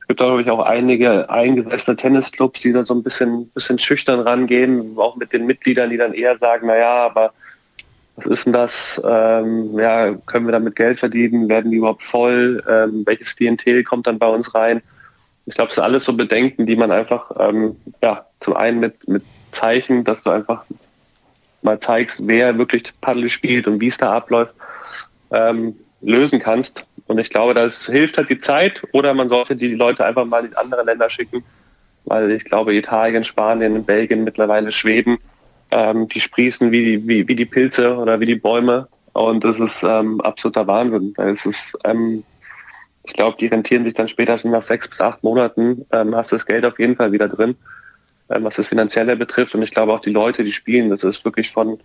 Es 0.00 0.08
gibt 0.08 0.20
glaube 0.20 0.42
ich 0.42 0.50
auch 0.50 0.60
einige 0.60 1.30
eingesessene 1.30 1.96
Tennisclubs, 1.96 2.60
die 2.60 2.74
da 2.74 2.84
so 2.84 2.92
ein 2.92 3.02
bisschen, 3.02 3.48
bisschen 3.50 3.78
schüchtern 3.78 4.20
rangehen, 4.20 4.94
auch 4.98 5.16
mit 5.16 5.32
den 5.32 5.46
Mitgliedern, 5.46 5.88
die 5.88 5.96
dann 5.96 6.12
eher 6.12 6.36
sagen, 6.36 6.66
naja, 6.66 7.06
aber 7.06 7.32
was 8.16 8.26
ist 8.26 8.46
denn 8.46 8.52
das? 8.52 9.00
Ähm, 9.04 9.78
ja, 9.78 10.12
können 10.26 10.46
wir 10.46 10.52
damit 10.52 10.76
Geld 10.76 11.00
verdienen? 11.00 11.48
Werden 11.48 11.70
die 11.70 11.78
überhaupt 11.78 12.02
voll? 12.02 12.62
Ähm, 12.68 13.02
welches 13.06 13.34
Klientel 13.34 13.82
kommt 13.82 14.06
dann 14.06 14.18
bei 14.18 14.28
uns 14.28 14.54
rein? 14.54 14.82
Ich 15.46 15.54
glaube, 15.54 15.70
es 15.70 15.74
sind 15.74 15.84
alles 15.84 16.04
so 16.04 16.12
Bedenken, 16.12 16.66
die 16.66 16.76
man 16.76 16.90
einfach, 16.90 17.30
ähm, 17.38 17.76
ja, 18.02 18.24
zum 18.40 18.54
einen 18.54 18.80
mit, 18.80 19.06
mit 19.08 19.22
Zeichen, 19.50 20.04
dass 20.04 20.22
du 20.22 20.30
einfach 20.30 20.64
mal 21.62 21.78
zeigst, 21.80 22.18
wer 22.20 22.56
wirklich 22.56 22.92
Paddel 23.00 23.28
spielt 23.30 23.66
und 23.66 23.80
wie 23.80 23.88
es 23.88 23.96
da 23.96 24.12
abläuft, 24.12 24.54
ähm, 25.30 25.76
lösen 26.00 26.38
kannst. 26.38 26.84
Und 27.06 27.18
ich 27.18 27.30
glaube, 27.30 27.54
das 27.54 27.86
hilft 27.86 28.16
halt 28.16 28.30
die 28.30 28.38
Zeit 28.38 28.82
oder 28.92 29.12
man 29.12 29.28
sollte 29.28 29.56
die 29.56 29.74
Leute 29.74 30.04
einfach 30.04 30.24
mal 30.24 30.44
in 30.44 30.54
andere 30.54 30.84
Länder 30.84 31.10
schicken, 31.10 31.42
weil 32.04 32.30
ich 32.30 32.44
glaube, 32.44 32.74
Italien, 32.74 33.24
Spanien, 33.24 33.84
Belgien 33.84 34.24
mittlerweile 34.24 34.72
Schweden, 34.72 35.18
ähm, 35.74 36.08
die 36.08 36.20
sprießen 36.20 36.70
wie 36.70 36.84
die, 36.84 37.08
wie, 37.08 37.28
wie 37.28 37.34
die 37.34 37.44
Pilze 37.44 37.96
oder 37.96 38.20
wie 38.20 38.26
die 38.26 38.36
Bäume. 38.36 38.86
Und 39.12 39.42
das 39.44 39.58
ist 39.58 39.82
ähm, 39.82 40.20
absoluter 40.20 40.66
Wahnsinn. 40.66 41.14
Es 41.16 41.44
ist, 41.44 41.76
ähm, 41.84 42.22
ich 43.02 43.12
glaube, 43.12 43.36
die 43.38 43.46
rentieren 43.46 43.84
sich 43.84 43.94
dann 43.94 44.08
spätestens 44.08 44.52
nach 44.52 44.62
sechs 44.62 44.88
bis 44.88 45.00
acht 45.00 45.22
Monaten, 45.24 45.84
ähm, 45.92 46.14
hast 46.14 46.32
das 46.32 46.46
Geld 46.46 46.64
auf 46.64 46.78
jeden 46.78 46.96
Fall 46.96 47.12
wieder 47.12 47.28
drin, 47.28 47.56
ähm, 48.30 48.44
was 48.44 48.54
das 48.54 48.68
Finanzielle 48.68 49.16
betrifft. 49.16 49.54
Und 49.54 49.62
ich 49.62 49.72
glaube 49.72 49.92
auch 49.92 50.00
die 50.00 50.10
Leute, 50.10 50.44
die 50.44 50.52
spielen, 50.52 50.90
das 50.90 51.02
ist 51.02 51.24
wirklich 51.24 51.50
von, 51.52 51.78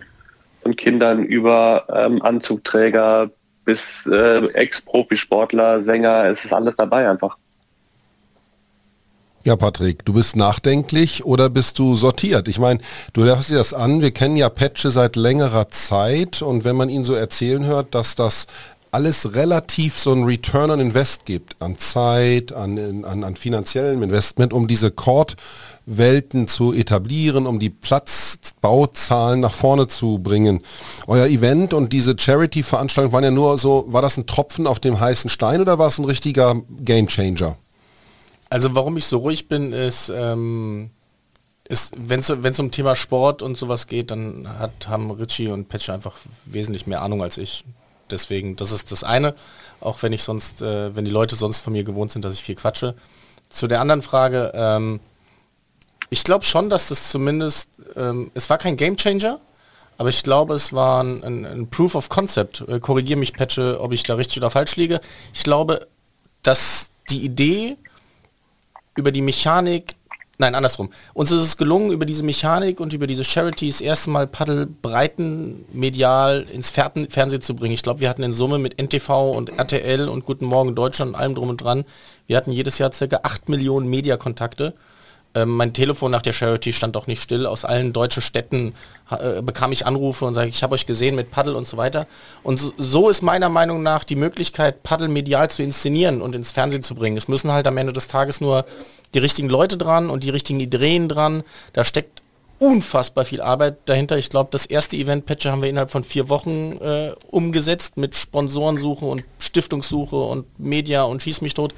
von 0.62 0.76
Kindern 0.76 1.24
über 1.24 1.86
ähm, 1.94 2.22
Anzugträger 2.22 3.32
bis 3.66 4.06
äh, 4.08 4.46
Ex-Profisportler, 4.54 5.84
Sänger, 5.84 6.26
es 6.26 6.46
ist 6.46 6.54
alles 6.54 6.76
dabei 6.76 7.10
einfach. 7.10 7.38
Ja, 9.50 9.56
Patrick, 9.56 10.06
du 10.06 10.14
bist 10.14 10.36
nachdenklich 10.36 11.26
oder 11.26 11.50
bist 11.50 11.80
du 11.80 11.96
sortiert? 11.96 12.48
Ich 12.48 12.60
meine, 12.60 12.82
du 13.14 13.24
hörst 13.24 13.50
dir 13.50 13.56
das 13.56 13.74
an, 13.74 14.00
wir 14.00 14.12
kennen 14.12 14.38
ja 14.38 14.48
Patche 14.48 14.92
seit 14.92 15.16
längerer 15.16 15.70
Zeit 15.70 16.44
und 16.44 16.66
wenn 16.66 16.76
man 16.76 16.88
ihn 16.88 17.04
so 17.04 17.16
erzählen 17.16 17.66
hört, 17.66 17.96
dass 17.96 18.14
das 18.14 18.46
alles 18.92 19.34
relativ 19.34 19.98
so 19.98 20.14
ein 20.14 20.26
Return 20.26 20.70
on 20.70 20.80
Invest 20.80 21.26
gibt, 21.26 21.60
an 21.64 21.80
Zeit, 21.80 22.54
an, 22.54 23.04
an, 23.04 23.24
an 23.24 23.36
finanziellem 23.36 24.04
Investment, 24.04 24.54
um 24.54 24.68
diese 24.68 24.92
Cord-Welten 24.92 26.48
zu 26.48 26.72
etablieren, 26.72 27.48
um 27.48 27.58
die 27.58 27.72
Platzbauzahlen 27.72 29.40
nach 29.40 29.54
vorne 29.54 29.88
zu 29.88 30.20
bringen. 30.20 30.60
Euer 31.08 31.26
Event 31.26 31.74
und 31.74 31.92
diese 31.92 32.14
Charity-Veranstaltung 32.16 33.14
waren 33.14 33.24
ja 33.24 33.32
nur 33.32 33.58
so, 33.58 33.86
war 33.88 34.04
das 34.04 34.16
ein 34.16 34.28
Tropfen 34.28 34.68
auf 34.68 34.80
dem 34.80 35.00
heißen 35.00 35.32
Stein 35.32 35.60
oder 35.60 35.80
war 35.80 35.88
es 35.88 35.98
ein 35.98 36.06
richtiger 36.06 36.62
Gamechanger? 36.82 37.58
Also 38.50 38.76
warum 38.76 38.98
ich 38.98 39.06
so 39.06 39.20
ruhig 39.20 39.48
bin, 39.48 39.74
ist, 39.74 40.10
ähm, 40.10 40.90
ist 41.66 41.94
wenn 41.96 42.20
es 42.20 42.60
um 42.60 42.72
Thema 42.72 42.96
Sport 42.96 43.42
und 43.42 43.58
sowas 43.58 43.88
geht, 43.88 44.12
dann 44.12 44.48
hat, 44.60 44.88
haben 44.88 45.12
Richie 45.12 45.50
und 45.50 45.70
Patch 45.70 45.90
einfach 45.90 46.16
wesentlich 46.46 46.88
mehr 46.88 47.02
Ahnung 47.02 47.22
als 47.22 47.38
ich. 47.38 47.64
Deswegen, 48.10 48.56
das 48.56 48.72
ist 48.72 48.92
das 48.92 49.04
eine, 49.04 49.36
auch 49.82 50.02
wenn 50.02 50.14
ich 50.14 50.24
sonst, 50.24 50.64
äh, 50.64 50.96
wenn 50.96 51.06
die 51.06 51.12
Leute 51.12 51.36
sonst 51.36 51.60
von 51.60 51.74
mir 51.74 51.84
gewohnt 51.84 52.12
sind, 52.12 52.26
dass 52.26 52.34
ich 52.34 52.44
viel 52.44 52.56
quatsche. 52.56 52.96
Zu 53.50 53.68
der 53.68 53.82
anderen 53.82 54.02
Frage, 54.02 54.52
ähm, 54.56 55.00
ich 56.10 56.24
glaube 56.24 56.44
schon, 56.44 56.72
dass 56.72 56.90
das 56.90 57.12
zumindest, 57.12 57.70
ähm, 57.96 58.32
es 58.34 58.50
war 58.50 58.58
kein 58.58 58.78
Game 58.78 58.98
Changer, 58.98 59.40
aber 60.00 60.10
ich 60.10 60.24
glaube, 60.24 60.56
es 60.56 60.74
war 60.74 61.04
ein, 61.04 61.24
ein, 61.24 61.46
ein 61.46 61.70
Proof 61.70 61.94
of 61.94 62.10
Concept. 62.10 62.62
Äh, 62.68 62.80
Korrigiere 62.80 63.20
mich, 63.20 63.34
Patche, 63.34 63.80
ob 63.80 63.92
ich 63.92 64.02
da 64.02 64.16
richtig 64.16 64.38
oder 64.38 64.50
falsch 64.50 64.76
liege. 64.76 65.02
Ich 65.34 65.44
glaube, 65.44 65.88
dass 66.42 66.90
die 67.10 67.24
Idee 67.24 67.78
über 69.00 69.12
die 69.12 69.22
Mechanik, 69.22 69.96
nein, 70.38 70.54
andersrum. 70.54 70.90
Uns 71.14 71.32
ist 71.32 71.42
es 71.42 71.58
gelungen, 71.58 71.92
über 71.92 72.06
diese 72.06 72.24
Mechanik 72.24 72.80
und 72.80 72.94
über 72.94 73.08
diese 73.08 73.24
Charities 73.24 73.82
erstmal 73.82 74.28
Paddel 74.28 74.68
breiten 74.68 75.66
medial 75.74 76.46
ins 76.54 76.70
Fernsehen 76.70 77.42
zu 77.42 77.56
bringen. 77.56 77.74
Ich 77.74 77.82
glaube, 77.84 78.02
wir 78.02 78.10
hatten 78.10 78.24
in 78.24 78.34
Summe 78.34 78.60
mit 78.60 78.80
NTV 78.80 79.32
und 79.32 79.50
RTL 79.58 80.08
und 80.08 80.26
Guten 80.26 80.46
Morgen 80.46 80.76
Deutschland 80.76 81.14
und 81.14 81.16
allem 81.16 81.36
drum 81.36 81.50
und 81.50 81.62
dran, 81.64 81.86
wir 82.28 82.38
hatten 82.38 82.52
jedes 82.52 82.78
Jahr 82.78 82.92
circa 82.92 83.22
8 83.24 83.50
Millionen 83.50 83.90
Mediakontakte. 83.90 84.76
Ähm, 85.36 85.50
mein 85.50 85.74
Telefon 85.74 86.12
nach 86.12 86.24
der 86.24 86.34
Charity 86.34 86.74
stand 86.74 86.98
auch 86.98 87.06
nicht 87.06 87.22
still. 87.22 87.46
Aus 87.46 87.64
allen 87.64 87.94
deutschen 87.94 88.24
Städten 88.24 88.74
äh, 89.12 89.42
bekam 89.42 89.72
ich 89.72 89.86
Anrufe 89.86 90.26
und 90.26 90.34
sage, 90.34 90.50
ich 90.50 90.64
habe 90.64 90.74
euch 90.74 90.88
gesehen 90.88 91.16
mit 91.16 91.30
Paddel 91.30 91.56
und 91.56 91.68
so 91.68 91.78
weiter. 91.78 92.08
Und 92.42 92.60
so, 92.60 92.74
so, 92.78 93.10
ist 93.10 93.22
meiner 93.22 93.50
Meinung 93.50 93.84
nach 93.84 94.04
die 94.04 94.16
Möglichkeit, 94.16 94.82
Paddel 94.82 95.08
medial 95.08 95.50
zu 95.50 95.62
inszenieren 95.62 96.22
und 96.22 96.36
ins 96.36 96.52
Fernsehen 96.52 96.82
zu 96.82 96.96
bringen. 96.96 97.18
Es 97.18 97.28
müssen 97.28 97.52
halt 97.52 97.68
am 97.68 97.78
Ende 97.78 97.94
des 97.94 98.08
Tages 98.08 98.42
nur 98.42 98.66
die 99.14 99.20
richtigen 99.20 99.50
Leute 99.50 99.78
dran 99.78 100.10
und 100.10 100.24
die 100.24 100.30
richtigen 100.32 100.60
Ideen 100.60 101.10
dran. 101.10 101.44
Da 101.74 101.86
steckt 101.86 102.22
unfassbar 102.60 103.24
viel 103.24 103.42
Arbeit 103.42 103.78
dahinter. 103.86 104.18
Ich 104.18 104.30
glaube, 104.30 104.50
das 104.52 104.66
erste 104.66 104.98
Event-Patcher 104.98 105.52
haben 105.52 105.62
wir 105.62 105.70
innerhalb 105.70 105.92
von 105.92 106.04
vier 106.04 106.28
Wochen 106.30 106.74
äh, 106.82 107.12
umgesetzt 107.30 107.98
mit 107.98 108.16
Sponsorensuche 108.16 109.06
und 109.06 109.24
Stiftungssuche 109.40 110.18
und 110.18 110.60
Media 110.60 111.04
und 111.04 111.24
Schieß 111.24 111.42
mich 111.42 111.54
tot. 111.54 111.74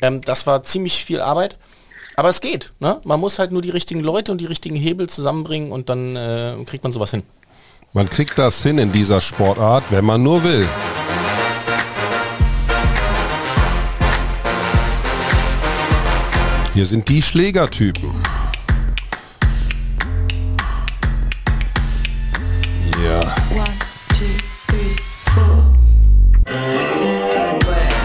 Ähm, 0.00 0.20
das 0.20 0.46
war 0.46 0.62
ziemlich 0.62 1.04
viel 1.04 1.20
Arbeit. 1.20 1.56
Aber 2.16 2.28
es 2.28 2.40
geht. 2.40 2.72
Ne? 2.80 3.00
Man 3.04 3.20
muss 3.20 3.38
halt 3.38 3.52
nur 3.52 3.62
die 3.62 3.70
richtigen 3.70 4.00
Leute 4.00 4.32
und 4.32 4.38
die 4.38 4.46
richtigen 4.46 4.76
Hebel 4.76 5.08
zusammenbringen 5.08 5.72
und 5.72 5.88
dann 5.88 6.16
äh, 6.16 6.56
kriegt 6.66 6.84
man 6.84 6.92
sowas 6.92 7.10
hin. 7.10 7.22
Man 7.92 8.08
kriegt 8.08 8.38
das 8.38 8.62
hin 8.62 8.78
in 8.78 8.92
dieser 8.92 9.20
Sportart, 9.20 9.84
wenn 9.90 10.04
man 10.04 10.22
nur 10.22 10.44
will. 10.44 10.68
Hier 16.74 16.86
sind 16.86 17.08
die 17.08 17.20
Schlägertypen. 17.20 18.10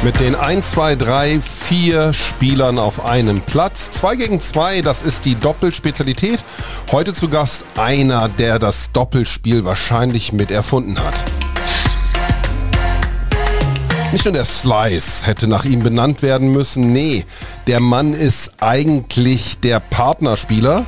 Mit 0.05 0.19
den 0.19 0.35
1, 0.35 0.69
2, 0.69 0.95
3, 0.97 1.41
4 1.41 2.13
Spielern 2.13 2.77
auf 2.77 3.03
einem 3.03 3.41
Platz. 3.41 3.89
2 3.89 4.15
gegen 4.17 4.39
2, 4.39 4.81
das 4.81 5.01
ist 5.01 5.25
die 5.25 5.33
Doppelspezialität. 5.33 6.43
Heute 6.91 7.13
zu 7.13 7.27
Gast 7.27 7.65
einer, 7.75 8.29
der 8.29 8.59
das 8.59 8.91
Doppelspiel 8.91 9.65
wahrscheinlich 9.65 10.31
mit 10.31 10.51
erfunden 10.51 10.99
hat. 10.99 11.15
Nicht 14.11 14.25
nur 14.25 14.33
der 14.35 14.45
Slice 14.45 15.25
hätte 15.25 15.47
nach 15.47 15.65
ihm 15.65 15.81
benannt 15.81 16.21
werden 16.21 16.51
müssen, 16.51 16.93
nee, 16.93 17.25
der 17.65 17.79
Mann 17.79 18.13
ist 18.13 18.51
eigentlich 18.59 19.57
der 19.57 19.79
Partnerspieler. 19.79 20.85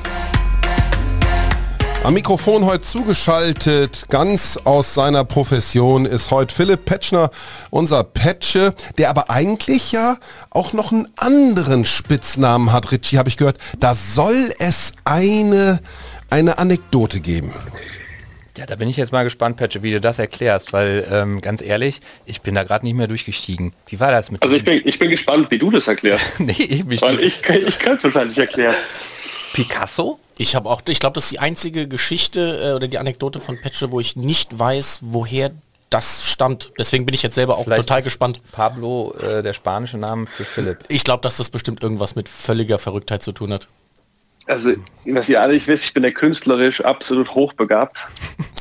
Am 2.04 2.14
Mikrofon 2.14 2.66
heute 2.66 2.84
zugeschaltet, 2.84 4.06
ganz 4.10 4.58
aus 4.64 4.94
seiner 4.94 5.26
Profession, 5.26 6.06
ist 6.06 6.32
heute 6.32 6.56
Philipp 6.56 6.86
Petschner, 6.86 7.32
unser 7.70 8.04
Petsche, 8.04 8.74
der 8.98 9.10
aber 9.10 9.30
eigentlich 9.30 9.92
ja 9.92 10.18
auch 10.50 10.74
noch 10.74 10.92
einen 10.92 11.08
anderen 11.18 11.84
Spitznamen 11.84 12.72
hat, 12.72 12.92
Richie, 12.92 13.18
habe 13.18 13.28
ich 13.30 13.38
gehört. 13.38 13.58
Da 13.80 13.94
soll 13.94 14.54
es 14.60 14.94
eine, 15.04 15.82
eine 16.30 16.60
Anekdote 16.60 17.20
geben. 17.20 17.52
Ja, 18.58 18.66
da 18.66 18.76
bin 18.76 18.90
ich 18.90 18.98
jetzt 18.98 19.12
mal 19.12 19.24
gespannt, 19.24 19.58
Petsche, 19.58 19.84
wie 19.84 19.92
du 19.92 20.02
das 20.02 20.18
erklärst, 20.18 20.74
weil 20.74 21.06
ähm, 21.12 21.42
ganz 21.42 21.62
ehrlich, 21.62 22.02
ich 22.26 22.42
bin 22.42 22.56
da 22.56 22.64
gerade 22.64 22.86
nicht 22.86 22.96
mehr 22.96 23.08
durchgestiegen. 23.08 23.74
Wie 23.86 24.00
war 24.00 24.12
das 24.12 24.32
mit 24.32 24.42
Also 24.42 24.56
ich 24.56 24.64
bin, 24.64 24.82
ich 24.84 24.98
bin 24.98 25.12
gespannt, 25.12 25.52
wie 25.52 25.60
du 25.60 25.70
das 25.70 25.88
erklärst. 25.88 26.26
nee, 26.40 26.54
ich, 26.54 26.84
mich 26.86 27.02
Weil 27.02 27.20
ich, 27.20 27.42
ich 27.48 27.78
kann 27.78 27.98
es 27.98 28.04
wahrscheinlich 28.04 28.38
erklären. 28.38 28.74
Picasso? 29.58 30.20
Ich 30.38 30.56
habe 30.56 30.70
auch, 30.70 30.84
ich 30.88 31.00
glaube, 31.00 31.16
das 31.16 31.26
ist 31.26 31.32
die 31.32 31.40
einzige 31.40 31.88
Geschichte 31.88 32.62
äh, 32.64 32.76
oder 32.76 32.88
die 32.88 33.00
Anekdote 33.00 33.40
von 33.40 33.60
Petsche, 33.60 33.92
wo 33.92 34.00
ich 34.00 34.16
nicht 34.16 34.58
weiß, 34.58 35.00
woher 35.02 35.50
das 35.90 36.26
stammt. 36.26 36.72
Deswegen 36.78 37.08
bin 37.08 37.16
ich 37.16 37.24
jetzt 37.24 37.34
selber 37.34 37.58
auch 37.58 37.64
Vielleicht 37.64 37.82
total 37.82 38.04
gespannt. 38.04 38.40
Pablo, 38.52 39.16
äh, 39.16 39.42
der 39.42 39.54
spanische 39.54 39.98
Name 39.98 40.28
für 40.28 40.46
Philipp. 40.46 40.84
Ich 40.90 41.04
glaube, 41.04 41.22
dass 41.22 41.38
das 41.38 41.50
bestimmt 41.50 41.82
irgendwas 41.82 42.16
mit 42.16 42.30
völliger 42.30 42.78
Verrücktheit 42.78 43.24
zu 43.24 43.32
tun 43.32 43.52
hat. 43.52 43.68
Also, 44.46 44.74
was 45.06 45.28
ihr 45.28 45.42
alle 45.42 45.54
nicht 45.54 45.68
wisst, 45.68 45.86
ich 45.86 45.94
bin 45.94 46.04
der 46.04 46.14
künstlerisch 46.14 46.82
absolut 46.82 47.34
hochbegabt. 47.34 48.06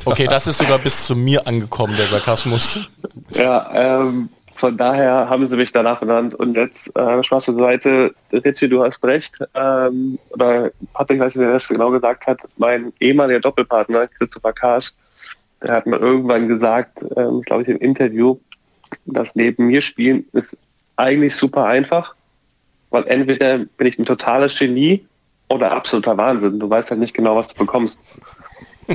Okay, 0.03 0.25
das 0.25 0.47
ist 0.47 0.57
sogar 0.57 0.79
bis 0.79 1.05
zu 1.05 1.15
mir 1.15 1.45
angekommen, 1.45 1.95
der 1.95 2.07
Sarkasmus. 2.07 2.79
Ja, 3.33 4.01
ähm, 4.01 4.29
von 4.57 4.75
daher 4.75 5.29
haben 5.29 5.47
sie 5.47 5.55
mich 5.55 5.71
danach 5.71 5.99
benannt. 5.99 6.33
Und 6.35 6.55
jetzt, 6.55 6.95
äh, 6.97 7.23
Spaß 7.23 7.45
zur 7.45 7.57
Seite, 7.57 8.13
Ritchie, 8.31 8.67
du 8.67 8.83
hast 8.83 9.03
recht. 9.03 9.37
Ähm, 9.53 10.17
oder 10.29 10.71
Patrick, 10.93 11.19
weiß 11.19 11.35
nicht, 11.35 11.45
wer 11.45 11.53
das 11.53 11.67
genau 11.67 11.91
gesagt 11.91 12.27
hat, 12.27 12.39
mein 12.57 12.91
ehemaliger 12.99 13.39
Doppelpartner, 13.39 14.07
Christopher 14.07 14.53
Kaas, 14.53 14.93
der 15.61 15.73
hat 15.73 15.85
mir 15.85 15.97
irgendwann 15.97 16.47
gesagt, 16.47 16.99
ähm, 17.15 17.41
glaube 17.41 17.63
ich 17.63 17.67
im 17.69 17.77
Interview, 17.77 18.37
dass 19.05 19.29
neben 19.33 19.67
mir 19.67 19.81
spielen 19.81 20.25
ist 20.33 20.55
eigentlich 20.95 21.35
super 21.35 21.65
einfach, 21.65 22.15
weil 22.89 23.05
entweder 23.07 23.59
bin 23.59 23.87
ich 23.87 23.99
ein 23.99 24.05
totales 24.05 24.57
Genie 24.57 25.05
oder 25.49 25.71
absoluter 25.71 26.17
Wahnsinn. 26.17 26.59
Du 26.59 26.69
weißt 26.69 26.89
halt 26.89 26.99
nicht 26.99 27.13
genau, 27.13 27.35
was 27.35 27.49
du 27.49 27.55
bekommst. 27.55 27.97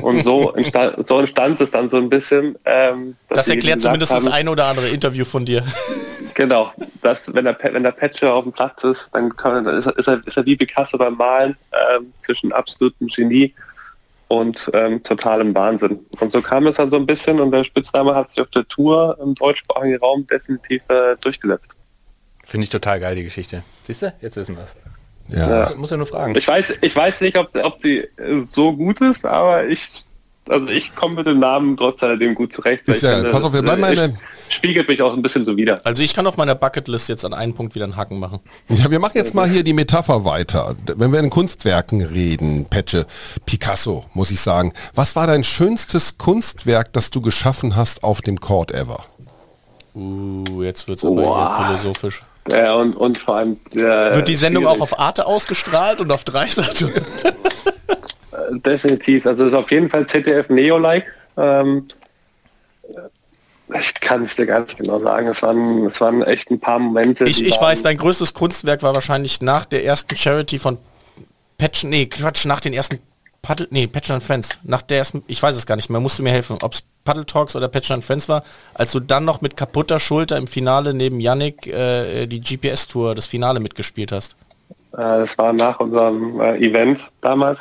Und 0.01 0.23
so 0.23 0.51
entstand, 0.53 1.07
so 1.07 1.19
entstand 1.19 1.61
es 1.61 1.71
dann 1.71 1.89
so 1.89 1.97
ein 1.97 2.09
bisschen. 2.09 2.57
Ähm, 2.65 3.15
Das 3.29 3.47
erklärt 3.47 3.81
zumindest 3.81 4.13
haben, 4.13 4.25
das 4.25 4.33
ein 4.33 4.47
oder 4.47 4.65
andere 4.65 4.89
Interview 4.89 5.25
von 5.25 5.45
dir. 5.45 5.63
Genau, 6.35 6.71
dass 7.03 7.31
wenn 7.31 7.45
der, 7.45 7.55
wenn 7.61 7.83
der 7.83 7.91
Patcher 7.91 8.33
auf 8.33 8.43
dem 8.43 8.53
Platz 8.53 8.83
ist, 8.83 9.07
dann, 9.13 9.35
kann, 9.35 9.65
dann 9.65 9.79
ist, 9.79 9.85
er, 9.85 9.97
ist, 9.99 10.07
er, 10.07 10.21
ist 10.25 10.35
er 10.35 10.45
wie 10.47 10.55
Picasso 10.55 10.97
beim 10.97 11.15
Malen 11.15 11.55
ähm, 11.95 12.11
zwischen 12.25 12.51
absolutem 12.51 13.07
Genie 13.07 13.53
und 14.29 14.69
ähm, 14.73 15.03
totalem 15.03 15.53
Wahnsinn. 15.53 15.99
Und 16.19 16.31
so 16.31 16.41
kam 16.41 16.65
es 16.65 16.77
dann 16.77 16.89
so 16.89 16.95
ein 16.95 17.05
bisschen 17.05 17.39
und 17.39 17.51
der 17.51 17.63
Spitzname 17.63 18.15
hat 18.15 18.31
sich 18.31 18.41
auf 18.41 18.49
der 18.49 18.67
Tour 18.67 19.15
im 19.21 19.35
deutschsprachigen 19.35 19.97
Raum 19.97 20.25
definitiv 20.25 20.81
äh, 20.87 21.15
durchgesetzt. 21.21 21.67
Finde 22.47 22.63
ich 22.63 22.69
total 22.71 22.99
geil, 22.99 23.15
die 23.15 23.23
Geschichte. 23.23 23.63
Siehst 23.83 24.01
du? 24.01 24.13
Jetzt 24.21 24.35
wissen 24.35 24.55
wir 24.55 24.63
es. 24.63 24.75
Ja. 25.29 25.71
Muss 25.77 25.89
ja 25.89 25.97
nur 25.97 26.05
fragen. 26.05 26.35
Ich 26.35 26.47
weiß, 26.47 26.65
ich 26.81 26.95
weiß 26.95 27.21
nicht, 27.21 27.37
ob, 27.37 27.49
ob 27.63 27.81
die 27.81 27.99
äh, 27.99 28.43
so 28.45 28.73
gut 28.73 29.01
ist, 29.01 29.25
aber 29.25 29.65
ich, 29.65 30.05
also 30.49 30.67
ich 30.67 30.93
komme 30.95 31.15
mit 31.15 31.27
dem 31.27 31.39
Namen 31.39 31.77
trotz 31.77 32.03
alledem 32.03 32.35
gut 32.35 32.53
zurecht. 32.53 32.87
Ist 32.87 33.01
ja- 33.03 33.23
pass 33.31 33.43
auf, 33.43 33.53
wir 33.53 33.61
bleiben 33.61 33.81
mal 33.81 33.87
in 33.87 33.93
ich- 33.93 33.99
der- 34.15 34.19
Spiegelt 34.49 34.87
mich 34.87 35.01
auch 35.01 35.13
ein 35.15 35.23
bisschen 35.23 35.45
so 35.45 35.57
wieder. 35.57 35.81
Also 35.83 36.03
ich 36.03 36.13
kann 36.13 36.27
auf 36.27 36.37
meiner 36.37 36.53
Bucketlist 36.53 37.09
jetzt 37.09 37.25
an 37.25 37.33
einen 37.33 37.55
Punkt 37.55 37.73
wieder 37.73 37.85
einen 37.85 37.95
Haken 37.95 38.19
machen. 38.19 38.39
Ja, 38.69 38.91
wir 38.91 38.99
machen 38.99 39.13
jetzt 39.15 39.33
mal 39.33 39.49
hier 39.49 39.63
die 39.63 39.73
Metapher 39.73 40.25
weiter. 40.25 40.75
Wenn 40.95 41.11
wir 41.11 41.19
in 41.21 41.31
Kunstwerken 41.31 42.01
reden, 42.01 42.65
Petsche, 42.65 43.07
Picasso, 43.47 44.05
muss 44.13 44.29
ich 44.29 44.41
sagen. 44.41 44.71
Was 44.93 45.15
war 45.15 45.25
dein 45.25 45.43
schönstes 45.43 46.19
Kunstwerk, 46.19 46.93
das 46.93 47.09
du 47.09 47.19
geschaffen 47.21 47.75
hast 47.75 48.03
auf 48.03 48.21
dem 48.21 48.39
Court 48.41 48.71
ever? 48.71 49.03
Uh, 49.95 50.61
jetzt 50.61 50.87
wird's 50.87 51.03
aber 51.03 51.23
hier 51.23 51.65
philosophisch. 51.79 52.21
Ja, 52.49 52.73
und, 52.75 52.95
und 52.95 53.17
vor 53.17 53.37
allem 53.37 53.57
äh, 53.71 53.77
Wird 54.15 54.27
die 54.27 54.35
Sendung 54.35 54.63
schwierig. 54.63 54.77
auch 54.79 54.83
auf 54.83 54.99
Arte 54.99 55.25
ausgestrahlt 55.25 56.01
und 56.01 56.11
auf 56.11 56.23
Dreisat? 56.23 56.81
Äh, 56.81 58.59
Definitiv. 58.59 59.25
Also 59.25 59.45
es 59.45 59.53
ist 59.53 59.57
auf 59.57 59.71
jeden 59.71 59.89
Fall 59.89 60.07
ZDF 60.07 60.49
Neo-like. 60.49 61.05
Ähm, 61.37 61.87
ich 63.79 63.93
kann 63.95 64.23
es 64.23 64.35
dir 64.35 64.45
gar 64.45 64.61
nicht 64.61 64.77
genau 64.77 64.99
sagen. 64.99 65.27
Es 65.27 65.41
waren, 65.41 65.85
es 65.85 66.01
waren 66.01 66.21
echt 66.23 66.51
ein 66.51 66.59
paar 66.59 66.79
Momente. 66.79 67.23
Ich, 67.25 67.43
ich 67.43 67.59
weiß, 67.59 67.81
dein 67.83 67.97
größtes 67.97 68.33
Kunstwerk 68.33 68.83
war 68.83 68.93
wahrscheinlich 68.93 69.41
nach 69.41 69.65
der 69.65 69.85
ersten 69.85 70.15
Charity 70.15 70.59
von 70.59 70.77
Patch, 71.57 71.83
nee, 71.85 72.07
Quatsch, 72.07 72.45
nach 72.45 72.59
den 72.59 72.73
ersten 72.73 72.99
Paddle, 73.43 73.67
nee, 73.71 73.87
Patch 73.87 74.09
and 74.09 74.23
Friends, 74.23 74.61
nach 74.63 74.81
der 74.81 74.99
ersten, 74.99 75.21
ich 75.27 75.43
weiß 75.43 75.57
es 75.57 75.65
gar 75.65 75.75
nicht 75.75 75.89
mehr, 75.89 75.99
musst 75.99 76.17
du 76.17 76.23
mir 76.23 76.31
helfen, 76.31 76.57
ob 76.61 76.73
es 76.73 76.83
Paddle 77.03 77.25
Talks 77.25 77.57
oder 77.57 77.67
Patch 77.67 77.91
and 77.91 78.03
Friends 78.03 78.29
war, 78.29 78.43
als 78.73 78.93
du 78.93 79.01
dann 79.01 79.25
noch 79.25 79.41
mit 79.41 79.57
kaputter 79.57 79.99
Schulter 79.99 80.37
im 80.37 80.47
Finale 80.47 80.93
neben 80.93 81.19
Yannick 81.19 81.67
äh, 81.67 82.25
die 82.25 82.39
GPS-Tour, 82.39 83.15
das 83.15 83.25
Finale 83.25 83.59
mitgespielt 83.59 84.13
hast. 84.13 84.37
Äh, 84.93 84.97
das 84.97 85.37
war 85.37 85.51
nach 85.51 85.77
unserem 85.81 86.39
äh, 86.39 86.57
Event 86.57 87.11
damals. 87.19 87.59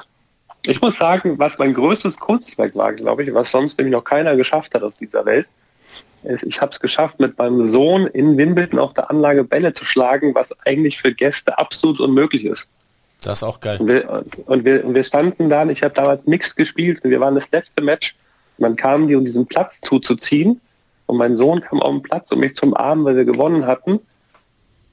Ich 0.64 0.80
muss 0.80 0.96
sagen, 0.96 1.36
was 1.40 1.58
mein 1.58 1.74
größtes 1.74 2.16
Kunstwerk 2.16 2.76
war, 2.76 2.92
glaube 2.92 3.24
ich, 3.24 3.34
was 3.34 3.50
sonst 3.50 3.76
nämlich 3.76 3.92
noch 3.92 4.04
keiner 4.04 4.36
geschafft 4.36 4.72
hat 4.74 4.84
auf 4.84 4.92
dieser 5.00 5.26
Welt, 5.26 5.48
ist, 6.22 6.44
ich 6.44 6.60
habe 6.60 6.70
es 6.70 6.78
geschafft, 6.78 7.18
mit 7.18 7.36
meinem 7.38 7.68
Sohn 7.68 8.06
in 8.06 8.36
Wimbledon 8.36 8.78
auf 8.78 8.94
der 8.94 9.10
Anlage 9.10 9.42
Bälle 9.42 9.72
zu 9.72 9.84
schlagen, 9.84 10.32
was 10.36 10.54
eigentlich 10.64 11.00
für 11.00 11.12
Gäste 11.12 11.58
absolut 11.58 11.98
unmöglich 11.98 12.44
ist. 12.44 12.68
Das 13.22 13.38
ist 13.38 13.42
auch 13.44 13.60
geil. 13.60 13.78
Und 13.80 13.88
wir, 13.88 14.24
und 14.46 14.64
wir, 14.64 14.84
und 14.84 14.94
wir 14.94 15.04
standen 15.04 15.48
da, 15.48 15.64
ich 15.66 15.82
habe 15.82 15.94
damals 15.94 16.26
nichts 16.26 16.54
gespielt 16.54 17.00
wir 17.04 17.20
waren 17.20 17.34
das 17.34 17.50
letzte 17.52 17.82
Match. 17.82 18.14
Und 18.58 18.64
dann 18.64 18.76
kamen 18.76 19.08
die, 19.08 19.14
um 19.14 19.24
diesen 19.24 19.46
Platz 19.46 19.80
zuzuziehen. 19.80 20.60
Und 21.06 21.16
mein 21.16 21.36
Sohn 21.36 21.60
kam 21.60 21.80
auf 21.80 21.90
den 21.90 22.02
Platz, 22.02 22.30
um 22.32 22.40
mich 22.40 22.54
zum 22.56 22.74
Armen, 22.74 23.04
weil 23.04 23.16
wir 23.16 23.24
gewonnen 23.24 23.66
hatten. 23.66 24.00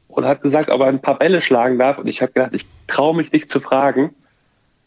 Und 0.07 0.25
hat 0.25 0.41
gesagt, 0.41 0.69
ob 0.69 0.81
er 0.81 0.87
ein 0.87 1.01
paar 1.01 1.17
Bälle 1.17 1.41
schlagen 1.41 1.79
darf. 1.79 1.97
Und 1.97 2.07
ich 2.07 2.21
habe 2.21 2.31
gedacht, 2.31 2.53
ich 2.53 2.65
traue 2.87 3.15
mich 3.15 3.31
nicht 3.31 3.49
zu 3.49 3.59
fragen. 3.59 4.15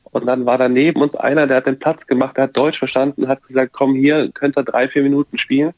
Und 0.04 0.26
dann 0.26 0.46
war 0.46 0.58
da 0.58 0.68
neben 0.68 1.00
uns 1.00 1.14
einer, 1.14 1.46
der 1.46 1.58
hat 1.58 1.66
den 1.66 1.78
Platz 1.78 2.06
gemacht, 2.06 2.36
der 2.36 2.44
hat 2.44 2.56
Deutsch 2.56 2.78
verstanden, 2.78 3.28
hat 3.28 3.46
gesagt, 3.46 3.72
komm 3.72 3.94
hier, 3.94 4.30
könnt 4.32 4.58
ihr 4.58 4.62
drei, 4.62 4.88
vier 4.88 5.02
Minuten 5.02 5.38
spielen. 5.38 5.72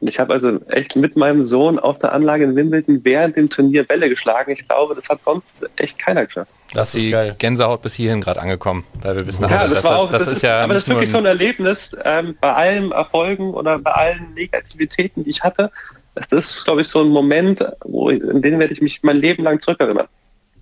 Ich 0.00 0.18
habe 0.18 0.34
also 0.34 0.58
echt 0.68 0.96
mit 0.96 1.16
meinem 1.16 1.46
Sohn 1.46 1.78
auf 1.78 1.98
der 1.98 2.12
Anlage 2.12 2.44
in 2.44 2.56
Wimbledon 2.56 3.00
während 3.04 3.36
dem 3.36 3.48
Turnier 3.50 3.84
Bälle 3.84 4.08
geschlagen. 4.08 4.50
Ich 4.52 4.66
glaube, 4.66 4.94
das 4.94 5.08
hat 5.08 5.20
sonst 5.24 5.44
echt 5.76 5.98
keiner 5.98 6.26
geschafft. 6.26 6.50
Das 6.74 6.94
ist 6.94 7.02
die 7.04 7.10
geil. 7.10 7.34
Gänsehaut 7.38 7.82
bis 7.82 7.94
hierhin 7.94 8.22
gerade 8.22 8.40
angekommen, 8.40 8.84
weil 9.02 9.16
wir 9.16 9.26
wissen, 9.26 9.42
Ja, 9.48 9.60
alle, 9.60 9.74
das 9.74 9.84
war 9.84 9.98
auch, 10.00 10.08
das, 10.08 10.24
das, 10.24 10.36
ist 10.38 10.42
ja 10.42 10.62
aber 10.64 10.72
das 10.74 10.84
ist 10.84 10.88
wirklich 10.88 11.10
so 11.10 11.18
ein, 11.18 11.26
Erlebnis 11.26 11.90
ähm, 12.04 12.34
bei 12.40 12.52
allen 12.52 12.92
Erfolgen 12.92 13.52
oder 13.52 13.78
bei 13.78 13.90
allen 13.90 14.32
Negativitäten, 14.34 15.24
die 15.24 15.30
ich 15.30 15.42
hatte. 15.42 15.70
Das 16.14 16.26
ist, 16.56 16.64
glaube 16.64 16.80
ich, 16.82 16.88
so 16.88 17.00
ein 17.02 17.08
Moment, 17.08 17.62
wo 17.84 18.08
ich, 18.10 18.20
in 18.22 18.40
den 18.42 18.58
werde 18.58 18.72
ich 18.72 18.80
mich 18.80 19.00
mein 19.02 19.18
Leben 19.18 19.44
lang 19.44 19.60
zurückerinnern. 19.60 20.06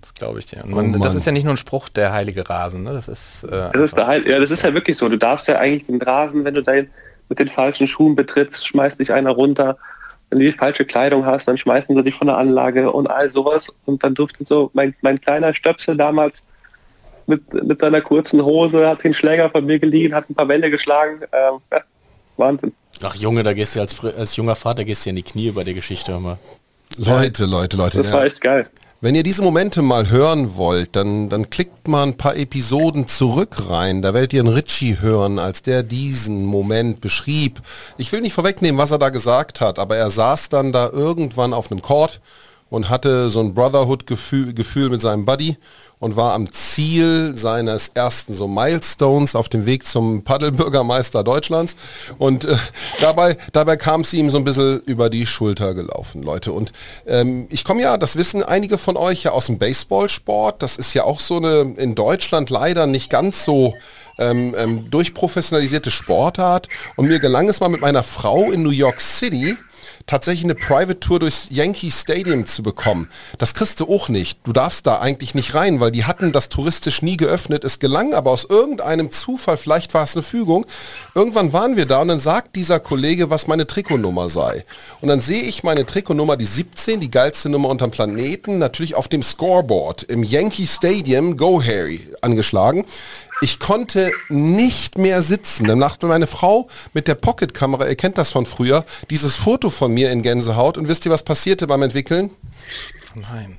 das 0.01 0.13
glaube 0.13 0.39
ich 0.39 0.45
dir. 0.47 0.63
Und 0.65 0.71
man, 0.71 0.95
Oh 0.95 1.03
das 1.03 1.15
ist 1.15 1.25
ja 1.25 1.31
nicht 1.31 1.45
nur 1.45 1.53
ein 1.53 1.57
Spruch, 1.57 1.87
der 1.89 2.11
heilige 2.11 2.49
Rasen, 2.49 2.83
ne? 2.83 2.93
Das 2.93 3.07
ist, 3.07 3.43
äh, 3.45 3.69
Das 3.71 3.81
ist, 3.83 3.97
der 3.97 4.07
Heil- 4.07 4.27
ja, 4.27 4.39
das 4.39 4.51
ist 4.51 4.63
ja 4.63 4.73
wirklich 4.73 4.97
so. 4.97 5.07
Du 5.07 5.17
darfst 5.17 5.47
ja 5.47 5.57
eigentlich 5.59 5.85
den 5.87 6.01
Rasen, 6.01 6.43
wenn 6.43 6.53
du 6.53 6.61
da 6.63 6.73
mit 7.31 7.39
den 7.39 7.47
falschen 7.47 7.87
Schuhen 7.87 8.13
betrittst, 8.13 8.67
schmeißt 8.67 8.99
dich 8.99 9.13
einer 9.13 9.31
runter. 9.31 9.77
Wenn 10.29 10.39
du 10.39 10.45
die 10.45 10.51
falsche 10.51 10.83
Kleidung 10.83 11.25
hast, 11.25 11.47
dann 11.47 11.57
schmeißen 11.57 11.95
sie 11.95 12.03
dich 12.03 12.13
von 12.13 12.27
der 12.27 12.35
Anlage 12.35 12.91
und 12.91 13.09
all 13.09 13.31
sowas. 13.31 13.67
Und 13.85 14.03
dann 14.03 14.13
durfte 14.13 14.43
so 14.43 14.69
mein, 14.73 14.93
mein 15.01 15.21
kleiner 15.21 15.53
Stöpsel 15.53 15.95
damals 15.95 16.33
mit, 17.27 17.53
mit 17.53 17.79
seiner 17.79 18.01
kurzen 18.01 18.43
Hose, 18.43 18.85
hat 18.85 19.05
den 19.05 19.13
Schläger 19.13 19.49
von 19.49 19.65
mir 19.65 19.79
geliehen, 19.79 20.13
hat 20.13 20.29
ein 20.29 20.35
paar 20.35 20.49
Wände 20.49 20.69
geschlagen. 20.69 21.21
Ähm, 21.31 21.59
ja, 21.71 21.81
Wahnsinn. 22.35 22.73
Ach 23.01 23.15
Junge, 23.15 23.43
da 23.43 23.53
gehst 23.53 23.77
du 23.77 23.79
als, 23.79 24.03
als 24.03 24.35
junger 24.35 24.55
Vater 24.55 24.83
gehst 24.83 25.05
du 25.05 25.11
in 25.11 25.15
die 25.15 25.23
Knie 25.23 25.51
bei 25.51 25.63
der 25.63 25.73
Geschichte 25.73 26.11
immer. 26.11 26.37
Leute, 26.97 27.45
Leute, 27.45 27.77
Leute. 27.77 27.99
Das 27.99 28.07
ja. 28.07 28.13
war 28.13 28.25
echt 28.25 28.41
geil. 28.41 28.67
Wenn 29.03 29.15
ihr 29.15 29.23
diese 29.23 29.41
Momente 29.41 29.81
mal 29.81 30.11
hören 30.11 30.57
wollt, 30.57 30.95
dann, 30.95 31.27
dann 31.27 31.49
klickt 31.49 31.87
mal 31.87 32.03
ein 32.03 32.17
paar 32.17 32.35
Episoden 32.35 33.07
zurück 33.07 33.67
rein. 33.67 34.03
Da 34.03 34.13
werdet 34.13 34.31
ihr 34.31 34.41
einen 34.41 34.53
Ritchie 34.53 34.99
hören, 34.99 35.39
als 35.39 35.63
der 35.63 35.81
diesen 35.81 36.45
Moment 36.45 37.01
beschrieb. 37.01 37.63
Ich 37.97 38.11
will 38.11 38.21
nicht 38.21 38.33
vorwegnehmen, 38.33 38.77
was 38.79 38.91
er 38.91 38.99
da 38.99 39.09
gesagt 39.09 39.59
hat, 39.59 39.79
aber 39.79 39.97
er 39.97 40.11
saß 40.11 40.49
dann 40.49 40.71
da 40.71 40.87
irgendwann 40.87 41.55
auf 41.55 41.71
einem 41.71 41.81
Court 41.81 42.21
und 42.71 42.89
hatte 42.89 43.29
so 43.29 43.41
ein 43.41 43.53
Brotherhood-Gefühl 43.53 44.53
Gefühl 44.53 44.89
mit 44.89 45.01
seinem 45.01 45.25
Buddy 45.25 45.57
und 45.99 46.15
war 46.15 46.33
am 46.33 46.51
Ziel 46.51 47.33
seines 47.35 47.89
ersten 47.89 48.33
so 48.33 48.47
Milestones 48.47 49.35
auf 49.35 49.49
dem 49.49 49.65
Weg 49.65 49.85
zum 49.85 50.23
Paddelbürgermeister 50.23 51.23
Deutschlands. 51.23 51.75
Und 52.17 52.45
äh, 52.45 52.55
dabei, 53.01 53.37
dabei 53.51 53.75
kam 53.75 54.01
es 54.01 54.13
ihm 54.13 54.29
so 54.29 54.37
ein 54.37 54.45
bisschen 54.45 54.79
über 54.85 55.09
die 55.09 55.25
Schulter 55.27 55.75
gelaufen, 55.75 56.23
Leute. 56.23 56.53
Und 56.53 56.71
ähm, 57.05 57.45
ich 57.51 57.65
komme 57.65 57.81
ja, 57.81 57.97
das 57.97 58.15
wissen 58.15 58.41
einige 58.41 58.79
von 58.79 58.95
euch 58.97 59.23
ja 59.23 59.31
aus 59.31 59.47
dem 59.47 59.59
Baseballsport. 59.59 60.63
Das 60.63 60.77
ist 60.77 60.93
ja 60.93 61.03
auch 61.03 61.19
so 61.19 61.37
eine 61.37 61.75
in 61.77 61.93
Deutschland 61.93 62.49
leider 62.49 62.87
nicht 62.87 63.11
ganz 63.11 63.43
so 63.43 63.75
ähm, 64.17 64.55
ähm, 64.57 64.89
durchprofessionalisierte 64.89 65.91
Sportart. 65.91 66.69
Und 66.95 67.09
mir 67.09 67.19
gelang 67.19 67.49
es 67.49 67.59
mal 67.59 67.69
mit 67.69 67.81
meiner 67.81 68.03
Frau 68.03 68.49
in 68.49 68.63
New 68.63 68.69
York 68.69 69.01
City, 69.01 69.57
tatsächlich 70.05 70.43
eine 70.43 70.55
Private 70.55 70.99
Tour 70.99 71.19
durchs 71.19 71.47
Yankee 71.49 71.91
Stadium 71.91 72.45
zu 72.45 72.63
bekommen. 72.63 73.09
Das 73.37 73.53
kriegst 73.53 73.79
du 73.79 73.87
auch 73.87 74.09
nicht. 74.09 74.39
Du 74.43 74.53
darfst 74.53 74.87
da 74.87 74.99
eigentlich 74.99 75.35
nicht 75.35 75.53
rein, 75.53 75.79
weil 75.79 75.91
die 75.91 76.05
hatten 76.05 76.31
das 76.31 76.49
touristisch 76.49 77.01
nie 77.01 77.17
geöffnet. 77.17 77.63
Es 77.63 77.79
gelang 77.79 78.13
aber 78.13 78.31
aus 78.31 78.45
irgendeinem 78.45 79.11
Zufall, 79.11 79.57
vielleicht 79.57 79.93
war 79.93 80.03
es 80.03 80.15
eine 80.15 80.23
Fügung. 80.23 80.65
Irgendwann 81.15 81.53
waren 81.53 81.75
wir 81.75 81.85
da 81.85 82.01
und 82.01 82.09
dann 82.09 82.19
sagt 82.19 82.55
dieser 82.55 82.79
Kollege, 82.79 83.29
was 83.29 83.47
meine 83.47 83.67
Trikotnummer 83.67 84.29
sei. 84.29 84.65
Und 85.01 85.09
dann 85.09 85.21
sehe 85.21 85.43
ich 85.43 85.63
meine 85.63 85.85
Trikotnummer, 85.85 86.37
die 86.37 86.45
17, 86.45 86.99
die 86.99 87.11
geilste 87.11 87.49
Nummer 87.49 87.69
unterm 87.69 87.91
Planeten, 87.91 88.57
natürlich 88.57 88.95
auf 88.95 89.07
dem 89.07 89.23
Scoreboard 89.23 90.03
im 90.03 90.23
Yankee 90.23 90.67
Stadium, 90.67 91.37
Go 91.37 91.61
Harry, 91.61 92.01
angeschlagen. 92.21 92.85
Ich 93.43 93.59
konnte 93.59 94.11
nicht 94.29 94.99
mehr 94.99 95.23
sitzen. 95.23 95.65
Dann 95.65 95.79
machte 95.79 96.05
meine 96.05 96.27
Frau 96.27 96.67
mit 96.93 97.07
der 97.07 97.15
Pocketkamera, 97.15 97.87
ihr 97.87 97.95
kennt 97.95 98.19
das 98.19 98.31
von 98.31 98.45
früher, 98.45 98.85
dieses 99.09 99.35
Foto 99.35 99.71
von 99.71 99.91
mir 99.91 100.11
in 100.11 100.21
Gänsehaut. 100.21 100.77
Und 100.77 100.87
wisst 100.87 101.05
ihr, 101.05 101.11
was 101.11 101.23
passierte 101.23 101.65
beim 101.65 101.81
Entwickeln? 101.81 102.29
Nein. 103.15 103.57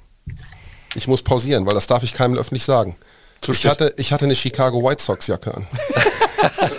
Ich 0.95 1.09
muss 1.09 1.23
pausieren, 1.23 1.66
weil 1.66 1.75
das 1.75 1.88
darf 1.88 2.05
ich 2.05 2.14
keinem 2.14 2.37
öffentlich 2.37 2.64
sagen. 2.64 2.97
Ich 3.48 3.66
hatte, 3.66 3.94
ich 3.96 4.12
hatte 4.12 4.24
eine 4.24 4.35
Chicago 4.35 4.83
White 4.83 5.02
Sox 5.02 5.26
Jacke 5.26 5.55
an. 5.55 5.66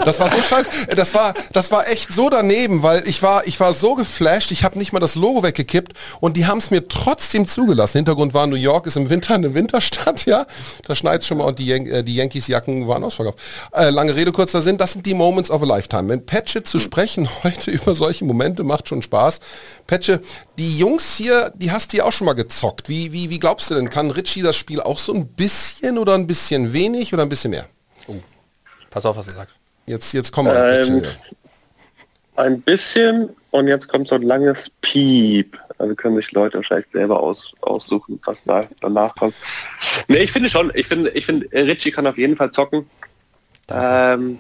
Das 0.05 0.19
war 0.19 0.29
so 0.29 0.41
scheiße. 0.41 0.69
Das 0.95 1.13
war, 1.13 1.33
das 1.53 1.71
war 1.71 1.87
echt 1.87 2.11
so 2.11 2.29
daneben, 2.29 2.83
weil 2.83 3.07
ich 3.07 3.23
war, 3.23 3.47
ich 3.47 3.59
war 3.59 3.73
so 3.73 3.95
geflasht, 3.95 4.51
ich 4.51 4.63
habe 4.63 4.77
nicht 4.77 4.93
mal 4.93 4.99
das 4.99 5.15
Logo 5.15 5.43
weggekippt 5.43 5.93
und 6.19 6.37
die 6.37 6.45
haben 6.45 6.57
es 6.57 6.71
mir 6.71 6.87
trotzdem 6.87 7.47
zugelassen. 7.47 7.99
Hintergrund 7.99 8.33
war 8.33 8.47
New 8.47 8.55
York 8.55 8.87
ist 8.87 8.97
im 8.97 9.09
Winter 9.09 9.35
eine 9.35 9.53
Winterstadt, 9.53 10.25
ja. 10.25 10.45
Da 10.85 10.95
schneit 10.95 11.23
schon 11.23 11.37
mal 11.37 11.45
und 11.45 11.59
die, 11.59 11.67
Yan 11.67 11.85
äh, 11.85 12.03
die 12.03 12.15
Yankees 12.15 12.47
Jacken 12.47 12.87
waren 12.87 13.03
ausverkauft. 13.03 13.39
Äh, 13.71 13.89
lange 13.89 14.15
Rede, 14.15 14.31
kurzer 14.31 14.61
Sinn, 14.61 14.77
das 14.77 14.93
sind 14.93 15.05
die 15.05 15.13
Moments 15.13 15.49
of 15.49 15.61
a 15.61 15.65
Lifetime. 15.65 16.09
Wenn 16.09 16.25
Patche 16.25 16.63
zu 16.63 16.79
sprechen 16.79 17.29
heute 17.43 17.71
über 17.71 17.95
solche 17.95 18.25
Momente 18.25 18.63
macht 18.63 18.89
schon 18.89 19.01
Spaß. 19.01 19.39
Patche, 19.87 20.21
die 20.57 20.77
Jungs 20.77 21.15
hier, 21.15 21.51
die 21.55 21.71
hast 21.71 21.93
du 21.93 21.97
ja 21.97 22.05
auch 22.05 22.11
schon 22.11 22.25
mal 22.25 22.33
gezockt. 22.33 22.89
Wie, 22.89 23.11
wie, 23.11 23.29
wie 23.29 23.39
glaubst 23.39 23.71
du 23.71 23.75
denn, 23.75 23.89
kann 23.89 24.11
Richie 24.11 24.41
das 24.41 24.55
Spiel 24.55 24.81
auch 24.81 24.99
so 24.99 25.13
ein 25.13 25.27
bisschen 25.27 25.97
oder 25.97 26.13
ein 26.13 26.27
bisschen 26.27 26.52
wenig 26.73 27.13
oder 27.13 27.23
ein 27.23 27.29
bisschen 27.29 27.51
mehr? 27.51 27.65
Pass 28.89 29.05
auf, 29.05 29.17
was 29.17 29.25
du 29.25 29.35
sagst. 29.35 29.59
Jetzt, 29.85 30.13
jetzt 30.13 30.31
kommen 30.31 30.53
wir. 30.53 30.85
Ähm, 30.85 31.03
ein 32.35 32.61
bisschen 32.61 33.29
und 33.51 33.67
jetzt 33.67 33.87
kommt 33.87 34.07
so 34.07 34.15
ein 34.15 34.21
langes 34.21 34.71
Piep. 34.81 35.59
Also 35.77 35.95
können 35.95 36.15
sich 36.15 36.31
Leute 36.31 36.57
wahrscheinlich 36.57 36.87
selber 36.93 37.19
aus, 37.21 37.53
aussuchen, 37.61 38.19
was 38.25 38.37
da 38.45 38.63
danach 38.81 39.15
kommt. 39.15 39.35
Nee, 40.07 40.19
ich 40.19 40.31
finde 40.31 40.49
schon, 40.49 40.71
ich 40.73 40.87
finde, 40.87 41.09
ich 41.11 41.25
finde, 41.25 41.47
Richie 41.51 41.91
kann 41.91 42.07
auf 42.07 42.17
jeden 42.17 42.37
Fall 42.37 42.51
zocken. 42.51 42.89
Ähm, 43.69 44.39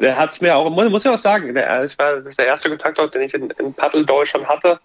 der 0.00 0.16
hat 0.16 0.32
es 0.32 0.40
mir 0.40 0.56
auch, 0.56 0.70
muss, 0.70 0.90
muss 0.90 1.04
ich 1.04 1.10
auch 1.10 1.22
sagen, 1.22 1.54
der, 1.54 1.82
das 1.82 1.98
war 1.98 2.16
das 2.16 2.26
ist 2.26 2.38
der 2.38 2.46
erste 2.46 2.68
Kontakt, 2.68 3.14
den 3.14 3.22
ich 3.22 3.34
in, 3.34 3.50
in 3.50 3.74
Paddle 3.74 4.04
Deutschland 4.04 4.46
hatte, 4.46 4.80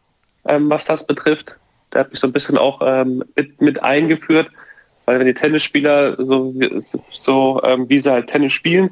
ähm, 0.46 0.70
was 0.70 0.86
das 0.86 1.06
betrifft. 1.06 1.56
Der 1.92 2.02
hat 2.02 2.12
mich 2.12 2.20
so 2.20 2.28
ein 2.28 2.34
bisschen 2.34 2.58
auch 2.58 2.82
ähm, 2.84 3.24
mit, 3.36 3.62
mit 3.62 3.84
eingeführt, 3.84 4.50
weil 5.06 5.20
wenn 5.20 5.28
die 5.28 5.34
Tennisspieler 5.34 6.16
so, 6.18 6.54
so 7.12 7.62
ähm, 7.64 7.88
wie 7.90 8.00
sie 8.00 8.10
halt 8.10 8.28
Tennis 8.28 8.54
spielen, 8.54 8.90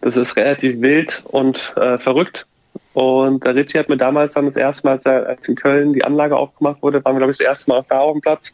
das 0.00 0.16
ist 0.16 0.36
relativ 0.36 0.80
wild 0.80 1.22
und 1.26 1.72
äh, 1.76 1.98
verrückt. 1.98 2.46
Und 2.92 3.44
der 3.44 3.54
Ritchie 3.54 3.78
hat 3.78 3.88
mir 3.88 3.96
damals 3.96 4.34
dann 4.34 4.46
das 4.46 4.56
erste 4.56 4.86
Mal, 4.86 5.00
als, 5.04 5.48
in 5.48 5.56
Köln 5.56 5.92
die 5.92 6.04
Anlage 6.04 6.36
aufgemacht 6.36 6.82
wurde, 6.82 7.04
waren 7.04 7.14
wir 7.14 7.20
glaube 7.20 7.32
ich 7.32 7.38
das 7.38 7.46
erste 7.46 7.70
Mal 7.70 7.84
auf 7.88 8.12
dem 8.12 8.20
Platz. 8.20 8.52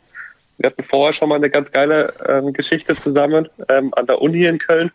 Wir 0.59 0.71
hatten 0.71 0.85
vorher 0.85 1.13
schon 1.13 1.29
mal 1.29 1.37
eine 1.37 1.51
ganz 1.51 1.71
geile 1.71 2.13
ähm, 2.29 2.53
Geschichte 2.53 2.95
zusammen 2.97 3.49
ähm, 3.69 3.93
an 3.95 4.07
der 4.07 4.21
Uni 4.21 4.45
in 4.45 4.59
Köln. 4.59 4.91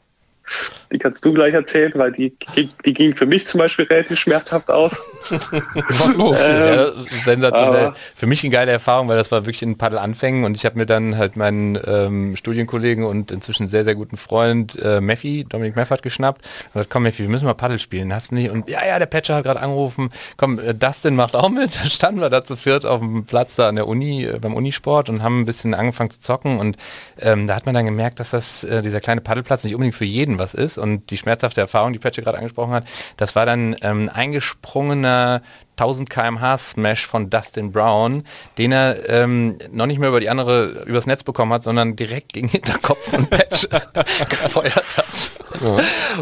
Die 0.92 0.98
kannst 1.00 1.24
du 1.26 1.34
gleich 1.34 1.54
erzählen, 1.54 1.92
weil 1.96 2.12
die, 2.12 2.36
die 2.56 2.94
ging 2.94 3.16
für 3.16 3.26
mich 3.26 3.48
zum 3.48 3.60
Beispiel 3.60 3.86
relativ 3.86 4.20
schmerzhaft 4.20 4.70
aus. 4.70 4.92
Was 5.30 6.16
los? 6.16 6.40
Ja, 6.40 6.86
Ähm, 6.86 7.06
sensationell. 7.24 7.94
Für 8.16 8.28
mich 8.28 8.44
eine 8.44 8.52
geile 8.52 8.72
Erfahrung, 8.72 9.08
weil 9.08 9.18
das 9.18 9.32
war 9.32 9.46
wirklich 9.46 9.62
ein 9.64 9.78
Paddelanfängen 9.78 10.44
und 10.44 10.56
ich 10.56 10.66
habe 10.66 10.78
mir 10.78 10.86
dann 10.86 11.18
halt 11.18 11.36
meinen 11.36 11.80
ähm, 11.86 12.36
Studienkollegen 12.36 13.06
und 13.06 13.32
inzwischen 13.32 13.68
sehr, 13.68 13.84
sehr 13.84 13.96
guten 13.96 14.18
Freund 14.18 14.78
äh, 14.80 15.02
Meffi, 15.02 15.46
Dominik 15.48 15.76
Meffert 15.76 16.04
geschnappt 16.04 16.42
und 16.68 16.74
gesagt, 16.74 16.90
komm 16.90 17.04
Meffi, 17.04 17.24
wir 17.24 17.30
müssen 17.30 17.46
mal 17.46 17.54
Paddel 17.54 17.80
spielen, 17.80 18.14
hast 18.14 18.32
du 18.32 18.36
nicht? 18.36 18.50
Und 18.50 18.70
ja, 18.70 18.86
ja, 18.86 19.00
der 19.00 19.06
Patcher 19.06 19.36
hat 19.36 19.46
gerade 19.46 19.62
angerufen, 19.62 20.12
komm, 20.38 20.60
äh, 20.60 20.74
Dustin 20.76 21.16
macht 21.16 21.36
auch 21.36 21.50
mit. 21.50 21.76
Dann 21.82 21.90
standen 21.90 22.22
wir 22.22 22.30
da 22.30 22.44
zu 22.44 22.56
viert 22.56 22.86
auf 22.86 23.00
dem 23.00 23.26
Platz 23.26 23.56
da 23.56 23.70
an 23.70 23.76
der 23.76 23.88
Uni, 23.88 24.26
äh, 24.26 24.40
beim 24.40 24.54
Unisport 24.54 25.10
und 25.10 25.24
haben 25.24 25.42
ein 25.42 25.46
bisschen 25.46 25.74
angefangen 25.74 26.12
zu 26.12 26.20
zocken 26.20 26.60
und 26.60 26.78
ähm, 27.20 27.48
da 27.48 27.56
hat 27.56 27.66
man 27.66 27.74
dann 27.74 27.86
gemerkt, 27.86 28.20
dass 28.20 28.32
das 28.32 28.64
äh, 28.64 28.82
dieser 28.82 29.00
kleine 29.00 29.22
Paddelplatz 29.22 29.64
nicht 29.64 29.74
unbedingt 29.74 29.96
für 29.96 30.06
jeden 30.06 30.33
was 30.40 30.54
ist. 30.54 30.78
Und 30.78 31.10
die 31.10 31.18
schmerzhafte 31.18 31.62
Erfahrung, 31.62 31.94
die 31.94 32.00
Patcher 32.00 32.22
gerade 32.22 32.38
angesprochen 32.38 32.74
hat, 32.74 32.86
das 33.18 33.36
war 33.36 33.46
dann 33.46 33.76
ähm, 33.82 34.10
eingesprungener 34.14 35.42
1000 35.84 36.10
kmh 36.10 36.58
Smash 36.58 37.06
von 37.06 37.30
Dustin 37.30 37.72
Brown, 37.72 38.24
den 38.58 38.72
er 38.72 39.10
ähm, 39.10 39.58
noch 39.72 39.86
nicht 39.86 40.00
mehr 40.00 40.10
über 40.10 40.20
die 40.20 40.30
andere 40.30 40.84
übers 40.86 41.06
Netz 41.06 41.24
bekommen 41.24 41.52
hat, 41.54 41.64
sondern 41.64 41.96
direkt 41.96 42.34
gegen 42.34 42.48
Hinterkopf 42.48 43.10
von 43.10 43.28
Patch 43.28 43.68
gefeuert 44.30 44.98
hat. 44.98 45.06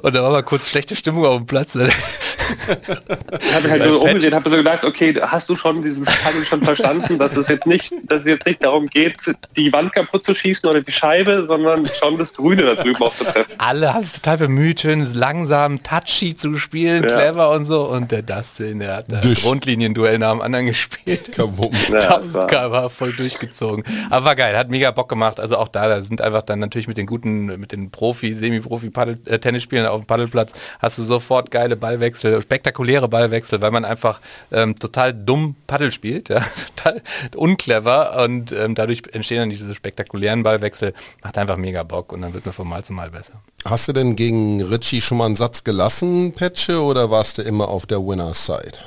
Und 0.03 0.15
da 0.15 0.23
war 0.23 0.31
mal 0.31 0.43
kurz 0.43 0.69
schlechte 0.69 0.95
Stimmung 0.95 1.25
auf 1.25 1.37
dem 1.37 1.45
Platz. 1.45 1.75
Ich 1.75 3.53
habe 3.53 3.61
mich 3.63 3.71
halt 3.71 3.83
so 3.83 4.01
umgesehen, 4.01 4.35
habe 4.35 4.49
so 4.49 4.55
gedacht, 4.57 4.83
okay, 4.83 5.15
hast 5.21 5.47
du 5.49 5.55
schon 5.55 5.81
dieses 5.83 6.03
Paddel 6.03 6.45
schon 6.45 6.61
verstanden, 6.63 7.17
dass 7.17 7.35
es 7.37 7.47
jetzt 7.47 7.65
nicht, 7.65 7.93
dass 8.07 8.21
es 8.21 8.25
jetzt 8.25 8.45
nicht 8.45 8.63
darum 8.63 8.87
geht, 8.87 9.15
die 9.55 9.71
Wand 9.71 9.93
kaputt 9.93 10.25
zu 10.25 10.35
schießen 10.35 10.67
oder 10.69 10.81
die 10.81 10.91
Scheibe, 10.91 11.45
sondern 11.47 11.87
schon 11.99 12.17
das 12.17 12.33
Grüne 12.33 12.63
da 12.63 12.75
drüben 12.75 13.01
aufzutreffen. 13.01 13.53
Alle 13.57 13.93
haben 13.93 14.03
sich 14.03 14.13
total 14.13 14.37
bemüht, 14.37 14.81
schön 14.81 15.13
langsam, 15.13 15.81
touchy 15.83 16.35
zu 16.35 16.57
spielen, 16.57 17.03
Ja. 17.03 17.09
clever 17.15 17.51
und 17.51 17.65
so. 17.65 17.83
Und 17.83 18.11
der 18.11 18.21
Dustin, 18.23 18.79
der 18.79 18.97
hat 18.97 19.05
da 19.11 19.21
Dich. 19.51 19.61
Grundlinienduell 19.61 20.17
nach 20.19 20.31
dem 20.31 20.41
anderen 20.41 20.65
gespielt. 20.67 21.31
Ja, 21.37 22.17
1000 22.17 22.33
war- 22.35 22.89
voll 22.89 23.13
durchgezogen. 23.13 23.83
Aber 24.09 24.25
war 24.25 24.35
geil, 24.35 24.57
hat 24.57 24.69
mega 24.69 24.91
Bock 24.91 25.09
gemacht. 25.09 25.39
Also 25.39 25.57
auch 25.57 25.67
da, 25.67 25.87
da 25.87 26.03
sind 26.03 26.21
einfach 26.21 26.41
dann 26.43 26.59
natürlich 26.59 26.87
mit 26.87 26.97
den 26.97 27.05
guten, 27.05 27.45
mit 27.59 27.71
den 27.71 27.91
Profi, 27.91 28.33
Semi-Profi 28.33 28.89
Paddel- 28.89 29.19
äh, 29.25 29.39
Tennisspielern 29.39 29.87
auf 29.87 30.01
dem 30.01 30.05
Paddelplatz 30.07 30.51
hast 30.79 30.97
du 30.97 31.03
sofort 31.03 31.51
geile 31.51 31.75
Ballwechsel, 31.75 32.41
spektakuläre 32.41 33.07
Ballwechsel, 33.07 33.61
weil 33.61 33.71
man 33.71 33.85
einfach 33.85 34.19
ähm, 34.51 34.75
total 34.75 35.13
dumm 35.13 35.55
Paddel 35.67 35.91
spielt, 35.91 36.29
ja, 36.29 36.41
total 36.75 37.01
unclever 37.35 38.23
und 38.23 38.51
ähm, 38.51 38.75
dadurch 38.75 39.03
entstehen 39.11 39.39
dann 39.39 39.49
diese 39.49 39.73
spektakulären 39.75 40.43
Ballwechsel. 40.43 40.93
Macht 41.23 41.37
einfach 41.37 41.57
mega 41.57 41.83
Bock 41.83 42.11
und 42.13 42.21
dann 42.21 42.33
wird 42.33 42.45
man 42.45 42.53
von 42.53 42.67
Mal 42.67 42.83
zu 42.83 42.93
Mal 42.93 43.09
besser. 43.11 43.33
Hast 43.65 43.87
du 43.87 43.93
denn 43.93 44.15
gegen 44.15 44.61
Richie 44.61 45.01
schon 45.01 45.17
mal 45.17 45.25
einen 45.25 45.35
Satz 45.35 45.63
gelassen, 45.63 46.33
Patche, 46.33 46.81
oder 46.81 47.11
warst 47.11 47.37
du 47.37 47.41
immer 47.41 47.67
auf 47.69 47.85
der 47.85 47.99
Winners 47.99 48.45
Side? 48.45 48.79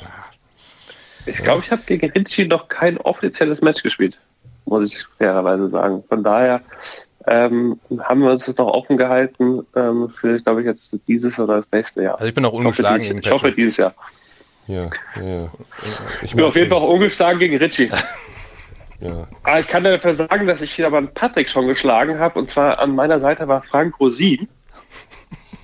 Ich 1.26 1.36
glaube, 1.38 1.62
ich 1.64 1.70
habe 1.70 1.82
gegen 1.86 2.10
Ritchie 2.10 2.46
noch 2.46 2.68
kein 2.68 2.98
offizielles 2.98 3.60
Match 3.60 3.82
gespielt, 3.82 4.18
muss 4.66 4.92
ich 4.92 5.04
fairerweise 5.18 5.70
sagen. 5.70 6.04
Von 6.08 6.22
daher 6.22 6.60
ähm, 7.26 7.78
haben 8.00 8.20
wir 8.22 8.32
uns 8.32 8.44
das 8.44 8.56
noch 8.56 8.68
offen 8.68 8.96
gehalten 8.98 9.66
ähm, 9.74 10.10
für, 10.20 10.40
glaube 10.40 10.60
ich, 10.60 10.66
jetzt 10.66 10.88
dieses 11.08 11.38
oder 11.38 11.58
das 11.58 11.66
nächste 11.72 12.02
Jahr. 12.02 12.14
Also 12.14 12.26
ich 12.26 12.34
bin 12.34 12.44
auch 12.44 12.48
Ich 12.50 12.54
hoffe, 12.54 12.66
ungeschlagen 12.66 13.00
dieses, 13.00 13.14
gegen 13.14 13.26
ich 13.26 13.30
hoffe 13.32 13.52
dieses 13.52 13.76
Jahr. 13.78 13.94
Ja, 14.66 14.90
ja. 15.22 15.50
Ich 16.22 16.30
Ich 16.30 16.36
bin 16.36 16.44
auf 16.44 16.56
jeden 16.56 16.70
Fall 16.70 16.78
auch 16.78 16.88
ungeschlagen 16.90 17.38
gegen 17.38 17.56
Ritchie. 17.56 17.90
Ja. 19.00 19.26
Ah, 19.42 19.58
Ich 19.58 19.66
kann 19.68 19.84
dafür 19.84 20.14
sagen, 20.14 20.46
dass 20.46 20.62
ich 20.62 20.72
hier 20.72 20.86
aber 20.86 20.96
einen 20.98 21.12
Patrick 21.12 21.50
schon 21.50 21.66
geschlagen 21.66 22.18
habe 22.20 22.38
und 22.38 22.50
zwar 22.50 22.78
an 22.78 22.94
meiner 22.94 23.20
Seite 23.20 23.46
war 23.48 23.60
Frank 23.62 23.98
Rosin. 24.00 24.48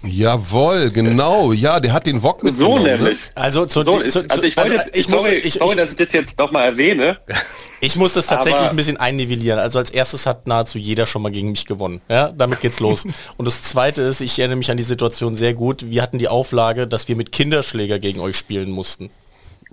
Jawohl, 0.02 0.90
genau. 0.90 1.52
Ja, 1.52 1.78
der 1.80 1.92
hat 1.92 2.06
den 2.06 2.22
Wok 2.22 2.40
So 2.40 2.46
mitgenommen. 2.46 2.82
nämlich. 2.84 3.18
Also, 3.34 3.66
zu, 3.66 3.82
So 3.82 3.98
zu, 3.98 4.00
ist, 4.00 4.12
zu, 4.14 4.24
also 4.28 4.42
ich 4.42 4.56
wollte, 4.56 4.78
also 4.78 4.90
ich, 4.92 5.08
muss, 5.08 5.22
sorry, 5.22 5.34
ich, 5.36 5.54
sorry, 5.54 5.70
ich, 5.70 5.76
dass 5.76 5.90
ich 5.90 5.96
das 5.96 6.12
jetzt 6.12 6.38
noch 6.38 6.50
mal 6.52 6.64
erwähne. 6.64 7.18
ich 7.80 7.96
muss 7.96 8.14
das 8.14 8.26
tatsächlich 8.26 8.60
Aber- 8.62 8.70
ein 8.70 8.76
bisschen 8.76 8.96
einnivellieren. 8.96 9.58
Also 9.58 9.78
als 9.78 9.90
erstes 9.90 10.24
hat 10.26 10.46
nahezu 10.46 10.78
jeder 10.78 11.06
schon 11.06 11.20
mal 11.22 11.30
gegen 11.32 11.50
mich 11.50 11.66
gewonnen. 11.66 12.00
Ja, 12.08 12.32
damit 12.32 12.60
geht's 12.60 12.80
los. 12.80 13.04
Und 13.36 13.44
das 13.46 13.62
zweite 13.62 14.02
ist, 14.02 14.20
ich 14.22 14.38
erinnere 14.38 14.56
mich 14.56 14.70
an 14.70 14.76
die 14.78 14.82
Situation 14.84 15.36
sehr 15.36 15.52
gut. 15.54 15.84
Wir 15.90 16.02
hatten 16.02 16.18
die 16.18 16.28
Auflage, 16.28 16.86
dass 16.86 17.06
wir 17.08 17.16
mit 17.16 17.30
Kinderschläger 17.32 17.98
gegen 17.98 18.20
euch 18.20 18.36
spielen 18.36 18.70
mussten. 18.70 19.10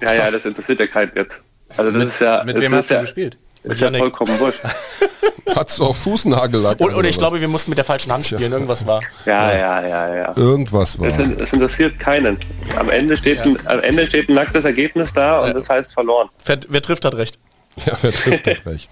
Ja, 0.01 0.13
ja, 0.13 0.29
das 0.29 0.43
interessiert 0.45 0.79
ja 0.79 0.87
keinen 0.87 1.11
jetzt. 1.15 1.31
Also 1.75 1.91
das 1.91 2.05
ist 2.13 2.19
ja, 2.21 2.43
Mit 2.45 2.59
wem 2.59 2.73
hast 2.75 2.89
du 2.89 2.93
ja, 2.95 3.01
gespielt? 3.01 3.37
Ist 3.71 3.82
ja 3.82 3.91
vollkommen 3.91 4.39
wurscht. 4.39 4.60
Hat's 5.56 5.80
auf 5.80 5.97
Fußnagellack. 5.97 6.80
Und, 6.80 6.93
und 6.93 7.06
ich 7.06 7.17
glaube, 7.17 7.39
wir 7.39 7.47
mussten 7.47 7.71
mit 7.71 7.77
der 7.77 7.86
falschen 7.86 8.12
Hand 8.12 8.25
spielen. 8.25 8.51
Irgendwas 8.51 8.86
war. 8.86 9.01
Ja, 9.25 9.51
ja, 9.51 9.88
ja, 9.88 10.15
ja. 10.15 10.34
Irgendwas 10.36 10.99
war. 10.99 11.08
Es, 11.08 11.41
es 11.41 11.53
interessiert 11.53 11.99
keinen. 11.99 12.38
Am 12.77 12.89
Ende 12.89 13.17
steht, 13.17 13.39
ein, 13.39 13.58
am 13.65 13.80
Ende 13.80 14.06
steht 14.08 14.30
ein 14.30 14.36
nacktes 14.36 14.65
Ergebnis 14.65 15.10
da 15.15 15.41
und 15.41 15.56
das 15.56 15.67
heißt 15.69 15.93
verloren. 15.93 16.30
Wer, 16.45 16.60
wer 16.69 16.82
trifft, 16.82 17.06
hat 17.06 17.15
recht. 17.15 17.39
Ja, 17.86 17.97
wer 18.01 18.12
trifft 18.12 18.45
hat 18.47 18.65
recht. 18.65 18.89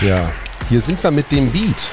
Ja, 0.00 0.30
hier 0.68 0.80
sind 0.80 1.02
wir 1.02 1.10
mit 1.10 1.30
dem 1.32 1.50
Beat. 1.50 1.90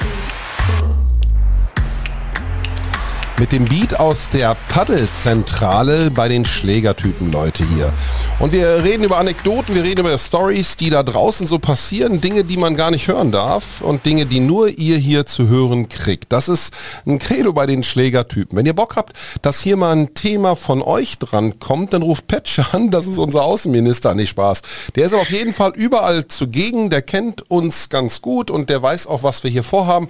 Mit 3.38 3.52
dem 3.52 3.66
Beat 3.66 4.00
aus 4.00 4.28
der 4.28 4.56
Paddelzentrale 4.68 6.10
bei 6.10 6.28
den 6.28 6.44
Schlägertypen, 6.44 7.30
Leute 7.30 7.64
hier. 7.64 7.92
Und 8.40 8.50
wir 8.50 8.82
reden 8.82 9.04
über 9.04 9.18
Anekdoten, 9.18 9.76
wir 9.76 9.84
reden 9.84 10.00
über 10.00 10.18
Stories, 10.18 10.76
die 10.76 10.90
da 10.90 11.04
draußen 11.04 11.46
so 11.46 11.60
passieren, 11.60 12.20
Dinge, 12.20 12.42
die 12.42 12.56
man 12.56 12.74
gar 12.74 12.90
nicht 12.90 13.06
hören 13.06 13.30
darf 13.30 13.80
und 13.80 14.04
Dinge, 14.04 14.26
die 14.26 14.40
nur 14.40 14.68
ihr 14.68 14.96
hier 14.96 15.24
zu 15.24 15.46
hören 15.46 15.88
kriegt. 15.88 16.32
Das 16.32 16.48
ist 16.48 16.72
ein 17.06 17.20
Credo 17.20 17.52
bei 17.52 17.66
den 17.66 17.84
Schlägertypen. 17.84 18.58
Wenn 18.58 18.66
ihr 18.66 18.74
Bock 18.74 18.96
habt, 18.96 19.12
dass 19.40 19.60
hier 19.60 19.76
mal 19.76 19.92
ein 19.92 20.14
Thema 20.14 20.56
von 20.56 20.82
euch 20.82 21.18
dran 21.18 21.60
kommt, 21.60 21.92
dann 21.92 22.02
ruft 22.02 22.26
Petsch 22.26 22.58
an, 22.72 22.90
das 22.90 23.06
ist 23.06 23.18
unser 23.18 23.44
Außenminister, 23.44 24.16
nicht 24.16 24.30
Spaß. 24.30 24.62
Der 24.96 25.06
ist 25.06 25.14
auf 25.14 25.30
jeden 25.30 25.52
Fall 25.52 25.72
überall 25.76 26.26
zugegen, 26.26 26.90
der 26.90 27.02
kennt 27.02 27.48
uns 27.48 27.88
ganz 27.88 28.20
gut 28.20 28.50
und 28.50 28.68
der 28.68 28.82
weiß 28.82 29.06
auch, 29.06 29.22
was 29.22 29.44
wir 29.44 29.50
hier 29.50 29.62
vorhaben. 29.62 30.08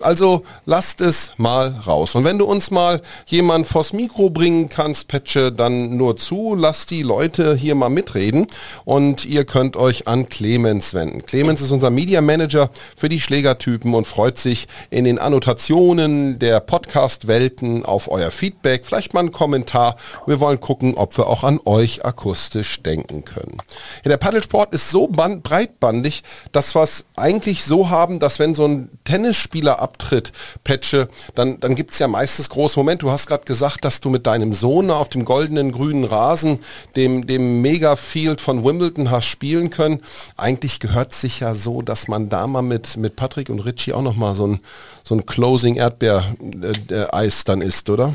Also 0.00 0.42
lasst 0.66 1.00
es 1.00 1.32
mal 1.36 1.68
raus. 1.86 2.14
Und 2.14 2.24
wenn 2.24 2.38
du 2.38 2.44
uns 2.44 2.70
mal 2.70 3.00
jemand 3.26 3.66
vors 3.66 3.92
Mikro 3.92 4.30
bringen 4.30 4.68
kannst, 4.68 5.08
Petsche, 5.08 5.52
dann 5.52 5.96
nur 5.96 6.16
zu, 6.16 6.54
lass 6.54 6.86
die 6.86 7.02
Leute 7.02 7.54
hier 7.54 7.74
mal 7.74 7.88
mitreden 7.88 8.46
und 8.84 9.24
ihr 9.24 9.44
könnt 9.44 9.76
euch 9.76 10.08
an 10.08 10.28
Clemens 10.28 10.94
wenden. 10.94 11.24
Clemens 11.24 11.60
ist 11.60 11.70
unser 11.70 11.90
Media 11.90 12.20
Manager 12.20 12.70
für 12.96 13.08
die 13.08 13.20
Schlägertypen 13.20 13.94
und 13.94 14.06
freut 14.06 14.38
sich 14.38 14.66
in 14.90 15.04
den 15.04 15.18
Annotationen 15.18 16.38
der 16.38 16.60
Podcast-Welten 16.60 17.84
auf 17.84 18.10
euer 18.10 18.30
Feedback, 18.30 18.84
vielleicht 18.84 19.14
mal 19.14 19.20
einen 19.20 19.32
Kommentar. 19.32 19.96
Wir 20.26 20.40
wollen 20.40 20.60
gucken, 20.60 20.94
ob 20.96 21.16
wir 21.16 21.28
auch 21.28 21.44
an 21.44 21.60
euch 21.64 22.04
akustisch 22.04 22.82
denken 22.82 23.24
können. 23.24 23.58
Ja, 24.04 24.08
der 24.08 24.16
Paddelsport 24.16 24.74
ist 24.74 24.90
so 24.90 25.06
band 25.06 25.42
breitbandig, 25.42 26.22
dass 26.52 26.74
wir 26.74 26.82
es 26.82 27.06
eigentlich 27.16 27.64
so 27.64 27.90
haben, 27.90 28.18
dass 28.18 28.38
wenn 28.38 28.54
so 28.54 28.66
ein 28.66 28.90
Tennisspieler 29.04 29.80
abtritt, 29.84 30.32
Petsche, 30.64 31.08
dann, 31.34 31.60
dann 31.60 31.76
gibt 31.76 31.92
es 31.92 32.00
ja 32.00 32.08
meistens 32.08 32.48
große 32.48 32.78
Momente. 32.78 33.06
Du 33.06 33.12
hast 33.12 33.26
gerade 33.26 33.44
gesagt, 33.44 33.84
dass 33.84 34.00
du 34.00 34.10
mit 34.10 34.26
deinem 34.26 34.52
Sohn 34.52 34.90
auf 34.90 35.08
dem 35.08 35.24
goldenen 35.24 35.70
grünen 35.70 36.04
Rasen, 36.04 36.58
dem, 36.96 37.26
dem 37.26 37.62
Mega-Field 37.62 38.40
von 38.40 38.64
Wimbledon 38.64 39.10
hast 39.10 39.26
spielen 39.26 39.70
können. 39.70 40.00
Eigentlich 40.36 40.80
gehört 40.80 41.14
sich 41.14 41.40
ja 41.40 41.54
so, 41.54 41.82
dass 41.82 42.08
man 42.08 42.28
da 42.28 42.46
mal 42.46 42.62
mit, 42.62 42.96
mit 42.96 43.14
Patrick 43.14 43.48
und 43.50 43.60
Richie 43.60 43.92
auch 43.92 44.02
nochmal 44.02 44.34
so 44.34 44.46
ein, 44.46 44.60
so 45.04 45.14
ein 45.14 45.26
Closing 45.26 45.76
Erdbeer-Eis 45.76 47.44
dann 47.44 47.60
isst, 47.60 47.90
oder? 47.90 48.14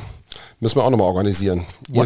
Müssen 0.59 0.75
wir 0.77 0.83
auch 0.83 0.89
nochmal 0.89 1.07
organisieren. 1.07 1.65
Ihr, 1.91 2.05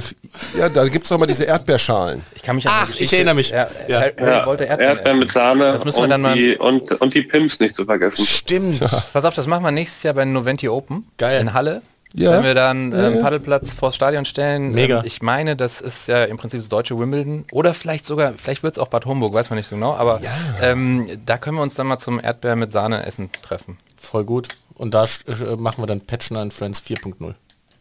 ja, 0.57 0.69
da 0.69 0.87
gibt 0.87 1.05
es 1.05 1.09
doch 1.09 1.17
mal 1.17 1.25
diese 1.25 1.43
Erdbeerschalen. 1.43 2.21
Ich 2.35 2.43
kann 2.43 2.55
mich 2.55 2.67
an 2.67 2.73
Ach, 2.75 2.89
ich 2.97 3.11
erinnere 3.11 3.35
mich. 3.35 3.49
Ja, 3.49 3.67
Ja. 3.87 4.01
Harry, 4.01 4.13
Ja, 4.19 4.45
wollte 4.45 4.65
Erdbeeren, 4.65 4.97
Erdbeeren 4.97 5.19
mit. 5.19 5.31
Sahne 5.31 5.73
Das 5.73 5.83
müssen 5.85 5.97
wir 5.97 6.03
und, 6.03 6.09
dann 6.09 6.21
mal. 6.21 6.35
die, 6.35 6.55
und, 6.55 6.91
und 7.01 7.13
die 7.13 7.23
Pimps 7.23 7.59
nicht 7.59 7.75
zu 7.75 7.85
vergessen. 7.85 8.25
Stimmt. 8.25 8.79
Pass 8.79 9.25
auf, 9.25 9.33
das 9.33 9.47
machen 9.47 9.63
wir 9.63 9.71
nächstes 9.71 10.03
Jahr 10.03 10.13
bei 10.13 10.23
Noventi 10.25 10.69
Open 10.69 11.07
Geil. 11.17 11.41
in 11.41 11.53
Halle. 11.53 11.81
Ja. 12.15 12.31
Wenn 12.33 12.43
wir 12.43 12.53
dann 12.53 12.91
Ja, 12.91 13.07
ähm, 13.07 13.15
ja. 13.15 13.21
Paddelplatz 13.23 13.73
vors 13.73 13.95
Stadion 13.95 14.23
stellen. 14.25 14.71
Mega. 14.71 14.99
Ähm, 14.99 15.05
ich 15.05 15.23
meine, 15.23 15.55
das 15.55 15.81
ist 15.81 16.07
ja 16.07 16.23
im 16.25 16.37
Prinzip 16.37 16.59
das 16.59 16.69
deutsche 16.69 16.97
Wimbledon. 16.99 17.45
Oder 17.51 17.73
vielleicht 17.73 18.05
sogar, 18.05 18.33
vielleicht 18.37 18.61
wird 18.61 18.75
es 18.75 18.79
auch 18.79 18.87
Bad 18.87 19.07
Homburg, 19.07 19.33
weiß 19.33 19.49
man 19.49 19.57
nicht 19.57 19.67
so 19.67 19.75
genau. 19.75 19.95
Aber 19.95 20.21
ähm, 20.61 21.07
da 21.25 21.37
können 21.39 21.57
wir 21.57 21.63
uns 21.63 21.73
dann 21.73 21.87
mal 21.87 21.97
zum 21.97 22.19
Erdbeer 22.19 22.55
mit 22.55 22.71
Sahne 22.71 23.03
essen 23.05 23.31
treffen. 23.41 23.79
Voll 23.97 24.25
gut. 24.25 24.49
Und 24.75 24.93
da 24.93 25.05
äh, 25.05 25.55
machen 25.57 25.81
wir 25.81 25.87
dann 25.87 26.01
Patchner 26.01 26.41
and 26.41 26.53
Friends 26.53 26.83
4.0. 26.87 27.33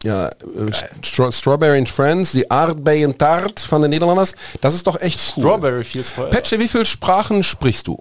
Ja, 0.02 0.28
äh, 0.28 0.30
Stra 1.02 1.30
Strawberry 1.30 1.78
and 1.78 1.88
Friends, 1.88 2.32
die 2.32 2.50
Aardbeien 2.50 3.16
Tart 3.16 3.60
von 3.60 3.82
den 3.82 3.90
Niederlanders. 3.90 4.34
Das 4.60 4.74
ist 4.74 4.86
doch 4.86 5.00
echt 5.00 5.34
cool. 5.36 5.42
Strawberry 5.44 5.84
Fields 5.84 6.10
voll. 6.10 6.28
Petsche, 6.30 6.58
wie 6.58 6.68
viele 6.68 6.84
Sprachen 6.84 7.42
sprichst 7.42 7.86
du? 7.86 7.98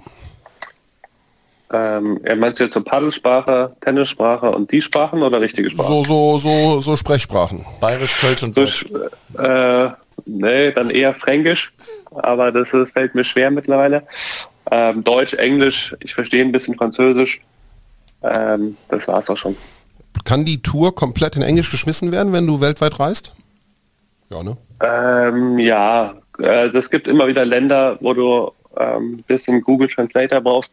Ähm, 1.73 2.19
er 2.23 2.35
meinst 2.35 2.59
du 2.59 2.65
jetzt 2.65 2.73
so 2.73 2.81
Paddelsprache, 2.81 3.73
Tennissprache 3.81 4.51
und 4.51 4.69
die 4.71 4.81
Sprachen 4.81 5.23
oder 5.23 5.39
richtige 5.39 5.69
Sprachen? 5.69 5.87
So, 5.87 6.03
so, 6.03 6.37
so, 6.37 6.79
so 6.81 6.95
Sprechsprachen. 6.97 7.63
Bayerisch, 7.79 8.17
Kölsch 8.19 8.43
und 8.43 8.53
So, 8.53 8.61
Deutsch. 8.61 8.85
äh, 9.37 9.89
nee, 10.25 10.71
dann 10.71 10.89
eher 10.89 11.13
Fränkisch, 11.13 11.71
aber 12.11 12.51
das 12.51 12.73
ist, 12.73 12.91
fällt 12.91 13.15
mir 13.15 13.23
schwer 13.23 13.51
mittlerweile. 13.51 14.03
Ähm, 14.69 15.01
Deutsch, 15.03 15.33
Englisch, 15.35 15.95
ich 16.01 16.13
verstehe 16.13 16.43
ein 16.43 16.51
bisschen 16.51 16.75
Französisch. 16.75 17.39
Ähm, 18.23 18.75
das 18.89 19.07
war's 19.07 19.29
auch 19.29 19.37
schon. 19.37 19.55
Kann 20.25 20.45
die 20.45 20.61
Tour 20.61 20.93
komplett 20.95 21.35
in 21.35 21.41
Englisch 21.41 21.71
geschmissen 21.71 22.11
werden, 22.11 22.33
wenn 22.33 22.45
du 22.47 22.59
weltweit 22.61 22.99
reist? 22.99 23.33
Ja, 24.29 24.43
ne? 24.43 24.57
Ähm, 24.81 25.59
ja, 25.59 26.13
äh, 26.39 26.67
es 26.67 26.89
gibt 26.89 27.07
immer 27.07 27.27
wieder 27.27 27.45
Länder, 27.45 27.97
wo 28.01 28.13
du 28.13 28.51
ähm, 28.77 29.13
ein 29.17 29.23
bisschen 29.27 29.61
Google 29.61 29.87
Translator 29.89 30.41
brauchst, 30.41 30.71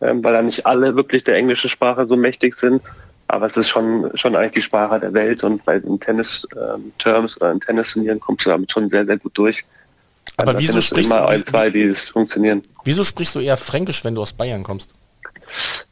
ähm, 0.00 0.22
weil 0.24 0.32
da 0.32 0.42
nicht 0.42 0.64
alle 0.66 0.94
wirklich 0.96 1.24
der 1.24 1.36
englischen 1.36 1.68
Sprache 1.70 2.06
so 2.06 2.16
mächtig 2.16 2.56
sind. 2.56 2.82
Aber 3.28 3.46
es 3.46 3.56
ist 3.56 3.68
schon, 3.68 4.10
schon 4.14 4.34
eigentlich 4.34 4.54
die 4.54 4.62
Sprache 4.62 4.98
der 4.98 5.12
Welt 5.12 5.44
und 5.44 5.64
bei 5.64 5.78
den 5.78 6.00
Tennis-Terms 6.00 7.36
oder 7.36 7.52
in 7.52 7.60
Tennisturnieren 7.60 8.18
kommst 8.18 8.44
du 8.46 8.50
damit 8.50 8.72
schon 8.72 8.90
sehr, 8.90 9.06
sehr 9.06 9.18
gut 9.18 9.36
durch. 9.38 9.64
Aber 10.36 10.52
da 10.54 10.58
wieso 10.58 10.72
findest 10.72 10.90
du 10.90 10.94
sprichst 10.94 11.12
immer 11.12 11.20
du- 11.22 11.28
ein, 11.28 11.46
zwei, 11.46 11.70
die 11.70 11.82
es 11.82 12.08
funktionieren? 12.08 12.62
Wieso 12.84 13.04
sprichst 13.04 13.34
du 13.34 13.40
eher 13.40 13.56
Fränkisch, 13.56 14.04
wenn 14.04 14.14
du 14.14 14.22
aus 14.22 14.32
Bayern 14.32 14.62
kommst? 14.64 14.94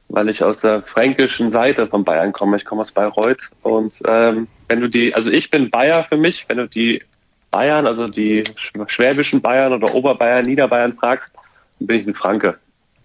Weil 0.08 0.28
ich 0.28 0.42
aus 0.42 0.60
der 0.60 0.82
fränkischen 0.82 1.52
Seite 1.52 1.86
von 1.86 2.04
Bayern 2.04 2.32
komme. 2.32 2.56
Ich 2.56 2.64
komme 2.64 2.82
aus 2.82 2.92
Bayreuth 2.92 3.50
und 3.62 3.92
ähm, 4.06 4.46
wenn 4.68 4.80
du 4.80 4.88
die, 4.88 5.14
also 5.14 5.30
ich 5.30 5.50
bin 5.50 5.70
Bayer 5.70 6.04
für 6.08 6.16
mich, 6.16 6.44
wenn 6.48 6.58
du 6.58 6.66
die 6.68 7.02
Bayern, 7.50 7.86
also 7.86 8.08
die 8.08 8.42
sch- 8.44 8.88
schwäbischen 8.88 9.40
Bayern 9.40 9.72
oder 9.72 9.94
Oberbayern, 9.94 10.44
Niederbayern 10.44 10.94
fragst, 10.98 11.30
dann 11.78 11.86
bin 11.86 12.00
ich 12.00 12.06
ein 12.06 12.14
Franke. 12.14 12.58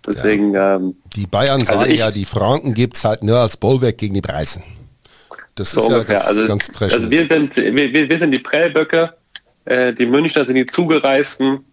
Deswegen, 0.06 0.54
ähm, 0.56 0.96
Die 1.16 1.26
Bayern 1.28 1.64
sagen 1.64 1.90
ich- 1.92 2.00
ja, 2.00 2.12
die 2.12 2.26
Franken 2.26 2.74
gibt's 2.74 3.06
halt 3.06 3.24
nur 3.24 3.38
als 3.38 3.56
Bollwerk 3.56 3.98
gegen 3.98 4.14
die 4.14 4.22
Preisen. 4.22 4.62
Das 5.56 5.72
so 5.72 5.80
ist 5.82 5.88
ja 5.90 5.94
ungefähr. 5.96 6.16
ganz, 6.16 6.28
also, 6.28 6.48
ganz 6.48 6.82
also 6.82 7.12
wir 7.12 7.28
sind 7.28 7.56
wir 7.56 8.10
wir 8.10 8.18
sind 8.18 8.32
die 8.32 8.40
Prellböcke, 8.40 9.14
äh, 9.66 9.94
die 9.94 10.06
Münchner 10.06 10.46
sind 10.46 10.56
die 10.56 10.66
Zugereisten 10.66 11.64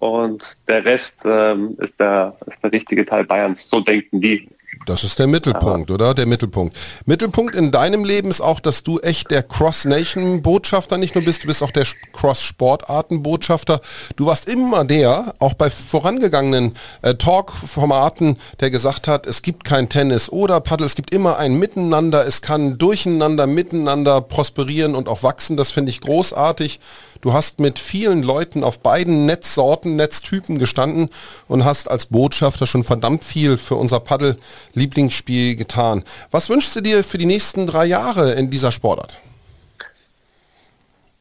und 0.00 0.56
der 0.66 0.84
Rest 0.84 1.18
ähm, 1.24 1.76
ist, 1.78 1.94
der, 2.00 2.34
ist 2.46 2.62
der 2.62 2.72
richtige 2.72 3.06
Teil 3.06 3.24
Bayerns. 3.24 3.68
So 3.70 3.80
denken 3.80 4.20
die. 4.20 4.48
Das 4.86 5.04
ist 5.04 5.18
der 5.18 5.26
Mittelpunkt, 5.26 5.90
oder? 5.90 6.14
Der 6.14 6.26
Mittelpunkt. 6.26 6.74
Mittelpunkt 7.04 7.54
in 7.54 7.70
deinem 7.70 8.02
Leben 8.02 8.30
ist 8.30 8.40
auch, 8.40 8.60
dass 8.60 8.82
du 8.82 8.98
echt 8.98 9.30
der 9.30 9.42
Cross-Nation-Botschafter 9.42 10.96
nicht 10.96 11.14
nur 11.14 11.22
bist, 11.22 11.42
du 11.42 11.48
bist 11.48 11.62
auch 11.62 11.70
der 11.70 11.86
Cross-Sportarten-Botschafter. 12.14 13.82
Du 14.16 14.26
warst 14.26 14.48
immer 14.48 14.84
der, 14.84 15.34
auch 15.38 15.52
bei 15.52 15.68
vorangegangenen 15.68 16.72
äh, 17.02 17.14
Talk-Formaten, 17.14 18.38
der 18.60 18.70
gesagt 18.70 19.06
hat, 19.06 19.26
es 19.26 19.42
gibt 19.42 19.64
kein 19.64 19.90
Tennis 19.90 20.30
oder 20.30 20.60
Paddel, 20.60 20.86
es 20.86 20.94
gibt 20.94 21.12
immer 21.12 21.36
ein 21.36 21.58
Miteinander, 21.58 22.26
es 22.26 22.40
kann 22.40 22.78
durcheinander, 22.78 23.46
miteinander 23.46 24.22
prosperieren 24.22 24.94
und 24.94 25.08
auch 25.08 25.22
wachsen. 25.22 25.58
Das 25.58 25.70
finde 25.70 25.90
ich 25.90 26.00
großartig. 26.00 26.80
Du 27.20 27.34
hast 27.34 27.60
mit 27.60 27.78
vielen 27.78 28.22
Leuten 28.22 28.64
auf 28.64 28.80
beiden 28.80 29.26
Netzsorten, 29.26 29.96
Netztypen 29.96 30.58
gestanden 30.58 31.10
und 31.48 31.64
hast 31.64 31.90
als 31.90 32.06
Botschafter 32.06 32.66
schon 32.66 32.82
verdammt 32.82 33.24
viel 33.24 33.58
für 33.58 33.74
unser 33.74 34.00
Paddel-Lieblingsspiel 34.00 35.54
getan. 35.54 36.04
Was 36.30 36.48
wünschst 36.48 36.74
du 36.76 36.80
dir 36.80 37.04
für 37.04 37.18
die 37.18 37.26
nächsten 37.26 37.66
drei 37.66 37.84
Jahre 37.84 38.32
in 38.32 38.50
dieser 38.50 38.72
Sportart? 38.72 39.18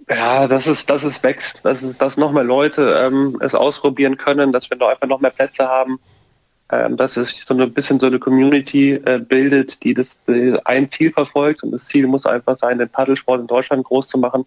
Ja, 0.09 0.47
dass 0.47 0.65
es, 0.65 0.85
dass 0.85 1.03
es 1.03 1.21
wächst, 1.21 1.59
dass 1.63 1.83
es, 1.83 1.97
dass 1.97 2.17
noch 2.17 2.31
mehr 2.31 2.43
Leute 2.43 2.99
ähm, 3.05 3.37
es 3.41 3.53
ausprobieren 3.53 4.17
können, 4.17 4.53
dass 4.53 4.69
wir 4.69 4.77
noch 4.77 4.87
einfach 4.87 5.07
noch 5.07 5.19
mehr 5.19 5.29
Plätze 5.29 5.67
haben, 5.67 5.99
ähm, 6.71 6.97
dass 6.97 7.17
es 7.17 7.45
so 7.45 7.53
ein 7.53 7.73
bisschen 7.73 7.99
so 7.99 8.07
eine 8.07 8.17
Community 8.19 8.93
äh, 8.93 9.19
bildet, 9.19 9.83
die 9.83 9.93
das 9.93 10.17
äh, 10.27 10.57
ein 10.65 10.89
Ziel 10.89 11.11
verfolgt 11.11 11.61
und 11.61 11.71
das 11.71 11.85
Ziel 11.85 12.07
muss 12.07 12.25
einfach 12.25 12.57
sein, 12.59 12.79
den 12.79 12.89
Paddelsport 12.89 13.41
in 13.41 13.47
Deutschland 13.47 13.83
groß 13.83 14.07
zu 14.07 14.17
machen. 14.17 14.45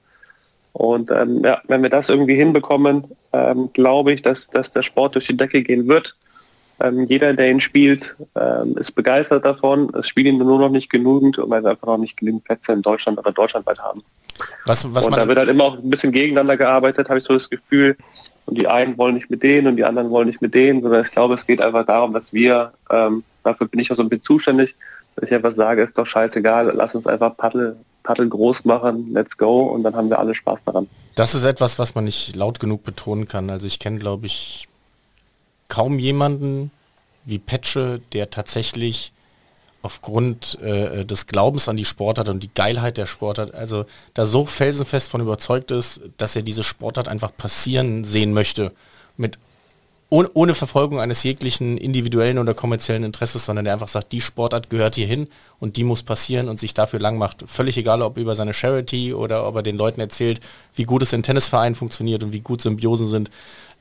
Und 0.72 1.11
ähm, 1.11 1.42
ja, 1.44 1.61
wenn 1.68 1.82
wir 1.82 1.90
das 1.90 2.08
irgendwie 2.08 2.35
hinbekommen, 2.35 3.04
ähm, 3.32 3.70
glaube 3.72 4.12
ich, 4.12 4.22
dass, 4.22 4.46
dass 4.48 4.72
der 4.72 4.82
Sport 4.82 5.14
durch 5.14 5.26
die 5.26 5.37
Decke 5.37 5.62
gehen 5.62 5.87
wird. 5.88 6.16
Ähm, 6.80 7.04
jeder, 7.04 7.35
der 7.35 7.50
ihn 7.50 7.61
spielt, 7.61 8.16
ähm, 8.35 8.76
ist 8.78 8.92
begeistert 8.92 9.44
davon. 9.44 9.92
Es 9.94 10.08
spielen 10.08 10.38
nur 10.38 10.58
noch 10.58 10.70
nicht 10.70 10.90
genügend, 10.90 11.38
weil 11.38 11.62
wir 11.62 11.70
einfach 11.70 11.87
noch 11.87 11.98
nicht 11.98 12.16
genügend 12.16 12.44
Plätze 12.44 12.72
in 12.72 12.82
Deutschland 12.82 13.18
oder 13.18 13.32
deutschlandweit 13.32 13.78
haben. 13.78 14.02
Was, 14.66 14.92
was 14.94 15.06
und 15.06 15.16
da 15.16 15.28
wird 15.28 15.38
halt 15.38 15.50
immer 15.50 15.64
auch 15.64 15.78
ein 15.78 15.90
bisschen 15.90 16.11
gegeneinander 16.11 16.56
gearbeitet, 16.56 17.08
habe 17.08 17.18
ich 17.18 17.24
so 17.24 17.35
das 17.35 17.50
Gefühl. 17.50 17.96
Und 18.46 18.58
die 18.58 18.66
einen 18.66 18.98
wollen 18.98 19.14
nicht 19.14 19.30
mit 19.30 19.42
denen 19.42 19.68
und 19.68 19.76
die 19.76 19.85
anderen 19.85 20.11
wollen 20.11 20.26
nicht 20.26 20.42
mit 20.42 20.54
denen, 20.54 20.82
sondern 20.82 21.04
ich 21.04 21.12
glaube, 21.12 21.35
es 21.35 21.46
geht 21.46 21.61
einfach 21.61 21.87
darum, 21.87 22.12
dass 22.12 22.32
wir, 22.32 22.72
ähm, 22.90 23.22
dafür 23.44 23.68
bin 23.68 23.78
ich 23.80 23.92
auch 23.92 23.96
so 23.96 24.02
ein 24.02 24.08
bisschen 24.08 24.24
zuständig, 24.24 24.74
dass 25.14 25.28
ich 25.28 25.35
einfach 25.35 25.54
sage, 25.54 25.82
ist 25.82 25.96
doch 25.96 26.06
scheißegal, 26.06 26.72
lass 26.74 26.94
uns 26.94 27.06
einfach 27.06 27.37
Paddel, 27.37 27.76
Paddel 28.02 28.28
groß 28.28 28.64
machen, 28.64 29.12
let's 29.12 29.36
go 29.36 29.62
und 29.62 29.82
dann 29.82 29.94
haben 29.94 30.10
wir 30.10 30.18
alle 30.18 30.34
Spaß 30.34 30.60
daran. 30.64 30.88
das 31.14 31.34
ist 31.34 31.44
etwas, 31.44 31.78
was 31.78 31.94
man 31.94 32.04
nicht 32.04 32.34
laut 32.36 32.60
genug 32.60 32.84
betonen 32.84 33.28
kann. 33.28 33.50
Also 33.50 33.66
ich 33.66 33.78
kenne, 33.78 33.98
glaube 33.98 34.26
ich, 34.26 34.68
kaum 35.68 35.98
jemanden, 35.98 36.70
wie 37.24 37.38
Petsche, 37.38 38.00
der 38.12 38.30
tatsächlich 38.30 39.12
aufgrund 39.82 40.60
äh, 40.60 41.04
des 41.04 41.26
Glaubens 41.26 41.68
an 41.68 41.76
die 41.76 41.84
Sportart 41.84 42.28
und 42.28 42.42
die 42.42 42.50
Geilheit 42.54 42.96
der 42.96 43.06
Sportart, 43.06 43.54
also 43.54 43.84
da 44.14 44.26
so 44.26 44.46
felsenfest 44.46 45.10
von 45.10 45.20
überzeugt 45.20 45.70
ist, 45.70 46.00
dass 46.18 46.36
er 46.36 46.42
diese 46.42 46.62
Sportart 46.62 47.08
einfach 47.08 47.36
passieren 47.36 48.04
sehen 48.04 48.32
möchte, 48.32 48.72
mit 49.16 49.38
ohne, 50.12 50.29
ohne 50.35 50.55
Verfolgung 50.55 51.01
eines 51.01 51.22
jeglichen 51.22 51.79
individuellen 51.79 52.37
oder 52.37 52.52
kommerziellen 52.52 53.02
Interesses, 53.02 53.46
sondern 53.46 53.65
der 53.65 53.73
einfach 53.73 53.88
sagt, 53.88 54.13
die 54.13 54.21
Sportart 54.21 54.69
gehört 54.69 54.94
hier 54.94 55.06
hin 55.06 55.27
und 55.58 55.79
die 55.79 55.85
muss 55.85 56.02
passieren 56.02 56.50
und 56.50 56.60
sich 56.60 56.75
dafür 56.75 57.00
lang 57.00 57.17
macht. 57.17 57.44
Völlig 57.46 57.79
egal, 57.79 58.02
ob 58.02 58.19
über 58.19 58.37
seine 58.37 58.52
Charity 58.52 59.15
oder 59.15 59.46
ob 59.46 59.56
er 59.56 59.63
den 59.63 59.79
Leuten 59.79 60.02
erzählt, 60.02 60.40
wie 60.75 60.85
gut 60.85 61.00
es 61.00 61.15
in 61.15 61.23
Tennisvereinen 61.23 61.75
funktioniert 61.75 62.23
und 62.23 62.35
wie 62.35 62.40
gut 62.40 62.60
Symbiosen 62.60 63.08
sind. 63.08 63.31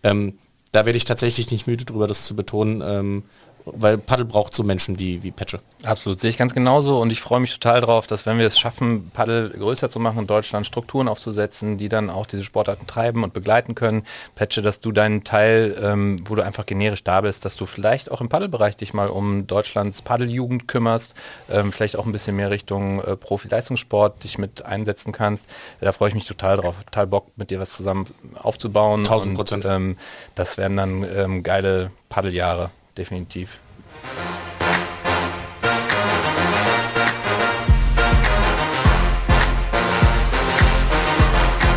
Ähm, 0.04 0.38
da 0.72 0.86
werde 0.86 0.96
ich 0.96 1.04
tatsächlich 1.04 1.52
nicht 1.52 1.68
müde 1.68 1.84
drüber, 1.84 2.08
das 2.08 2.26
zu 2.26 2.34
betonen. 2.34 2.82
Ähm, 2.82 3.24
weil 3.66 3.98
Paddel 3.98 4.26
braucht 4.26 4.56
so 4.56 4.64
Menschen 4.64 5.00
wie, 5.00 5.24
wie 5.24 5.32
Petsche. 5.32 5.60
Absolut, 5.84 6.20
sehe 6.20 6.30
ich 6.30 6.38
ganz 6.38 6.54
genauso 6.54 7.00
und 7.00 7.12
ich 7.12 7.22
freue 7.22 7.40
mich 7.40 7.54
total 7.54 7.82
drauf, 7.82 8.08
dass 8.08 8.26
wenn 8.26 8.38
wir 8.38 8.46
es 8.46 8.60
schaffen, 8.60 9.10
Paddel 9.14 9.50
größer 9.50 9.90
zu 9.90 10.00
machen 10.00 10.20
in 10.20 10.28
Deutschland, 10.28 10.68
Strukturen 10.68 11.08
aufzusetzen, 11.08 11.78
die 11.78 11.90
dann 11.90 12.10
auch 12.10 12.26
diese 12.26 12.44
Sportarten 12.44 12.88
treiben 12.88 13.24
und 13.24 13.34
begleiten 13.34 13.76
können. 13.76 14.04
Petsche, 14.36 14.62
dass 14.62 14.80
du 14.80 14.92
deinen 14.92 15.24
Teil, 15.24 15.76
ähm, 15.82 16.24
wo 16.28 16.36
du 16.36 16.44
einfach 16.44 16.66
generisch 16.66 17.04
da 17.04 17.22
bist, 17.22 17.46
dass 17.46 17.56
du 17.56 17.66
vielleicht 17.66 18.12
auch 18.12 18.22
im 18.22 18.30
Paddelbereich 18.30 18.78
dich 18.78 18.94
mal 18.94 19.10
um 19.10 19.48
Deutschlands 19.48 20.02
Paddeljugend 20.02 20.68
kümmerst, 20.68 21.16
ähm, 21.50 21.72
vielleicht 21.72 21.96
auch 21.98 22.06
ein 22.06 22.12
bisschen 22.12 22.36
mehr 22.36 22.52
Richtung 22.52 23.02
äh, 23.02 23.16
Profi-Leistungssport 23.16 24.24
dich 24.24 24.38
mit 24.38 24.66
einsetzen 24.66 25.12
kannst. 25.12 25.48
Da 25.80 25.92
freue 25.92 26.10
ich 26.10 26.16
mich 26.16 26.26
total 26.26 26.58
drauf, 26.58 26.76
total 26.86 27.08
Bock, 27.08 27.28
mit 27.36 27.50
dir 27.50 27.60
was 27.60 27.72
zusammen 27.72 28.08
aufzubauen. 28.36 29.02
1000 29.02 29.36
Prozent. 29.36 29.66
Ähm, 29.66 29.98
das 30.36 30.58
werden 30.58 30.78
dann 30.78 31.06
ähm, 31.16 31.44
geile 31.44 31.92
Paddeljahre 32.10 32.70
definitiv. 32.98 33.60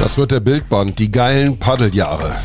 Das 0.01 0.19
wird 0.19 0.33
der 0.33 0.41
Bildband, 0.41 0.99
die 0.99 1.11
geilen 1.11 1.59
Paddeljahre. 1.59 2.37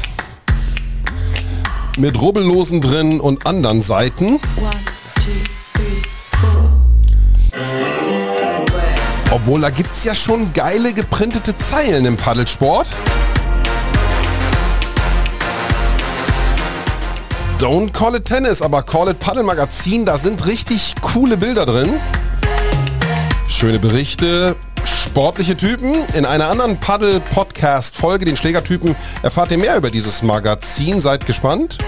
Mit 1.98 2.20
Rubbellosen 2.22 2.80
drin 2.80 3.20
und 3.20 3.46
anderen 3.46 3.82
Seiten. 3.82 4.40
Obwohl, 9.32 9.62
da 9.62 9.70
gibt 9.70 9.92
es 9.94 10.06
ja 10.06 10.16
schon 10.16 10.54
geile 10.54 10.94
geprintete 10.94 11.58
Zeilen 11.58 12.06
im 12.06 12.16
Paddelsport. 12.16 12.88
Don't 17.60 17.92
call 17.92 18.16
it 18.16 18.24
Tennis, 18.24 18.62
aber 18.62 18.82
call 18.84 19.10
it 19.10 19.20
Paddle 19.20 19.44
Magazin. 19.44 20.06
Da 20.06 20.18
sind 20.18 20.46
richtig 20.46 20.96
coole 21.02 21.36
Bilder 21.36 21.66
drin. 21.66 22.00
Schöne 23.50 23.80
Berichte, 23.80 24.56
sportliche 24.86 25.58
Typen. 25.58 26.06
In 26.14 26.24
einer 26.24 26.48
anderen 26.48 26.80
Paddle-Podcast-Folge, 26.80 28.24
den 28.24 28.38
Schlägertypen, 28.38 28.96
erfahrt 29.24 29.52
ihr 29.52 29.58
mehr 29.58 29.76
über 29.76 29.92
dieses 29.92 30.24
Magazin. 30.24 31.02
Seid 31.02 31.26
gespannt. 31.26 31.80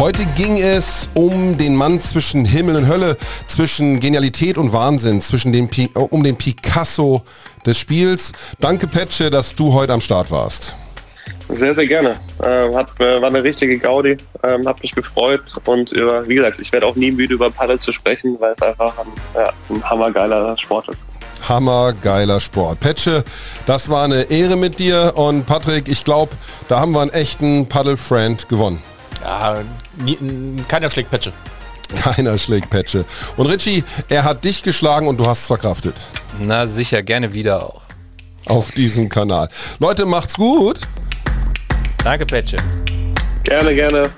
Heute 0.00 0.26
ging 0.26 0.58
es 0.60 1.08
um 1.14 1.56
den 1.56 1.76
Mann 1.76 2.00
zwischen 2.00 2.44
Himmel 2.44 2.74
und 2.74 2.88
Hölle, 2.88 3.16
zwischen 3.46 4.00
Genialität 4.00 4.58
und 4.58 4.72
Wahnsinn, 4.72 5.20
zwischen 5.20 5.52
dem 5.52 5.68
Pi 5.68 5.90
um 5.94 6.24
den 6.24 6.34
Picasso 6.34 7.22
des 7.64 7.78
Spiels. 7.78 8.32
Danke, 8.58 8.88
Petsche, 8.88 9.30
dass 9.30 9.54
du 9.54 9.72
heute 9.74 9.92
am 9.92 10.00
Start 10.00 10.32
warst. 10.32 10.74
Sehr, 11.48 11.74
sehr 11.74 11.86
gerne. 11.86 12.16
Ähm, 12.44 12.74
hat, 12.74 12.88
äh, 13.00 13.20
war 13.20 13.28
eine 13.28 13.42
richtige 13.42 13.78
Gaudi, 13.78 14.16
ähm, 14.42 14.68
hat 14.68 14.82
mich 14.82 14.94
gefreut 14.94 15.42
und 15.64 15.92
über, 15.92 16.26
wie 16.28 16.34
gesagt, 16.34 16.60
ich 16.60 16.70
werde 16.72 16.86
auch 16.86 16.94
nie 16.94 17.10
müde 17.10 17.34
über 17.34 17.50
Paddel 17.50 17.80
zu 17.80 17.92
sprechen, 17.92 18.36
weil 18.38 18.54
es 18.54 18.62
einfach 18.62 18.98
ein, 18.98 19.06
ja, 19.34 19.50
ein 19.70 19.82
hammergeiler 19.82 20.56
Sport 20.58 20.88
ist. 20.88 20.98
Hammergeiler 21.48 22.40
Sport. 22.40 22.80
Petsche, 22.80 23.24
das 23.64 23.88
war 23.88 24.04
eine 24.04 24.24
Ehre 24.24 24.56
mit 24.56 24.78
dir 24.78 25.12
und 25.14 25.46
Patrick, 25.46 25.88
ich 25.88 26.04
glaube, 26.04 26.36
da 26.68 26.80
haben 26.80 26.92
wir 26.92 27.00
einen 27.00 27.12
echten 27.12 27.66
Paddle-Friend 27.66 28.48
gewonnen. 28.48 28.82
Ja, 29.22 29.62
nie, 30.04 30.18
keiner 30.68 30.90
schlägt 30.90 31.10
Petsche. 31.10 31.32
Keiner 32.02 32.36
schlägt 32.36 32.68
Petsche. 32.68 33.06
Und 33.38 33.46
Richie, 33.46 33.82
er 34.10 34.24
hat 34.24 34.44
dich 34.44 34.62
geschlagen 34.62 35.08
und 35.08 35.18
du 35.18 35.26
hast 35.26 35.40
es 35.40 35.46
verkraftet. 35.46 35.94
Na 36.38 36.66
sicher, 36.66 37.02
gerne 37.02 37.32
wieder 37.32 37.62
auch. 37.62 37.80
Auf 38.44 38.72
diesem 38.72 39.08
Kanal. 39.08 39.48
Leute, 39.78 40.04
macht's 40.04 40.34
gut. 40.34 40.80
Danke, 42.04 42.24
Petsche. 42.24 42.56
Gerne, 43.44 43.74
gerne. 43.74 44.10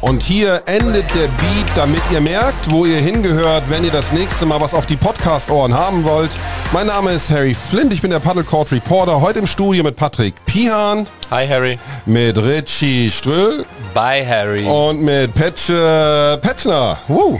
Und 0.00 0.22
hier 0.22 0.62
endet 0.66 1.04
der 1.14 1.28
Beat, 1.28 1.70
damit 1.76 2.00
ihr 2.10 2.22
merkt, 2.22 2.70
wo 2.70 2.86
ihr 2.86 2.96
hingehört, 2.96 3.68
wenn 3.68 3.84
ihr 3.84 3.90
das 3.90 4.12
nächste 4.12 4.46
Mal 4.46 4.58
was 4.58 4.72
auf 4.72 4.86
die 4.86 4.96
Podcast-Ohren 4.96 5.74
haben 5.74 6.04
wollt. 6.04 6.30
Mein 6.72 6.86
Name 6.86 7.12
ist 7.12 7.28
Harry 7.28 7.54
Flint, 7.54 7.92
ich 7.92 8.00
bin 8.00 8.10
der 8.10 8.18
Paddle 8.18 8.44
Court 8.44 8.72
Reporter, 8.72 9.20
heute 9.20 9.40
im 9.40 9.46
Studio 9.46 9.84
mit 9.84 9.96
Patrick 9.96 10.34
Pihan. 10.46 11.06
Hi 11.30 11.46
Harry. 11.46 11.78
Mit 12.06 12.38
Richie 12.38 13.10
Ströll. 13.10 13.66
Bye 13.92 14.26
Harry. 14.26 14.64
Und 14.64 15.02
mit 15.02 15.34
Petsche 15.34 16.38
Petschner. 16.40 16.96
Woo. 17.06 17.38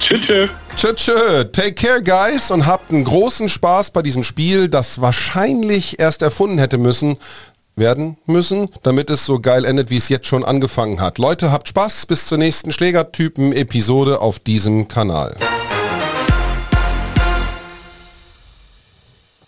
Tschüss. 0.00 0.26
tschüss. 0.26 0.50
Tschö, 0.74 0.94
tschö. 0.94 1.44
Take 1.44 1.74
care, 1.74 2.02
guys, 2.02 2.50
und 2.50 2.66
habt 2.66 2.90
einen 2.90 3.04
großen 3.04 3.50
Spaß 3.50 3.90
bei 3.90 4.00
diesem 4.00 4.24
Spiel, 4.24 4.68
das 4.68 5.02
wahrscheinlich 5.02 6.00
erst 6.00 6.22
erfunden 6.22 6.58
hätte 6.58 6.78
müssen, 6.78 7.18
werden 7.76 8.16
müssen, 8.26 8.68
damit 8.82 9.10
es 9.10 9.24
so 9.26 9.40
geil 9.40 9.64
endet, 9.64 9.90
wie 9.90 9.96
es 9.96 10.08
jetzt 10.08 10.26
schon 10.26 10.44
angefangen 10.44 11.00
hat. 11.00 11.18
Leute, 11.18 11.52
habt 11.52 11.68
Spaß, 11.68 12.06
bis 12.06 12.26
zur 12.26 12.38
nächsten 12.38 12.72
Schlägertypen-Episode 12.72 14.20
auf 14.20 14.38
diesem 14.38 14.88
Kanal. 14.88 15.36